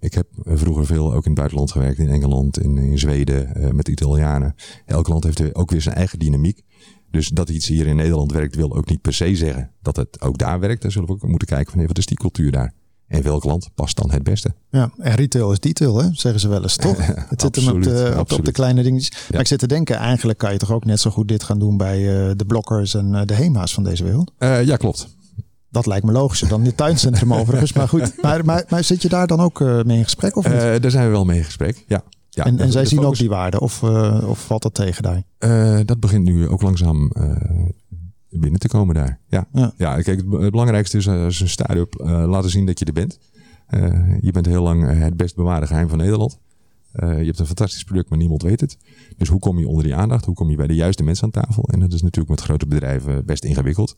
Ik 0.00 0.14
heb 0.14 0.26
eh, 0.44 0.56
vroeger 0.56 0.86
veel 0.86 1.06
ook 1.06 1.24
in 1.24 1.30
het 1.30 1.34
buitenland 1.34 1.72
gewerkt, 1.72 1.98
in 1.98 2.08
Engeland, 2.08 2.58
in, 2.58 2.78
in 2.78 2.98
Zweden, 2.98 3.54
eh, 3.54 3.70
met 3.70 3.88
Italianen. 3.88 4.54
Elk 4.86 5.08
land 5.08 5.24
heeft 5.24 5.54
ook 5.54 5.70
weer 5.70 5.82
zijn 5.82 5.94
eigen 5.94 6.18
dynamiek. 6.18 6.62
Dus 7.10 7.28
dat 7.28 7.48
iets 7.48 7.68
hier 7.68 7.86
in 7.86 7.96
Nederland 7.96 8.32
werkt, 8.32 8.56
wil 8.56 8.76
ook 8.76 8.88
niet 8.88 9.00
per 9.00 9.14
se 9.14 9.36
zeggen 9.36 9.70
dat 9.82 9.96
het 9.96 10.20
ook 10.20 10.38
daar 10.38 10.60
werkt. 10.60 10.82
Dan 10.82 10.90
zullen 10.90 11.08
we 11.08 11.14
ook 11.14 11.22
moeten 11.22 11.48
kijken 11.48 11.72
van 11.72 11.86
wat 11.86 11.98
is 11.98 12.06
die 12.06 12.16
cultuur 12.16 12.52
daar? 12.52 12.74
En 13.08 13.22
welk 13.22 13.44
land 13.44 13.68
past 13.74 13.96
dan 13.96 14.10
het 14.10 14.22
beste? 14.22 14.54
Ja, 14.70 14.90
en 14.98 15.14
retail 15.14 15.52
is 15.52 15.60
detail, 15.60 15.96
hè? 16.02 16.08
zeggen 16.12 16.40
ze 16.40 16.48
wel 16.48 16.62
eens, 16.62 16.76
toch? 16.76 17.06
Het 17.28 17.40
zit 17.40 17.56
hem 17.56 17.68
op 17.68 17.82
de, 17.82 17.90
op, 17.90 17.96
de, 17.96 18.04
op 18.04 18.12
de 18.12 18.14
absoluut. 18.14 18.50
kleine 18.50 18.82
dingetjes. 18.82 19.26
Maar 19.30 19.40
ik 19.40 19.46
zit 19.46 19.58
te 19.58 19.66
denken, 19.66 19.96
eigenlijk 19.96 20.38
kan 20.38 20.52
je 20.52 20.58
toch 20.58 20.72
ook 20.72 20.84
net 20.84 21.00
zo 21.00 21.10
goed 21.10 21.28
dit 21.28 21.42
gaan 21.42 21.58
doen 21.58 21.76
bij 21.76 21.98
eh, 21.98 22.32
de 22.36 22.44
blokkers 22.46 22.94
en 22.94 23.14
eh, 23.14 23.24
de 23.24 23.34
HEMA's 23.34 23.74
van 23.74 23.84
deze 23.84 24.04
wereld? 24.04 24.32
Eh, 24.38 24.64
ja, 24.64 24.76
klopt. 24.76 25.08
Dat 25.70 25.86
lijkt 25.86 26.04
me 26.04 26.12
logischer 26.12 26.48
dan 26.48 26.62
dit 26.62 26.76
tuincentrum 26.76 27.34
overigens. 27.40 27.72
Maar 27.72 27.88
goed, 27.88 28.22
maar, 28.22 28.44
maar, 28.44 28.64
maar 28.68 28.84
zit 28.84 29.02
je 29.02 29.08
daar 29.08 29.26
dan 29.26 29.40
ook 29.40 29.60
mee 29.60 29.96
in 29.96 30.04
gesprek 30.04 30.36
of 30.36 30.48
niet? 30.48 30.82
Daar 30.82 30.90
zijn 30.90 31.04
we 31.04 31.10
wel 31.10 31.24
mee 31.24 31.38
in 31.38 31.44
gesprek. 31.44 31.84
Ja. 31.86 32.02
ja 32.30 32.44
en 32.44 32.58
en 32.58 32.72
zij 32.72 32.84
zien 32.84 33.04
ook 33.04 33.16
die 33.16 33.28
waarde 33.28 33.60
of, 33.60 33.82
of 34.22 34.38
valt 34.46 34.62
dat 34.62 34.74
tegen 34.74 35.02
daar? 35.02 35.84
Dat 35.84 36.00
begint 36.00 36.24
nu 36.24 36.48
ook 36.48 36.62
langzaam 36.62 37.12
binnen 38.30 38.60
te 38.60 38.68
komen 38.68 38.94
daar. 38.94 39.20
Ja, 39.28 39.48
Ja. 39.52 39.72
ja. 39.76 40.02
kijk, 40.02 40.20
het, 40.20 40.40
het 40.40 40.50
belangrijkste 40.50 40.96
is 40.96 41.06
eh, 41.06 41.24
als 41.24 41.40
een 41.40 41.48
start-up 41.48 41.94
eh, 41.94 42.24
laten 42.26 42.50
zien 42.50 42.66
dat 42.66 42.78
je 42.78 42.84
er 42.84 42.92
bent. 42.92 43.18
Eh, 43.66 44.20
je 44.20 44.32
bent 44.32 44.46
heel 44.46 44.62
lang 44.62 44.88
eh, 44.88 44.98
het 44.98 45.16
best 45.16 45.36
bewaarde 45.36 45.66
geheim 45.66 45.88
van 45.88 45.98
Nederland. 45.98 46.38
Eh, 46.92 47.18
je 47.18 47.24
hebt 47.24 47.38
een 47.38 47.46
fantastisch 47.46 47.84
product, 47.84 48.08
maar 48.08 48.18
niemand 48.18 48.42
weet 48.42 48.60
het. 48.60 48.76
Dus 49.16 49.28
hoe 49.28 49.40
kom 49.40 49.58
je 49.58 49.68
onder 49.68 49.84
die 49.84 49.94
aandacht? 49.94 50.24
Hoe 50.24 50.34
kom 50.34 50.50
je 50.50 50.56
bij 50.56 50.66
de 50.66 50.74
juiste 50.74 51.02
mensen 51.02 51.24
aan 51.24 51.42
tafel? 51.42 51.62
En 51.68 51.80
dat 51.80 51.92
is 51.92 52.02
natuurlijk 52.02 52.28
met 52.28 52.40
grote 52.40 52.66
bedrijven 52.66 53.24
best 53.24 53.44
ingewikkeld. 53.44 53.96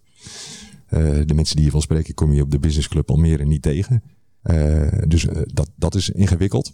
Eh, 0.87 1.01
de 1.27 1.35
mensen 1.35 1.57
die 1.57 1.65
je 1.65 1.71
wil 1.71 1.81
spreken, 1.81 2.15
kom 2.15 2.33
je 2.33 2.43
op 2.43 2.51
de 2.51 2.59
Business 2.59 2.89
Club 2.89 3.11
Almere 3.11 3.45
niet 3.45 3.63
tegen. 3.63 4.03
Eh, 4.43 4.89
dus 5.07 5.27
eh, 5.27 5.43
dat, 5.45 5.71
dat 5.77 5.95
is 5.95 6.11
ingewikkeld. 6.11 6.73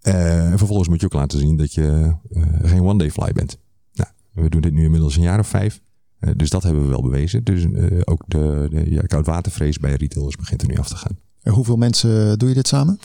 Eh, 0.00 0.50
en 0.50 0.58
vervolgens 0.58 0.88
moet 0.88 1.00
je 1.00 1.06
ook 1.06 1.12
laten 1.12 1.38
zien 1.38 1.56
dat 1.56 1.74
je 1.74 2.14
eh, 2.32 2.42
geen 2.62 2.82
one-day 2.82 3.10
fly 3.10 3.32
bent. 3.32 3.58
Nou, 3.92 4.10
we 4.32 4.48
doen 4.48 4.60
dit 4.60 4.72
nu 4.72 4.84
inmiddels 4.84 5.16
een 5.16 5.22
jaar 5.22 5.38
of 5.38 5.46
vijf. 5.48 5.80
Eh, 6.24 6.32
dus 6.36 6.50
dat 6.50 6.62
hebben 6.62 6.82
we 6.82 6.88
wel 6.88 7.02
bewezen. 7.02 7.44
Dus 7.44 7.64
eh, 7.64 8.00
ook 8.04 8.22
de, 8.26 8.66
de 8.70 8.90
ja, 8.90 9.02
koudwatervrees 9.02 9.78
bij 9.78 9.94
retailers 9.94 10.36
begint 10.36 10.62
er 10.62 10.68
nu 10.68 10.76
af 10.76 10.88
te 10.88 10.96
gaan. 10.96 11.18
En 11.42 11.52
hoeveel 11.52 11.76
mensen 11.76 12.38
doe 12.38 12.48
je 12.48 12.54
dit 12.54 12.68
samen? 12.68 12.98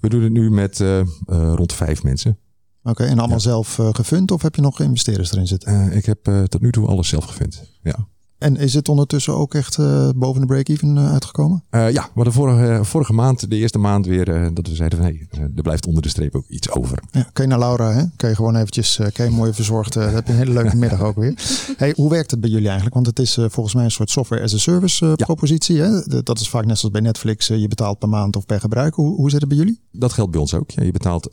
We 0.00 0.08
doen 0.08 0.22
het 0.22 0.32
nu 0.32 0.50
met 0.50 0.80
eh, 0.80 1.00
eh, 1.00 1.06
rond 1.26 1.72
vijf 1.72 2.02
mensen. 2.02 2.38
Oké, 2.86 3.04
en 3.04 3.18
allemaal 3.18 3.40
zelf 3.40 3.78
eh, 3.78 3.88
gefund 3.92 4.30
of 4.30 4.42
heb 4.42 4.54
je 4.54 4.62
nog 4.62 4.80
investeerders 4.80 5.32
erin 5.32 5.46
zitten? 5.46 5.90
Eh, 5.90 5.96
ik 5.96 6.06
heb 6.06 6.28
eh, 6.28 6.42
tot 6.42 6.60
nu 6.60 6.72
toe 6.72 6.86
alles 6.86 7.08
zelf 7.08 7.24
gevind. 7.24 7.62
Ja. 7.82 8.08
En 8.46 8.56
is 8.56 8.74
het 8.74 8.88
ondertussen 8.88 9.34
ook 9.34 9.54
echt 9.54 9.78
eh, 9.78 10.08
boven 10.16 10.40
de 10.40 10.46
break-even 10.46 10.96
eh, 10.96 11.12
uitgekomen? 11.12 11.64
Eh, 11.70 11.90
ja, 11.90 12.02
we 12.02 12.10
hadden 12.14 12.32
vorige, 12.32 12.84
vorige 12.84 13.12
maand, 13.12 13.50
de 13.50 13.56
eerste 13.56 13.78
maand 13.78 14.06
weer, 14.06 14.54
dat 14.54 14.68
we 14.68 14.74
zeiden 14.74 14.98
van 14.98 15.06
hé, 15.06 15.40
er 15.56 15.62
blijft 15.62 15.86
onder 15.86 16.02
de 16.02 16.08
streep 16.08 16.34
ook 16.34 16.48
iets 16.48 16.70
over. 16.70 17.02
Ja, 17.10 17.28
kan 17.32 17.44
je 17.44 17.50
naar 17.50 17.58
Laura, 17.58 17.92
hè? 17.92 18.02
Kan 18.16 18.28
je 18.28 18.34
gewoon 18.34 18.56
eventjes, 18.56 19.00
je 19.14 19.28
mooi 19.30 19.52
verzorgd, 19.52 19.92
dan 19.92 20.08
heb 20.08 20.26
je 20.26 20.32
een 20.32 20.38
hele 20.38 20.52
leuke 20.52 20.76
middag 20.76 21.00
ook 21.00 21.16
weer. 21.16 21.34
Hey, 21.76 21.92
hoe 21.96 22.10
werkt 22.10 22.30
het 22.30 22.40
bij 22.40 22.50
jullie 22.50 22.66
eigenlijk? 22.66 22.94
Want 22.94 23.06
het 23.06 23.18
is 23.18 23.34
volgens 23.34 23.74
mij 23.74 23.84
een 23.84 23.90
soort 23.90 24.10
software 24.10 24.42
as 24.42 24.54
a 24.54 24.58
service 24.58 25.06
ja. 25.06 25.14
propositie. 25.14 25.80
Hè? 25.80 26.22
Dat 26.22 26.40
is 26.40 26.48
vaak 26.48 26.64
net 26.64 26.78
zoals 26.78 26.94
bij 26.94 27.02
Netflix, 27.02 27.46
je 27.46 27.68
betaalt 27.68 27.98
per 27.98 28.08
maand 28.08 28.36
of 28.36 28.46
per 28.46 28.60
gebruik. 28.60 28.94
Hoe, 28.94 29.14
hoe 29.14 29.30
zit 29.30 29.40
het 29.40 29.48
bij 29.48 29.58
jullie? 29.58 29.80
Dat 29.90 30.12
geldt 30.12 30.30
bij 30.30 30.40
ons 30.40 30.54
ook. 30.54 30.70
Ja, 30.70 30.82
je 30.82 30.92
betaalt, 30.92 31.30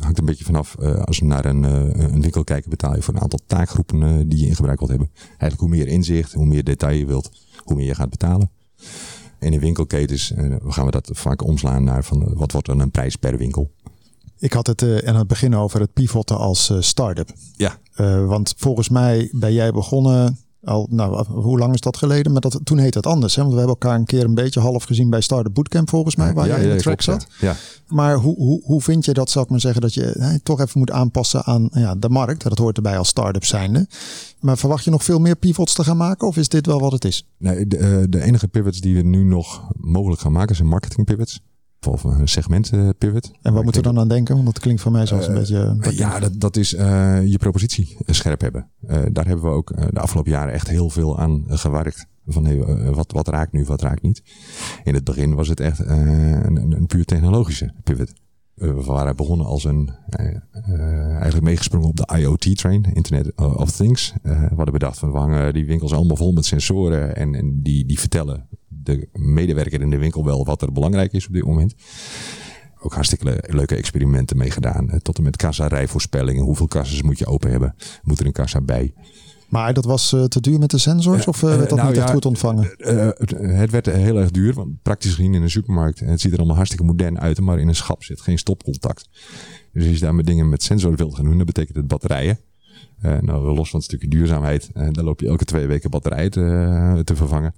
hangt 0.00 0.18
een 0.18 0.24
beetje 0.24 0.44
vanaf, 0.44 0.76
als 0.78 1.18
we 1.18 1.26
naar 1.26 1.44
een, 1.44 1.62
een 2.12 2.20
winkel 2.20 2.44
kijken, 2.44 2.70
betaal 2.70 2.94
je 2.94 3.02
voor 3.02 3.14
een 3.14 3.20
aantal 3.20 3.40
taakgroepen 3.46 4.28
die 4.28 4.40
je 4.40 4.46
in 4.46 4.54
gebruik 4.54 4.78
wilt 4.78 4.90
hebben. 4.90 5.10
Eigenlijk 5.28 5.60
hoe 5.60 5.68
meer 5.68 5.86
inzicht, 5.86 6.32
hoe 6.32 6.46
meer 6.48 6.64
detail 6.64 6.96
je 6.96 7.06
wilt 7.06 7.30
hoe 7.64 7.76
meer 7.76 7.86
je 7.86 7.94
gaat 7.94 8.10
betalen. 8.10 8.50
En 9.38 9.52
in 9.52 9.60
winkelketens 9.60 10.32
uh, 10.32 10.56
gaan 10.66 10.84
we 10.84 10.90
dat 10.90 11.10
vaak 11.12 11.44
omslaan 11.44 11.84
naar 11.84 12.04
van 12.04 12.22
uh, 12.22 12.28
wat 12.32 12.52
wordt 12.52 12.66
dan 12.66 12.80
een 12.80 12.90
prijs 12.90 13.16
per 13.16 13.36
winkel. 13.36 13.70
Ik 14.38 14.52
had 14.52 14.66
het 14.66 14.82
uh, 14.82 15.08
aan 15.08 15.16
het 15.16 15.26
begin 15.26 15.56
over 15.56 15.80
het 15.80 15.92
pivoten 15.92 16.38
als 16.38 16.72
start-up. 16.78 17.32
Ja. 17.56 17.78
want 18.26 18.54
volgens 18.56 18.88
mij 18.88 19.28
ben 19.32 19.52
jij 19.52 19.72
begonnen 19.72 20.38
al, 20.64 20.86
nou, 20.90 21.24
hoe 21.26 21.58
lang 21.58 21.74
is 21.74 21.80
dat 21.80 21.96
geleden? 21.96 22.32
Maar 22.32 22.40
dat, 22.40 22.60
toen 22.64 22.78
heette 22.78 22.98
het 22.98 23.06
anders. 23.06 23.34
Hè? 23.34 23.42
Want 23.42 23.54
we 23.54 23.58
hebben 23.58 23.76
elkaar 23.80 23.98
een 23.98 24.06
keer 24.06 24.24
een 24.24 24.34
beetje 24.34 24.60
half 24.60 24.84
gezien 24.84 25.10
bij 25.10 25.20
Startup 25.20 25.54
Bootcamp 25.54 25.88
volgens 25.88 26.16
mij, 26.16 26.32
waar 26.32 26.46
ja, 26.46 26.54
jij 26.54 26.62
in 26.62 26.68
ja, 26.68 26.74
de 26.74 26.82
track 26.82 27.02
zat. 27.02 27.26
Ja. 27.40 27.56
Maar 27.86 28.14
hoe, 28.16 28.36
hoe, 28.36 28.62
hoe 28.64 28.82
vind 28.82 29.04
je 29.04 29.12
dat, 29.12 29.30
zou 29.30 29.44
ik 29.44 29.50
maar 29.50 29.60
zeggen, 29.60 29.80
dat 29.80 29.94
je 29.94 30.14
hè, 30.18 30.38
toch 30.40 30.60
even 30.60 30.78
moet 30.78 30.90
aanpassen 30.90 31.44
aan 31.44 31.68
ja, 31.72 31.94
de 31.94 32.08
markt? 32.08 32.42
Dat 32.42 32.58
hoort 32.58 32.76
erbij 32.76 32.98
als 32.98 33.08
start-up 33.08 33.44
zijnde. 33.44 33.86
Maar 34.40 34.58
verwacht 34.58 34.84
je 34.84 34.90
nog 34.90 35.04
veel 35.04 35.18
meer 35.18 35.36
pivots 35.36 35.74
te 35.74 35.84
gaan 35.84 35.96
maken 35.96 36.26
of 36.26 36.36
is 36.36 36.48
dit 36.48 36.66
wel 36.66 36.80
wat 36.80 36.92
het 36.92 37.04
is? 37.04 37.26
Nee, 37.36 37.66
de, 37.66 38.06
de 38.10 38.22
enige 38.22 38.48
pivots 38.48 38.80
die 38.80 38.94
we 38.94 39.02
nu 39.02 39.24
nog 39.24 39.68
mogelijk 39.76 40.20
gaan 40.20 40.32
maken 40.32 40.56
zijn 40.56 40.68
marketing 40.68 41.06
pivots 41.06 41.40
of 41.86 42.04
een 42.04 42.28
segment 42.28 42.72
uh, 42.72 42.88
pivot. 42.98 43.30
En 43.42 43.52
wat 43.52 43.62
moeten 43.62 43.82
we 43.82 43.88
dan 43.88 43.98
aan 43.98 44.08
denken? 44.08 44.34
Want 44.34 44.46
dat 44.46 44.58
klinkt 44.58 44.80
voor 44.80 44.92
mij 44.92 45.06
zoals 45.06 45.26
een 45.26 45.32
uh, 45.32 45.38
beetje... 45.38 45.76
Uh, 45.80 45.96
ja, 45.96 46.18
dat, 46.18 46.40
dat 46.40 46.56
is 46.56 46.74
uh, 46.74 47.26
je 47.26 47.38
propositie 47.38 47.96
scherp 48.06 48.40
hebben. 48.40 48.70
daar 49.12 49.26
hebben 49.26 49.44
we 49.44 49.50
ook 49.50 49.92
de 49.92 50.00
afgelopen 50.00 50.32
jaren 50.32 50.52
echt 50.52 50.68
heel 50.68 50.90
veel 50.90 51.18
aan 51.18 51.44
gewerkt. 51.48 52.06
Van 52.26 52.44
hey, 52.44 52.58
wat, 52.92 53.12
wat 53.12 53.28
raakt 53.28 53.52
nu, 53.52 53.64
wat 53.64 53.82
raakt 53.82 54.02
niet. 54.02 54.22
In 54.84 54.94
het 54.94 55.04
begin 55.04 55.34
was 55.34 55.48
het 55.48 55.60
echt 55.60 55.78
een, 55.78 56.56
een, 56.56 56.72
een 56.72 56.86
puur 56.86 57.04
technologische 57.04 57.72
pivot. 57.84 58.12
we 58.54 58.72
waren 58.72 59.16
begonnen 59.16 59.46
als 59.46 59.64
een, 59.64 59.90
eigenlijk 60.08 61.42
meegesprongen 61.42 61.88
op 61.88 61.96
de 61.96 62.16
IoT-train, 62.16 62.84
Internet 62.92 63.36
of 63.36 63.70
Things. 63.70 64.14
we 64.22 64.48
hadden 64.56 64.72
bedacht 64.72 64.98
van 64.98 65.12
we 65.12 65.18
hangen 65.18 65.52
die 65.52 65.66
winkels 65.66 65.92
allemaal 65.92 66.16
vol 66.16 66.32
met 66.32 66.44
sensoren 66.44 67.16
en, 67.16 67.34
en 67.34 67.62
die, 67.62 67.86
die 67.86 67.98
vertellen 67.98 68.48
de 68.88 69.08
medewerker 69.12 69.80
in 69.80 69.90
de 69.90 69.98
winkel 69.98 70.24
wel 70.24 70.44
wat 70.44 70.62
er 70.62 70.72
belangrijk 70.72 71.12
is 71.12 71.26
op 71.26 71.32
dit 71.32 71.44
moment. 71.44 71.74
Ook 72.80 72.94
hartstikke 72.94 73.24
le 73.24 73.44
leuke 73.46 73.76
experimenten 73.76 74.36
mee 74.36 74.50
gedaan. 74.50 75.00
Tot 75.02 75.16
en 75.16 75.22
met 75.22 75.36
kassa-rijvoorspellingen. 75.36 76.44
Hoeveel 76.44 76.68
kassas 76.68 77.02
moet 77.02 77.18
je 77.18 77.26
open 77.26 77.50
hebben? 77.50 77.74
Moet 78.02 78.20
er 78.20 78.26
een 78.26 78.32
kassa 78.32 78.60
bij? 78.60 78.92
Maar 79.48 79.74
dat 79.74 79.84
was 79.84 80.12
uh, 80.12 80.24
te 80.24 80.40
duur 80.40 80.58
met 80.58 80.70
de 80.70 80.78
sensors 80.78 81.26
of 81.26 81.42
uh, 81.42 81.56
werd 81.56 81.68
dat 81.68 81.78
nou, 81.78 81.88
niet 81.88 81.98
echt 81.98 82.06
ja, 82.08 82.14
goed 82.14 82.24
ontvangen? 82.24 82.74
Het 83.58 83.70
werd 83.70 83.86
heel 83.86 84.16
erg 84.16 84.30
duur. 84.30 84.54
Want 84.54 84.82
praktisch 84.82 85.14
gezien 85.14 85.34
in 85.34 85.42
een 85.42 85.50
supermarkt, 85.50 86.00
het 86.00 86.20
ziet 86.20 86.32
er 86.32 86.38
allemaal 86.38 86.56
hartstikke 86.56 86.86
modern 86.86 87.20
uit. 87.20 87.40
Maar 87.40 87.58
in 87.58 87.68
een 87.68 87.74
schap 87.74 88.04
zit 88.04 88.20
geen 88.20 88.38
stopcontact. 88.38 89.08
Dus 89.72 89.86
als 89.86 89.94
je 89.94 90.00
daar 90.00 90.14
met 90.14 90.26
dingen 90.26 90.48
met 90.48 90.62
sensoren 90.62 90.96
wilt 90.96 91.14
gaan 91.14 91.24
doen, 91.24 91.36
dan 91.36 91.46
betekent 91.46 91.76
het 91.76 91.88
batterijen. 91.88 92.38
nou, 93.00 93.54
los 93.54 93.70
van 93.70 93.78
het 93.78 93.88
stukje 93.88 94.08
duurzaamheid, 94.08 94.70
dan 94.72 95.04
loop 95.04 95.20
je 95.20 95.26
elke 95.26 95.44
twee 95.44 95.66
weken 95.66 95.90
batterijen 95.90 96.30
te, 96.30 97.00
te 97.04 97.16
vervangen. 97.16 97.54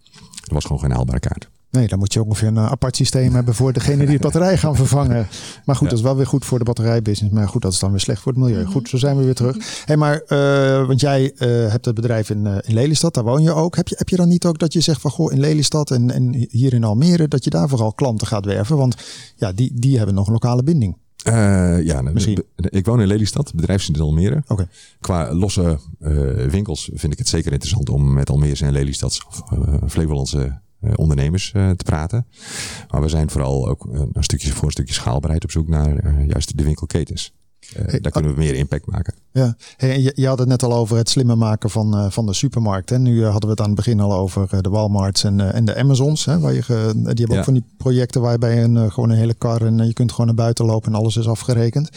Dat 0.51 0.63
was 0.63 0.65
gewoon 0.65 0.81
geen 0.81 0.97
haalbare 0.97 1.21
kaart. 1.21 1.51
Nee, 1.71 1.89
dan 1.89 1.99
moet 1.99 2.13
je 2.13 2.25
ongeveer 2.25 2.49
een 2.49 2.59
apart 2.59 2.97
systeem 2.97 3.35
hebben 3.35 3.55
voor 3.55 3.73
degene 3.73 4.07
die 4.07 4.17
de 4.17 4.23
batterij 4.23 4.59
gaan 4.59 4.77
vervangen. 4.77 5.29
Maar 5.65 5.77
goed, 5.77 5.89
dat 5.89 5.99
is 5.99 6.05
wel 6.05 6.17
weer 6.17 6.27
goed 6.27 6.45
voor 6.45 6.59
de 6.59 6.65
batterijbusiness. 6.65 7.35
Maar 7.35 7.49
goed, 7.49 7.63
dat 7.63 7.73
is 7.73 7.79
dan 7.79 7.91
weer 7.91 8.01
slecht 8.01 8.23
voor 8.23 8.33
het 8.33 8.41
milieu. 8.41 8.65
Goed, 8.65 8.89
zo 8.89 8.97
zijn 8.97 9.17
we 9.17 9.25
weer 9.25 9.35
terug. 9.35 9.85
Hey, 9.85 9.97
maar, 9.97 10.23
uh, 10.29 10.87
want 10.87 11.01
jij 11.01 11.23
uh, 11.23 11.71
hebt 11.71 11.85
het 11.85 11.95
bedrijf 11.95 12.31
in, 12.31 12.45
uh, 12.45 12.57
in 12.61 12.75
Lelystad, 12.75 13.15
daar 13.15 13.25
woon 13.25 13.43
je 13.43 13.53
ook. 13.53 13.77
Heb 13.77 13.89
je, 13.89 13.95
heb 13.99 14.09
je 14.09 14.17
dan 14.17 14.29
niet 14.29 14.45
ook 14.45 14.59
dat 14.59 14.73
je 14.73 14.81
zegt 14.81 15.01
van 15.01 15.11
goh, 15.11 15.33
in 15.33 15.41
Lelystad 15.41 15.91
en, 15.91 16.11
en 16.11 16.47
hier 16.51 16.75
in 16.75 16.85
Almere, 16.85 17.29
dat 17.29 17.45
je 17.45 17.51
daar 17.51 17.69
vooral 17.69 17.93
klanten 17.93 18.27
gaat 18.27 18.45
werven? 18.45 18.77
Want 18.77 18.97
ja, 19.37 19.53
die, 19.53 19.73
die 19.75 19.97
hebben 19.97 20.15
nog 20.15 20.27
een 20.27 20.33
lokale 20.33 20.63
binding. 20.63 20.97
Uh, 21.29 21.85
ja, 21.85 22.03
Misschien. 22.03 22.45
ik 22.57 22.87
woon 22.87 23.01
in 23.01 23.07
Lelystad, 23.07 23.55
bedrijfsdienst 23.55 24.01
in 24.01 24.07
Almere. 24.07 24.43
Okay. 24.47 24.67
Qua 25.01 25.35
losse 25.35 25.79
uh, 26.01 26.47
winkels 26.47 26.91
vind 26.95 27.13
ik 27.13 27.19
het 27.19 27.29
zeker 27.29 27.53
interessant 27.53 27.91
om 27.91 28.13
met 28.13 28.31
Almere 28.31 28.65
en 28.67 28.73
Lelystads 28.73 29.27
of 29.27 29.43
uh, 29.53 29.75
Flevolandse 29.89 30.61
ondernemers 30.95 31.51
te 31.51 31.85
praten. 31.85 32.27
Maar 32.91 33.01
we 33.01 33.09
zijn 33.09 33.31
vooral 33.31 33.69
ook 33.69 33.89
een 34.13 34.25
stukje 34.25 34.53
voor 34.53 34.65
een 34.65 34.71
stukje 34.71 34.95
schaalbaarheid 34.95 35.45
op 35.45 35.51
zoek 35.51 35.69
naar 35.69 36.25
juist 36.27 36.57
de 36.59 36.65
winkelketens. 36.65 37.35
Uh, 37.77 37.87
hey, 37.87 38.01
daar 38.01 38.13
kunnen 38.13 38.35
we 38.35 38.39
meer 38.39 38.55
impact 38.55 38.87
maken. 38.87 39.15
Ja, 39.33 39.57
hey, 39.77 40.01
je, 40.01 40.13
je, 40.15 40.27
had 40.27 40.39
het 40.39 40.49
net 40.49 40.63
al 40.63 40.73
over 40.73 40.97
het 40.97 41.09
slimmer 41.09 41.39
maken 41.39 41.71
van, 41.71 41.99
uh, 41.99 42.11
van 42.11 42.27
de 42.27 42.35
supermarkt. 42.35 42.91
Hè? 42.91 42.99
Nu 42.99 43.15
uh, 43.15 43.31
hadden 43.31 43.45
we 43.45 43.51
het 43.51 43.61
aan 43.61 43.67
het 43.67 43.75
begin 43.75 44.01
al 44.01 44.13
over 44.13 44.63
de 44.63 44.69
Walmarts 44.69 45.25
en, 45.25 45.53
en 45.53 45.65
de 45.65 45.77
Amazons. 45.77 46.25
Hè? 46.25 46.39
Waar 46.39 46.53
je 46.53 46.63
die 46.67 47.05
hebben 47.05 47.31
ja. 47.31 47.39
ook 47.39 47.45
van 47.45 47.55
die 47.55 47.65
projecten 47.77 48.21
waarbij 48.21 48.63
een, 48.63 48.93
gewoon 48.93 49.11
een 49.11 49.17
hele 49.17 49.35
kar 49.35 49.63
en 49.63 49.87
je 49.87 49.93
kunt 49.93 50.11
gewoon 50.11 50.27
naar 50.27 50.35
buiten 50.35 50.65
lopen 50.65 50.93
en 50.93 50.99
alles 50.99 51.17
is 51.17 51.29
afgerekend. 51.29 51.91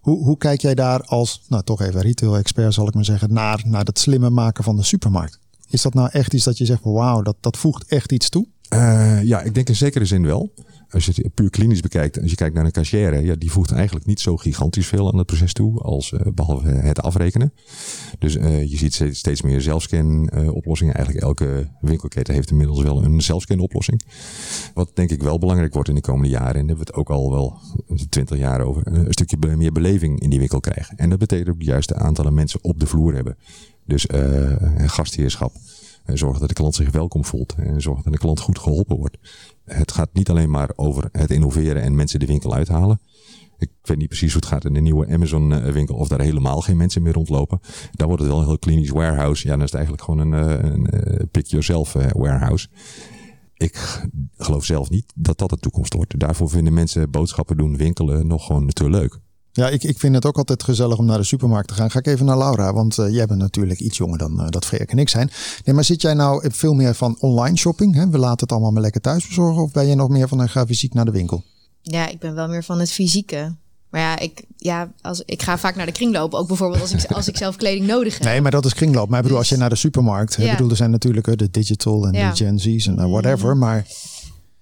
Hoe, 0.00 0.24
hoe 0.24 0.38
kijk 0.38 0.60
jij 0.60 0.74
daar 0.74 1.00
als, 1.00 1.42
nou 1.48 1.62
toch 1.62 1.80
even 1.80 2.00
retail-expert 2.00 2.74
zal 2.74 2.88
ik 2.88 2.94
maar 2.94 3.04
zeggen, 3.04 3.32
naar, 3.32 3.62
naar 3.66 3.84
het 3.84 3.98
slimmer 3.98 4.32
maken 4.32 4.64
van 4.64 4.76
de 4.76 4.84
supermarkt? 4.84 5.38
Is 5.68 5.82
dat 5.82 5.94
nou 5.94 6.08
echt 6.12 6.34
iets 6.34 6.44
dat 6.44 6.58
je 6.58 6.64
zegt, 6.64 6.80
wauw, 6.82 7.22
dat, 7.22 7.36
dat 7.40 7.56
voegt 7.56 7.84
echt 7.84 8.12
iets 8.12 8.28
toe? 8.28 8.46
Ja, 9.22 9.40
ik 9.40 9.54
denk 9.54 9.68
in 9.68 9.76
zekere 9.76 10.04
zin 10.04 10.26
wel. 10.26 10.50
Als 10.90 11.06
je 11.06 11.12
het 11.22 11.34
puur 11.34 11.50
klinisch 11.50 11.80
bekijkt, 11.80 12.20
als 12.20 12.30
je 12.30 12.36
kijkt 12.36 12.54
naar 12.54 12.64
een 12.64 12.70
cashier, 12.70 13.24
ja, 13.24 13.34
die 13.34 13.50
voegt 13.50 13.72
eigenlijk 13.72 14.06
niet 14.06 14.20
zo 14.20 14.36
gigantisch 14.36 14.86
veel 14.86 15.12
aan 15.12 15.18
het 15.18 15.26
proces 15.26 15.52
toe, 15.52 15.80
als 15.80 16.10
uh, 16.10 16.20
behalve 16.34 16.68
het 16.68 17.02
afrekenen. 17.02 17.52
Dus 18.18 18.36
uh, 18.36 18.64
je 18.64 18.76
ziet 18.76 19.04
steeds 19.12 19.42
meer 19.42 19.60
zelfscan 19.60 20.30
oplossingen. 20.52 20.94
Eigenlijk 20.94 21.24
elke 21.24 21.68
winkelketen 21.80 22.34
heeft 22.34 22.50
inmiddels 22.50 22.82
wel 22.82 23.04
een 23.04 23.20
zelfscan 23.20 23.58
oplossing. 23.58 24.00
Wat 24.74 24.90
denk 24.94 25.10
ik 25.10 25.22
wel 25.22 25.38
belangrijk 25.38 25.74
wordt 25.74 25.88
in 25.88 25.94
de 25.94 26.00
komende 26.00 26.28
jaren, 26.28 26.54
en 26.54 26.66
daar 26.66 26.76
hebben 26.76 26.86
we 26.86 26.92
het 26.92 26.94
ook 26.94 27.10
al 27.10 27.30
wel 27.30 27.58
twintig 28.08 28.38
jaar 28.38 28.60
over, 28.60 28.86
een 28.86 29.12
stukje 29.12 29.56
meer 29.56 29.72
beleving 29.72 30.20
in 30.20 30.30
die 30.30 30.38
winkel 30.38 30.60
krijgen. 30.60 30.96
En 30.96 31.10
dat 31.10 31.18
betekent 31.18 31.48
ook 31.48 31.58
de 31.58 31.64
juiste 31.64 31.94
aantallen 31.94 32.34
mensen 32.34 32.58
op 32.62 32.80
de 32.80 32.86
vloer 32.86 33.14
hebben. 33.14 33.36
Dus 33.86 34.06
gastheerschap. 34.76 35.52
Zorgen 36.18 36.40
dat 36.40 36.48
de 36.48 36.54
klant 36.54 36.74
zich 36.74 36.90
welkom 36.90 37.24
voelt. 37.24 37.54
En 37.56 37.80
zorgen 37.80 38.04
dat 38.04 38.12
de 38.12 38.18
klant 38.18 38.40
goed 38.40 38.58
geholpen 38.58 38.96
wordt. 38.96 39.18
Het 39.64 39.92
gaat 39.92 40.08
niet 40.12 40.30
alleen 40.30 40.50
maar 40.50 40.70
over 40.76 41.08
het 41.12 41.30
innoveren 41.30 41.82
en 41.82 41.94
mensen 41.94 42.20
de 42.20 42.26
winkel 42.26 42.54
uithalen. 42.54 43.00
Ik 43.58 43.70
weet 43.82 43.96
niet 43.96 44.08
precies 44.08 44.32
hoe 44.32 44.40
het 44.40 44.50
gaat 44.50 44.64
in 44.64 44.74
de 44.74 44.80
nieuwe 44.80 45.06
Amazon 45.08 45.72
winkel. 45.72 45.96
Of 45.96 46.08
daar 46.08 46.20
helemaal 46.20 46.60
geen 46.60 46.76
mensen 46.76 47.02
meer 47.02 47.12
rondlopen. 47.12 47.60
Daar 47.92 48.06
wordt 48.06 48.22
het 48.22 48.32
wel 48.32 48.40
een 48.40 48.46
heel 48.46 48.58
klinisch 48.58 48.90
warehouse. 48.90 49.46
Ja, 49.46 49.50
dan 49.50 49.62
is 49.62 49.72
het 49.72 49.74
eigenlijk 49.74 50.04
gewoon 50.04 50.32
een, 50.32 50.32
een 50.32 51.28
pick 51.30 51.46
yourself 51.46 51.92
warehouse. 51.92 52.68
Ik 53.54 54.06
geloof 54.36 54.64
zelf 54.64 54.90
niet 54.90 55.12
dat 55.14 55.38
dat 55.38 55.50
de 55.50 55.56
toekomst 55.56 55.94
wordt. 55.94 56.18
Daarvoor 56.18 56.50
vinden 56.50 56.72
mensen 56.72 57.10
boodschappen 57.10 57.56
doen, 57.56 57.76
winkelen 57.76 58.26
nog 58.26 58.46
gewoon 58.46 58.68
te 58.68 58.90
leuk. 58.90 59.20
Ja, 59.52 59.68
ik, 59.68 59.82
ik 59.82 59.98
vind 59.98 60.14
het 60.14 60.26
ook 60.26 60.36
altijd 60.36 60.62
gezellig 60.62 60.98
om 60.98 61.04
naar 61.04 61.18
de 61.18 61.24
supermarkt 61.24 61.68
te 61.68 61.74
gaan. 61.74 61.90
Ga 61.90 61.98
ik 61.98 62.06
even 62.06 62.26
naar 62.26 62.38
Laura, 62.38 62.72
want 62.72 62.98
uh, 62.98 63.14
jij 63.14 63.26
bent 63.26 63.40
natuurlijk 63.40 63.80
iets 63.80 63.96
jonger 63.96 64.18
dan 64.18 64.40
uh, 64.40 64.48
dat 64.48 64.64
Freek 64.64 64.90
en 64.90 64.98
ik 64.98 65.08
zijn. 65.08 65.30
Nee, 65.64 65.74
maar 65.74 65.84
zit 65.84 66.02
jij 66.02 66.14
nou 66.14 66.50
veel 66.52 66.74
meer 66.74 66.94
van 66.94 67.16
online 67.20 67.56
shopping? 67.56 67.94
Hè? 67.94 68.08
We 68.08 68.18
laten 68.18 68.40
het 68.40 68.52
allemaal 68.52 68.70
maar 68.70 68.82
lekker 68.82 69.00
thuis 69.00 69.26
bezorgen. 69.26 69.62
Of 69.62 69.72
ben 69.72 69.86
je 69.86 69.94
nog 69.94 70.08
meer 70.08 70.28
van 70.28 70.38
een 70.38 70.48
ga 70.48 70.66
fysiek 70.66 70.94
naar 70.94 71.04
de 71.04 71.10
winkel? 71.10 71.42
Ja, 71.82 72.08
ik 72.08 72.18
ben 72.18 72.34
wel 72.34 72.48
meer 72.48 72.64
van 72.64 72.80
het 72.80 72.92
fysieke. 72.92 73.56
Maar 73.90 74.00
ja, 74.00 74.18
ik, 74.18 74.44
ja 74.56 74.92
als, 75.00 75.22
ik 75.24 75.42
ga 75.42 75.58
vaak 75.58 75.76
naar 75.76 75.86
de 75.86 75.92
kringloop. 75.92 76.34
Ook 76.34 76.48
bijvoorbeeld 76.48 76.80
als 76.80 76.92
ik, 76.92 77.10
als 77.10 77.28
ik 77.28 77.36
zelf 77.36 77.56
kleding 77.56 77.86
nodig 77.86 78.18
heb. 78.18 78.22
Nee, 78.22 78.40
maar 78.40 78.50
dat 78.50 78.64
is 78.64 78.74
kringloop. 78.74 79.08
Maar 79.08 79.18
ik 79.18 79.22
bedoel, 79.22 79.38
als 79.38 79.48
je 79.48 79.56
naar 79.56 79.68
de 79.68 79.76
supermarkt... 79.76 80.34
Ja. 80.34 80.44
Ik 80.44 80.50
bedoel, 80.50 80.70
er 80.70 80.76
zijn 80.76 80.90
natuurlijk 80.90 81.38
de 81.38 81.50
digital 81.50 82.06
en 82.06 82.12
ja. 82.12 82.30
de 82.30 82.36
Gen 82.36 82.58
Z's 82.58 82.86
en 82.86 83.10
whatever. 83.10 83.56
Maar 83.56 83.86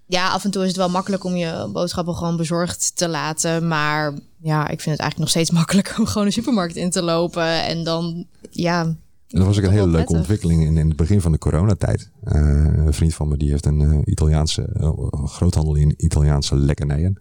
ja, 0.08 0.28
af 0.28 0.44
en 0.44 0.50
toe 0.50 0.62
is 0.62 0.68
het 0.68 0.76
wel 0.76 0.88
makkelijk 0.88 1.24
om 1.24 1.36
je 1.36 1.68
boodschappen 1.72 2.14
gewoon 2.14 2.36
bezorgd 2.36 2.96
te 2.96 3.08
laten. 3.08 3.68
Maar 3.68 4.14
ja, 4.40 4.62
ik 4.62 4.80
vind 4.80 4.96
het 4.96 5.00
eigenlijk 5.00 5.18
nog 5.18 5.28
steeds 5.28 5.50
makkelijk 5.60 5.94
om 5.98 6.06
gewoon 6.06 6.26
een 6.26 6.32
supermarkt 6.32 6.76
in 6.76 6.90
te 6.90 7.02
lopen. 7.02 7.64
En 7.64 7.84
dan, 7.84 8.26
ja. 8.50 8.80
En 8.80 9.38
dat 9.38 9.46
was 9.46 9.58
ook 9.58 9.64
een 9.64 9.70
hele 9.70 9.82
leuke 9.82 9.96
prettig. 9.96 10.16
ontwikkeling 10.16 10.64
in, 10.64 10.76
in 10.76 10.88
het 10.88 10.96
begin 10.96 11.20
van 11.20 11.32
de 11.32 11.38
coronatijd. 11.38 12.10
Eh, 12.22 12.40
een 12.74 12.92
vriend 12.92 13.14
van 13.14 13.28
me 13.28 13.36
die 13.36 13.50
heeft 13.50 13.66
een 13.66 13.80
eh, 13.80 13.98
Italiaanse 14.04 14.62
eh, 14.62 14.90
groothandel 15.24 15.74
in 15.74 15.94
Italiaanse 15.96 16.56
lekkernijen, 16.56 17.20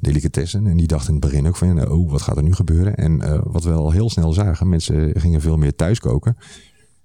delicatessen. 0.00 0.66
En 0.66 0.76
die 0.76 0.86
dacht 0.86 1.08
in 1.08 1.14
het 1.14 1.22
begin 1.22 1.46
ook 1.46 1.56
van, 1.56 1.88
oh, 1.90 2.10
wat 2.10 2.22
gaat 2.22 2.36
er 2.36 2.42
nu 2.42 2.54
gebeuren? 2.54 2.94
En 2.94 3.42
wat 3.52 3.64
we 3.64 3.72
al 3.72 3.90
heel 3.90 4.10
snel 4.10 4.32
zagen, 4.32 4.68
mensen 4.68 5.20
gingen 5.20 5.40
veel 5.40 5.56
meer 5.56 5.74
thuis 5.74 6.00
koken. 6.00 6.36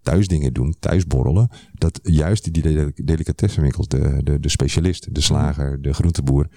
Thuis 0.09 0.27
dingen 0.27 0.53
doen, 0.53 0.75
thuis 0.79 1.05
borrelen. 1.05 1.49
Dat 1.73 1.99
juist 2.03 2.53
die 2.53 2.63
deli- 2.63 2.91
delicatessenwinkels, 2.95 3.87
de, 3.87 4.23
de, 4.23 4.39
de 4.39 4.49
specialist, 4.49 5.15
de 5.15 5.21
slager, 5.21 5.81
de 5.81 5.93
groenteboer, 5.93 6.47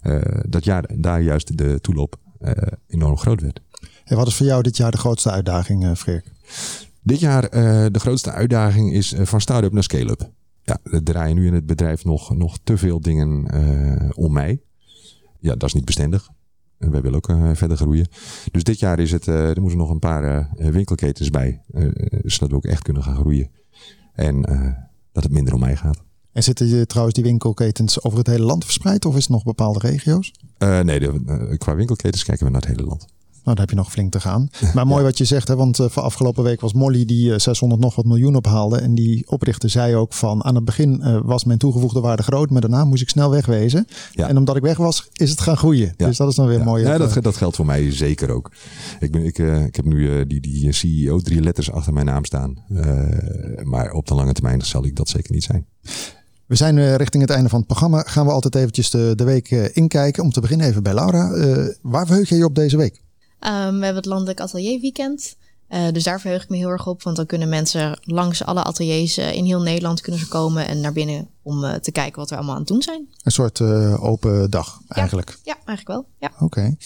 eh, 0.00 0.20
dat 0.48 0.64
ja, 0.64 0.82
daar 0.94 1.22
juist 1.22 1.58
de 1.58 1.80
toeloop 1.80 2.16
eh, 2.40 2.52
enorm 2.86 3.16
groot 3.16 3.40
werd. 3.40 3.60
En 4.04 4.16
wat 4.16 4.26
is 4.26 4.34
voor 4.34 4.46
jou 4.46 4.62
dit 4.62 4.76
jaar 4.76 4.90
de 4.90 4.96
grootste 4.96 5.30
uitdaging, 5.30 5.98
Freek? 5.98 6.32
Dit 7.02 7.20
jaar 7.20 7.50
de 7.92 7.98
grootste 8.00 8.30
uitdaging 8.30 8.92
is 8.92 9.14
van 9.16 9.40
start-up 9.40 9.72
naar 9.72 9.82
scale-up. 9.82 10.30
Ja, 10.62 10.78
er 10.82 11.02
draaien 11.02 11.36
nu 11.36 11.46
in 11.46 11.54
het 11.54 11.66
bedrijf 11.66 12.04
nog, 12.04 12.34
nog 12.36 12.58
te 12.64 12.76
veel 12.76 13.00
dingen 13.00 13.50
om 14.16 14.32
mij. 14.32 14.60
Ja, 15.40 15.52
dat 15.54 15.68
is 15.68 15.74
niet 15.74 15.84
bestendig. 15.84 16.28
En 16.78 16.90
wij 16.90 17.00
willen 17.02 17.16
ook 17.16 17.28
eh, 17.28 17.50
verder 17.54 17.76
groeien. 17.76 18.06
Dus 18.50 18.62
dit 18.62 18.78
jaar 18.78 18.98
is 18.98 19.10
het, 19.10 19.28
eh, 19.28 19.48
er 19.48 19.60
moeten 19.60 19.78
nog 19.78 19.90
een 19.90 19.98
paar 19.98 20.24
eh, 20.24 20.70
winkelketens 20.70 21.30
bij. 21.30 21.62
zodat 22.22 22.50
we 22.50 22.56
ook 22.56 22.64
echt 22.64 22.82
kunnen 22.82 23.02
gaan 23.02 23.16
groeien. 23.16 23.50
En 24.12 24.42
dat 25.12 25.22
het 25.22 25.32
minder 25.32 25.54
om 25.54 25.60
mij 25.60 25.76
gaat. 25.76 26.02
En 26.32 26.42
zitten 26.42 26.66
je 26.66 26.86
trouwens 26.86 27.14
die 27.16 27.24
winkelketens 27.24 28.02
over 28.02 28.18
het 28.18 28.26
hele 28.26 28.44
land 28.44 28.64
verspreid 28.64 29.04
of 29.04 29.16
is 29.16 29.22
het 29.22 29.30
nog 29.30 29.44
bepaalde 29.44 29.78
regio's? 29.78 30.32
Nee, 30.58 31.00
de, 31.00 31.54
qua 31.58 31.74
winkelketens 31.74 32.24
kijken 32.24 32.46
we 32.46 32.52
naar 32.52 32.60
het 32.60 32.70
hele 32.70 32.86
land. 32.86 33.06
Nou, 33.48 33.60
daar 33.60 33.68
heb 33.68 33.76
je 33.76 33.82
nog 33.82 33.92
flink 33.92 34.12
te 34.12 34.20
gaan. 34.20 34.48
Maar 34.74 34.86
mooi 34.86 35.04
wat 35.04 35.18
je 35.18 35.24
zegt, 35.24 35.48
hè, 35.48 35.56
want 35.56 35.78
eh, 35.78 35.86
van 35.88 36.02
afgelopen 36.02 36.44
week 36.44 36.60
was 36.60 36.72
Molly 36.72 37.04
die 37.04 37.32
eh, 37.32 37.38
600 37.38 37.80
nog 37.80 37.94
wat 37.94 38.04
miljoen 38.04 38.36
ophaalde. 38.36 38.78
En 38.78 38.94
die 38.94 39.30
oprichter 39.30 39.70
zei 39.70 39.94
ook 39.94 40.12
van 40.12 40.44
aan 40.44 40.54
het 40.54 40.64
begin 40.64 41.00
eh, 41.02 41.18
was 41.22 41.44
mijn 41.44 41.58
toegevoegde 41.58 42.00
waarde 42.00 42.22
groot, 42.22 42.50
maar 42.50 42.60
daarna 42.60 42.84
moest 42.84 43.02
ik 43.02 43.08
snel 43.08 43.30
wegwezen. 43.30 43.86
Ja. 44.12 44.28
En 44.28 44.36
omdat 44.36 44.56
ik 44.56 44.62
weg 44.62 44.76
was, 44.76 45.08
is 45.12 45.30
het 45.30 45.40
gaan 45.40 45.56
groeien. 45.56 45.94
Ja. 45.96 46.06
Dus 46.06 46.16
dat 46.16 46.28
is 46.28 46.34
dan 46.34 46.46
weer 46.46 46.64
mooi. 46.64 46.82
Ja, 46.82 46.98
dat, 46.98 47.14
dat, 47.14 47.32
eh, 47.32 47.38
geldt 47.38 47.56
voor 47.56 47.66
mij 47.66 47.92
zeker 47.92 48.30
ook. 48.30 48.52
Ik, 49.00 49.12
ben, 49.12 49.24
ik, 49.24 49.38
eh, 49.38 49.64
ik 49.64 49.76
heb 49.76 49.84
nu 49.84 50.18
eh, 50.18 50.24
die, 50.26 50.40
die 50.40 50.72
CEO 50.72 51.18
drie 51.20 51.40
letters 51.42 51.70
achter 51.70 51.92
mijn 51.92 52.06
naam 52.06 52.24
staan. 52.24 52.64
Eh, 52.68 53.64
maar 53.64 53.92
op 53.92 54.06
de 54.06 54.14
lange 54.14 54.32
termijn 54.32 54.62
zal 54.62 54.84
ik 54.84 54.96
dat 54.96 55.08
zeker 55.08 55.32
niet 55.32 55.44
zijn. 55.44 55.66
We 56.48 56.54
zijn 56.54 56.78
eh, 56.78 56.94
richting 56.94 57.22
het 57.22 57.32
einde 57.32 57.48
van 57.48 57.58
het 57.58 57.68
programma. 57.68 58.02
Gaan 58.06 58.26
we 58.26 58.32
altijd 58.32 58.54
eventjes 58.54 58.90
de, 58.90 59.12
de 59.16 59.24
week 59.24 59.50
eh, 59.50 59.76
inkijken. 59.76 60.22
Om 60.22 60.30
te 60.30 60.40
beginnen 60.40 60.66
even 60.66 60.82
bij 60.82 60.94
Laura. 60.94 61.32
Eh, 61.32 61.66
waar 61.82 62.06
verheug 62.06 62.28
je 62.28 62.36
je 62.36 62.44
op 62.44 62.54
deze 62.54 62.76
week? 62.76 63.02
Ehm, 63.38 63.78
we 63.78 63.84
hebben 63.84 63.94
het 63.94 64.06
Landelijk 64.06 64.40
Atelier 64.40 64.80
Weekend. 64.80 65.36
Eh, 65.68 65.92
dus 65.92 66.02
daar 66.02 66.20
verheug 66.20 66.42
ik 66.42 66.48
me 66.48 66.56
heel 66.56 66.68
erg 66.68 66.86
op. 66.86 67.02
Want 67.02 67.16
dan 67.16 67.26
kunnen 67.26 67.48
mensen 67.48 67.98
langs 68.02 68.44
alle 68.44 68.62
ateliers 68.62 69.16
eh, 69.16 69.32
in 69.32 69.44
heel 69.44 69.62
Nederland 69.62 70.00
kunnen 70.00 70.20
ze 70.20 70.28
komen 70.28 70.66
en 70.66 70.80
naar 70.80 70.92
binnen 70.92 71.28
om 71.42 71.64
eh, 71.64 71.74
te 71.74 71.92
kijken 71.92 72.18
wat 72.18 72.30
we 72.30 72.36
allemaal 72.36 72.54
aan 72.54 72.60
het 72.60 72.68
doen 72.68 72.82
zijn. 72.82 73.08
Een 73.22 73.32
soort 73.32 73.60
eh, 73.60 74.04
open 74.04 74.50
dag 74.50 74.80
eigenlijk. 74.88 75.38
Ja, 75.44 75.54
eigenlijk 75.64 75.88
wel. 75.88 76.06
Ja. 76.18 76.44
Oké. 76.46 76.76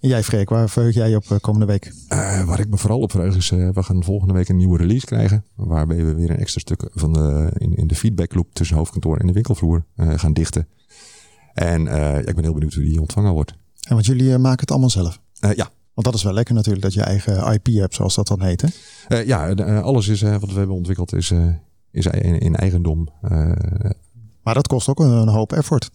En 0.00 0.08
jij 0.08 0.22
Freek, 0.22 0.48
waar 0.48 0.68
verheug 0.68 0.94
jij 0.94 1.10
je 1.10 1.16
op 1.16 1.38
komende 1.40 1.66
week? 1.66 1.92
Eh, 2.08 2.44
waar 2.44 2.60
ik 2.60 2.68
me 2.68 2.76
vooral 2.76 3.00
op 3.00 3.10
verheug 3.10 3.36
is, 3.36 3.50
eh, 3.50 3.68
we 3.68 3.82
gaan 3.82 4.04
volgende 4.04 4.34
week 4.34 4.48
een 4.48 4.56
nieuwe 4.56 4.78
release 4.78 5.06
krijgen. 5.06 5.44
Waarbij 5.54 5.96
we 5.96 6.14
weer 6.14 6.30
een 6.30 6.38
extra 6.38 6.60
stuk 6.60 6.90
van 6.94 7.12
de, 7.12 7.50
in, 7.58 7.74
in 7.74 7.86
de 7.86 7.94
feedback 7.94 8.34
loop 8.34 8.54
tussen 8.54 8.76
hoofdkantoor 8.76 9.16
en 9.16 9.26
de 9.26 9.32
winkelvloer 9.32 9.84
eh, 9.96 10.18
gaan 10.18 10.32
dichten. 10.32 10.68
En 11.54 11.86
eh, 11.86 12.18
ik 12.18 12.34
ben 12.34 12.44
heel 12.44 12.52
benieuwd 12.52 12.74
hoe 12.74 12.84
die 12.84 13.00
ontvangen 13.00 13.32
wordt. 13.32 13.54
En 13.88 13.94
want 13.94 14.06
jullie 14.06 14.38
maken 14.38 14.60
het 14.60 14.70
allemaal 14.70 14.90
zelf. 14.90 15.20
Eh, 15.40 15.52
ja, 15.52 15.70
Want 15.94 16.06
dat 16.06 16.14
is 16.14 16.22
wel 16.22 16.32
lekker 16.32 16.54
natuurlijk 16.54 16.82
dat 16.84 16.94
je 16.94 17.02
eigen 17.02 17.52
IP 17.52 17.66
hebt, 17.66 17.94
zoals 17.94 18.14
dat 18.14 18.26
dan 18.26 18.42
heet. 18.42 18.60
Hè? 18.62 18.68
Eh, 19.08 19.26
ja 19.26 19.48
eh, 19.48 19.82
alles 19.82 20.08
is, 20.08 20.22
eh, 20.22 20.36
wat 20.36 20.50
we 20.52 20.58
hebben 20.58 20.76
ontwikkeld 20.76 21.14
is, 21.14 21.32
is 21.90 22.06
in, 22.06 22.38
in 22.38 22.56
eigendom. 22.56 23.08
Maar 24.42 24.54
dat 24.54 24.66
kost 24.68 24.88
ook 24.88 25.00
een, 25.00 25.28
hoop 25.28 25.52
effort. 25.52 25.90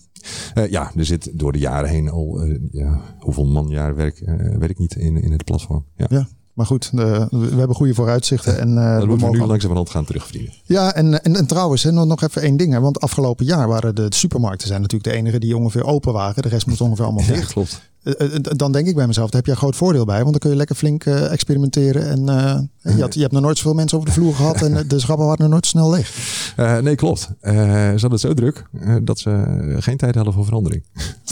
Ja, 0.70 0.91
er 0.96 1.06
zit 1.06 1.30
door 1.39 1.52
de 1.52 1.60
jaren 1.60 1.89
heen 1.89 2.10
al, 2.10 2.41
eh, 2.41 2.60
ja, 2.72 3.02
hoeveel 3.20 3.46
manjaren 3.46 3.96
werk, 3.96 4.20
eh 4.20 4.58
weet 4.58 4.70
ik 4.70 4.78
niet, 4.80 4.96
in, 4.96 5.22
in 5.22 5.32
het 5.32 5.43
platform. 5.43 5.86
Ja. 5.96 6.06
Ja. 6.10 6.28
Maar 6.54 6.66
goed, 6.66 6.89
we 6.91 7.28
hebben 7.56 7.76
goede 7.76 7.93
vooruitzichten. 7.93 8.60
En, 8.60 8.76
dat 8.76 8.84
we 9.02 9.08
moeten 9.08 9.10
we 9.10 9.16
nu 9.16 9.32
mogen- 9.32 9.48
langzamerhand 9.48 9.89
gaan 9.89 10.06
terugverdienen. 10.06 10.54
Ja, 10.64 10.93
en, 10.93 11.24
en, 11.24 11.36
en 11.36 11.48
trouwens, 11.48 11.84
hè, 11.84 11.91
nog 11.91 12.22
even 12.22 12.41
één 12.41 12.58
ding. 12.58 12.74
Hè, 12.74 12.80
want 12.80 13.00
afgelopen 13.00 13.46
jaar 13.46 13.68
waren 13.68 13.96
de, 13.96 14.10
de 14.10 14.16
supermarkten 14.16 14.68
zijn 14.68 14.82
natuurlijk 14.82 15.12
de 15.12 15.18
enige 15.18 15.39
die 15.39 15.58
ongeveer 15.58 15.84
open 15.86 16.14
waren. 16.14 16.43
De 16.43 16.50
rest 16.50 16.68
moest 16.68 16.82
ongeveer 16.82 17.06
allemaal 17.06 17.24
Ja, 17.24 17.34
dicht. 17.34 17.52
klopt. 17.52 17.82
Eh, 18.06 18.36
eh, 18.36 18.41
dan 18.41 18.72
denk 18.72 18.88
ik 18.88 18.95
bij 18.95 19.08
mezelf, 19.08 19.30
daar 19.30 19.36
heb 19.36 19.45
je 19.45 19.51
een 19.51 19.58
groot 19.58 19.76
voordeel 19.76 20.06
bij. 20.06 20.20
Want 20.20 20.32
dan 20.32 20.39
kun 20.39 20.49
je 20.49 20.56
lekker 20.56 20.76
flink 20.76 21.06
eh, 21.06 21.32
experimenteren. 21.32 22.10
En 22.10 22.26
je, 22.95 23.01
had, 23.01 23.14
je 23.14 23.22
hebt 23.22 23.32
nog 23.32 23.41
nooit 23.41 23.58
zoveel 23.58 23.74
mensen 23.74 23.97
over 23.97 24.10
de 24.10 24.16
vloer 24.16 24.36
gehad. 24.36 24.62
En 24.62 24.88
de 24.88 24.99
schappen 24.99 25.26
waren 25.26 25.41
nog 25.41 25.51
nooit 25.51 25.66
snel 25.66 25.89
leeg. 25.91 26.14
Nee, 26.82 26.95
klopt. 26.95 27.30
Ze 27.41 27.51
hadden 27.51 28.12
het 28.12 28.20
zo 28.20 28.34
druk 28.34 28.66
dat 29.03 29.20
ze 29.20 29.76
geen 29.80 29.97
tijd 29.97 30.16
hadden 30.16 30.34
voor 30.34 30.45
verandering. 30.45 30.84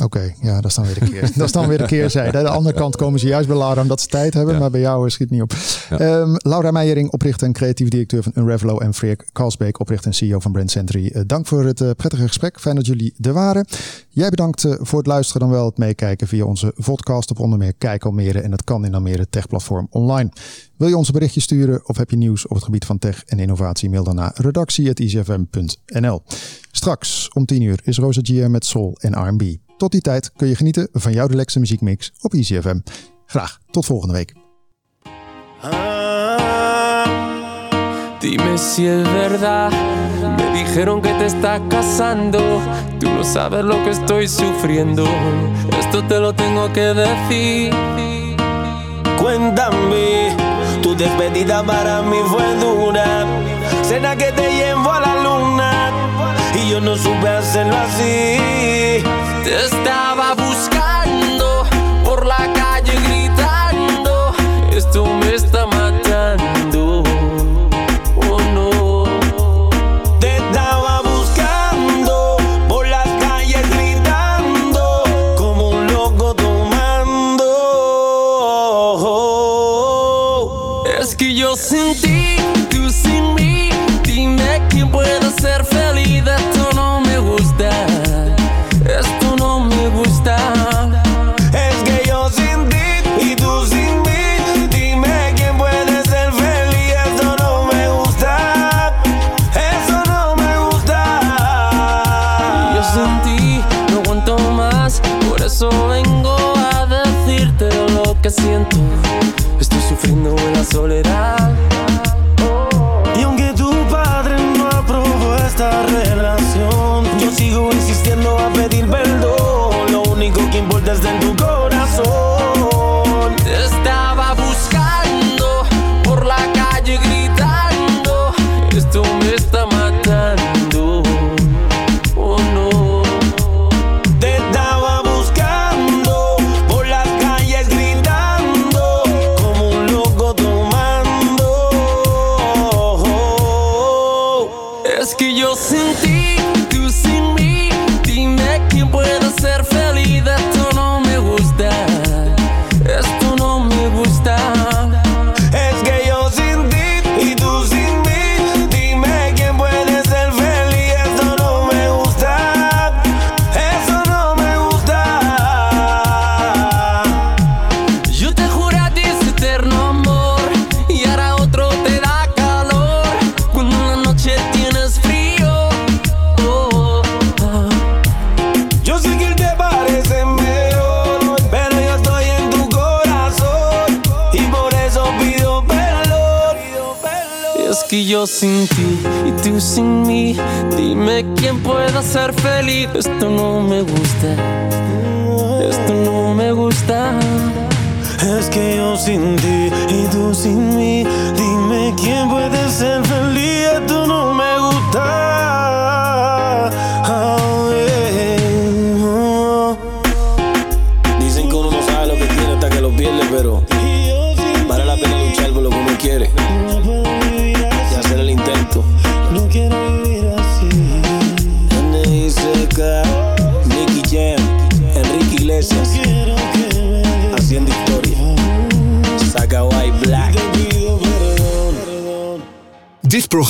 Oké, 0.03 0.33
ja, 0.41 0.55
dat 0.61 0.65
is 0.65 0.75
dan 0.75 0.85
weer 0.85 0.99
de 0.99 1.09
keer. 1.09 1.21
dat 1.35 1.45
is 1.45 1.51
dan 1.51 1.67
weer 1.67 1.77
de 1.77 1.85
keerzijde. 1.85 2.37
Aan 2.37 2.43
de 2.43 2.49
andere 2.49 2.75
kant 2.75 2.95
komen 2.95 3.19
ze 3.19 3.27
juist 3.27 3.47
bij 3.47 3.57
Laura 3.57 3.81
omdat 3.81 4.01
ze 4.01 4.07
tijd 4.07 4.33
hebben. 4.33 4.53
Ja. 4.53 4.59
Maar 4.59 4.71
bij 4.71 4.79
jou 4.79 5.09
schiet 5.09 5.29
niet 5.29 5.41
op. 5.41 5.53
Ja. 5.89 5.97
Ehm, 5.97 6.35
Laura 6.37 6.71
Meijering, 6.71 7.11
oprichter 7.11 7.47
en 7.47 7.53
creatief 7.53 7.89
directeur 7.89 8.23
van 8.23 8.31
Unravelo. 8.35 8.77
En 8.77 8.93
Freek 8.93 9.29
Kalsbeek, 9.31 9.79
oprichter 9.79 10.07
en 10.07 10.13
CEO 10.13 10.39
van 10.39 10.51
Brand 10.51 10.71
Century. 10.71 11.23
Dank 11.25 11.47
voor 11.47 11.65
het 11.65 11.95
prettige 11.97 12.27
gesprek. 12.27 12.59
Fijn 12.59 12.75
dat 12.75 12.85
jullie 12.85 13.13
er 13.21 13.33
waren. 13.33 13.65
Jij 14.09 14.29
bedankt 14.29 14.65
voor 14.79 14.97
het 14.97 15.07
luisteren 15.07 15.41
dan 15.41 15.49
wel 15.49 15.65
het 15.65 15.77
meekijken 15.77 16.27
via 16.27 16.45
onze 16.45 16.62
podcast 16.85 17.31
op 17.31 17.39
onder 17.39 17.59
meer 17.59 17.73
Kijk 17.73 18.05
Almere. 18.05 18.41
En 18.41 18.51
dat 18.51 18.63
kan 18.63 18.85
in 18.85 18.93
Almere 18.93 19.29
Tech 19.29 19.47
Platform 19.47 19.87
online. 19.89 20.31
Wil 20.77 20.87
je 20.87 20.97
ons 20.97 21.07
een 21.07 21.13
berichtje 21.13 21.41
sturen 21.41 21.87
of 21.87 21.97
heb 21.97 22.09
je 22.09 22.17
nieuws 22.17 22.47
op 22.47 22.55
het 22.55 22.63
gebied 22.63 22.85
van 22.85 22.99
tech 22.99 23.23
en 23.25 23.39
innovatie? 23.39 23.89
Mail 23.89 24.03
dan 24.03 24.15
naar 24.15 24.31
redactie.icfm.nl. 24.35 26.21
Straks 26.71 27.29
om 27.33 27.45
10 27.45 27.61
uur 27.61 27.79
is 27.83 27.97
Rosa 27.97 28.21
Gia 28.23 28.47
met 28.47 28.65
Soul 28.65 28.97
en 28.99 29.27
R&B. 29.27 29.43
Tot 29.77 29.91
die 29.91 30.01
tijd 30.01 30.31
kun 30.35 30.47
je 30.47 30.55
genieten 30.55 30.87
van 30.91 31.13
jouw 31.13 31.27
lekkerste 31.27 31.59
muziekmix 31.59 32.13
op 32.21 32.33
ICFM. 32.33 32.79
Graag 33.25 33.59
tot 33.71 33.85
volgende 33.85 34.13
week. 34.13 34.42
Dime 38.23 38.57
si 38.57 38.87
es 38.87 39.03
verdad. 39.03 39.69
Me 40.37 40.57
dijeron 40.57 41.01
que 41.01 41.09
te 41.15 41.25
estás 41.25 41.59
casando. 41.69 42.39
Tú 42.97 43.09
no 43.09 43.21
sabes 43.21 43.65
lo 43.65 43.83
que 43.83 43.89
estoy 43.89 44.29
sufriendo. 44.29 45.03
Esto 45.77 46.01
te 46.05 46.21
lo 46.21 46.31
tengo 46.31 46.71
que 46.71 46.93
decir. 46.93 47.73
Cuéntame, 49.21 50.37
tu 50.81 50.95
despedida 50.95 51.63
para 51.63 52.01
mí 52.01 52.15
fue 52.25 52.55
dura. 52.55 53.25
Cena 53.83 54.15
que 54.15 54.31
te 54.31 54.53
llevo 54.53 54.89
a 54.89 55.01
la 55.01 55.15
luna 55.21 55.91
y 56.55 56.71
yo 56.71 56.79
no 56.79 56.95
supe 56.95 57.27
hacerlo 57.27 57.75
así. 57.75 59.03
Te 59.43 59.65
estaba 59.65 60.33
buscando 60.35 61.65
por 62.05 62.25
la 62.25 62.53
calle 62.53 62.93
gritando. 63.05 64.33
Esto 64.71 65.05
me 65.07 65.22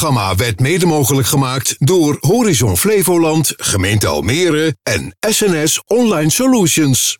programma 0.03 0.35
werd 0.35 0.59
mede 0.59 0.85
mogelijk 0.85 1.27
gemaakt 1.27 1.75
door 1.79 2.17
Horizon 2.19 2.77
Flevoland, 2.77 3.53
Gemeente 3.55 4.07
Almere 4.07 4.75
en 4.83 5.15
SNS 5.19 5.81
Online 5.87 6.29
Solutions. 6.29 7.17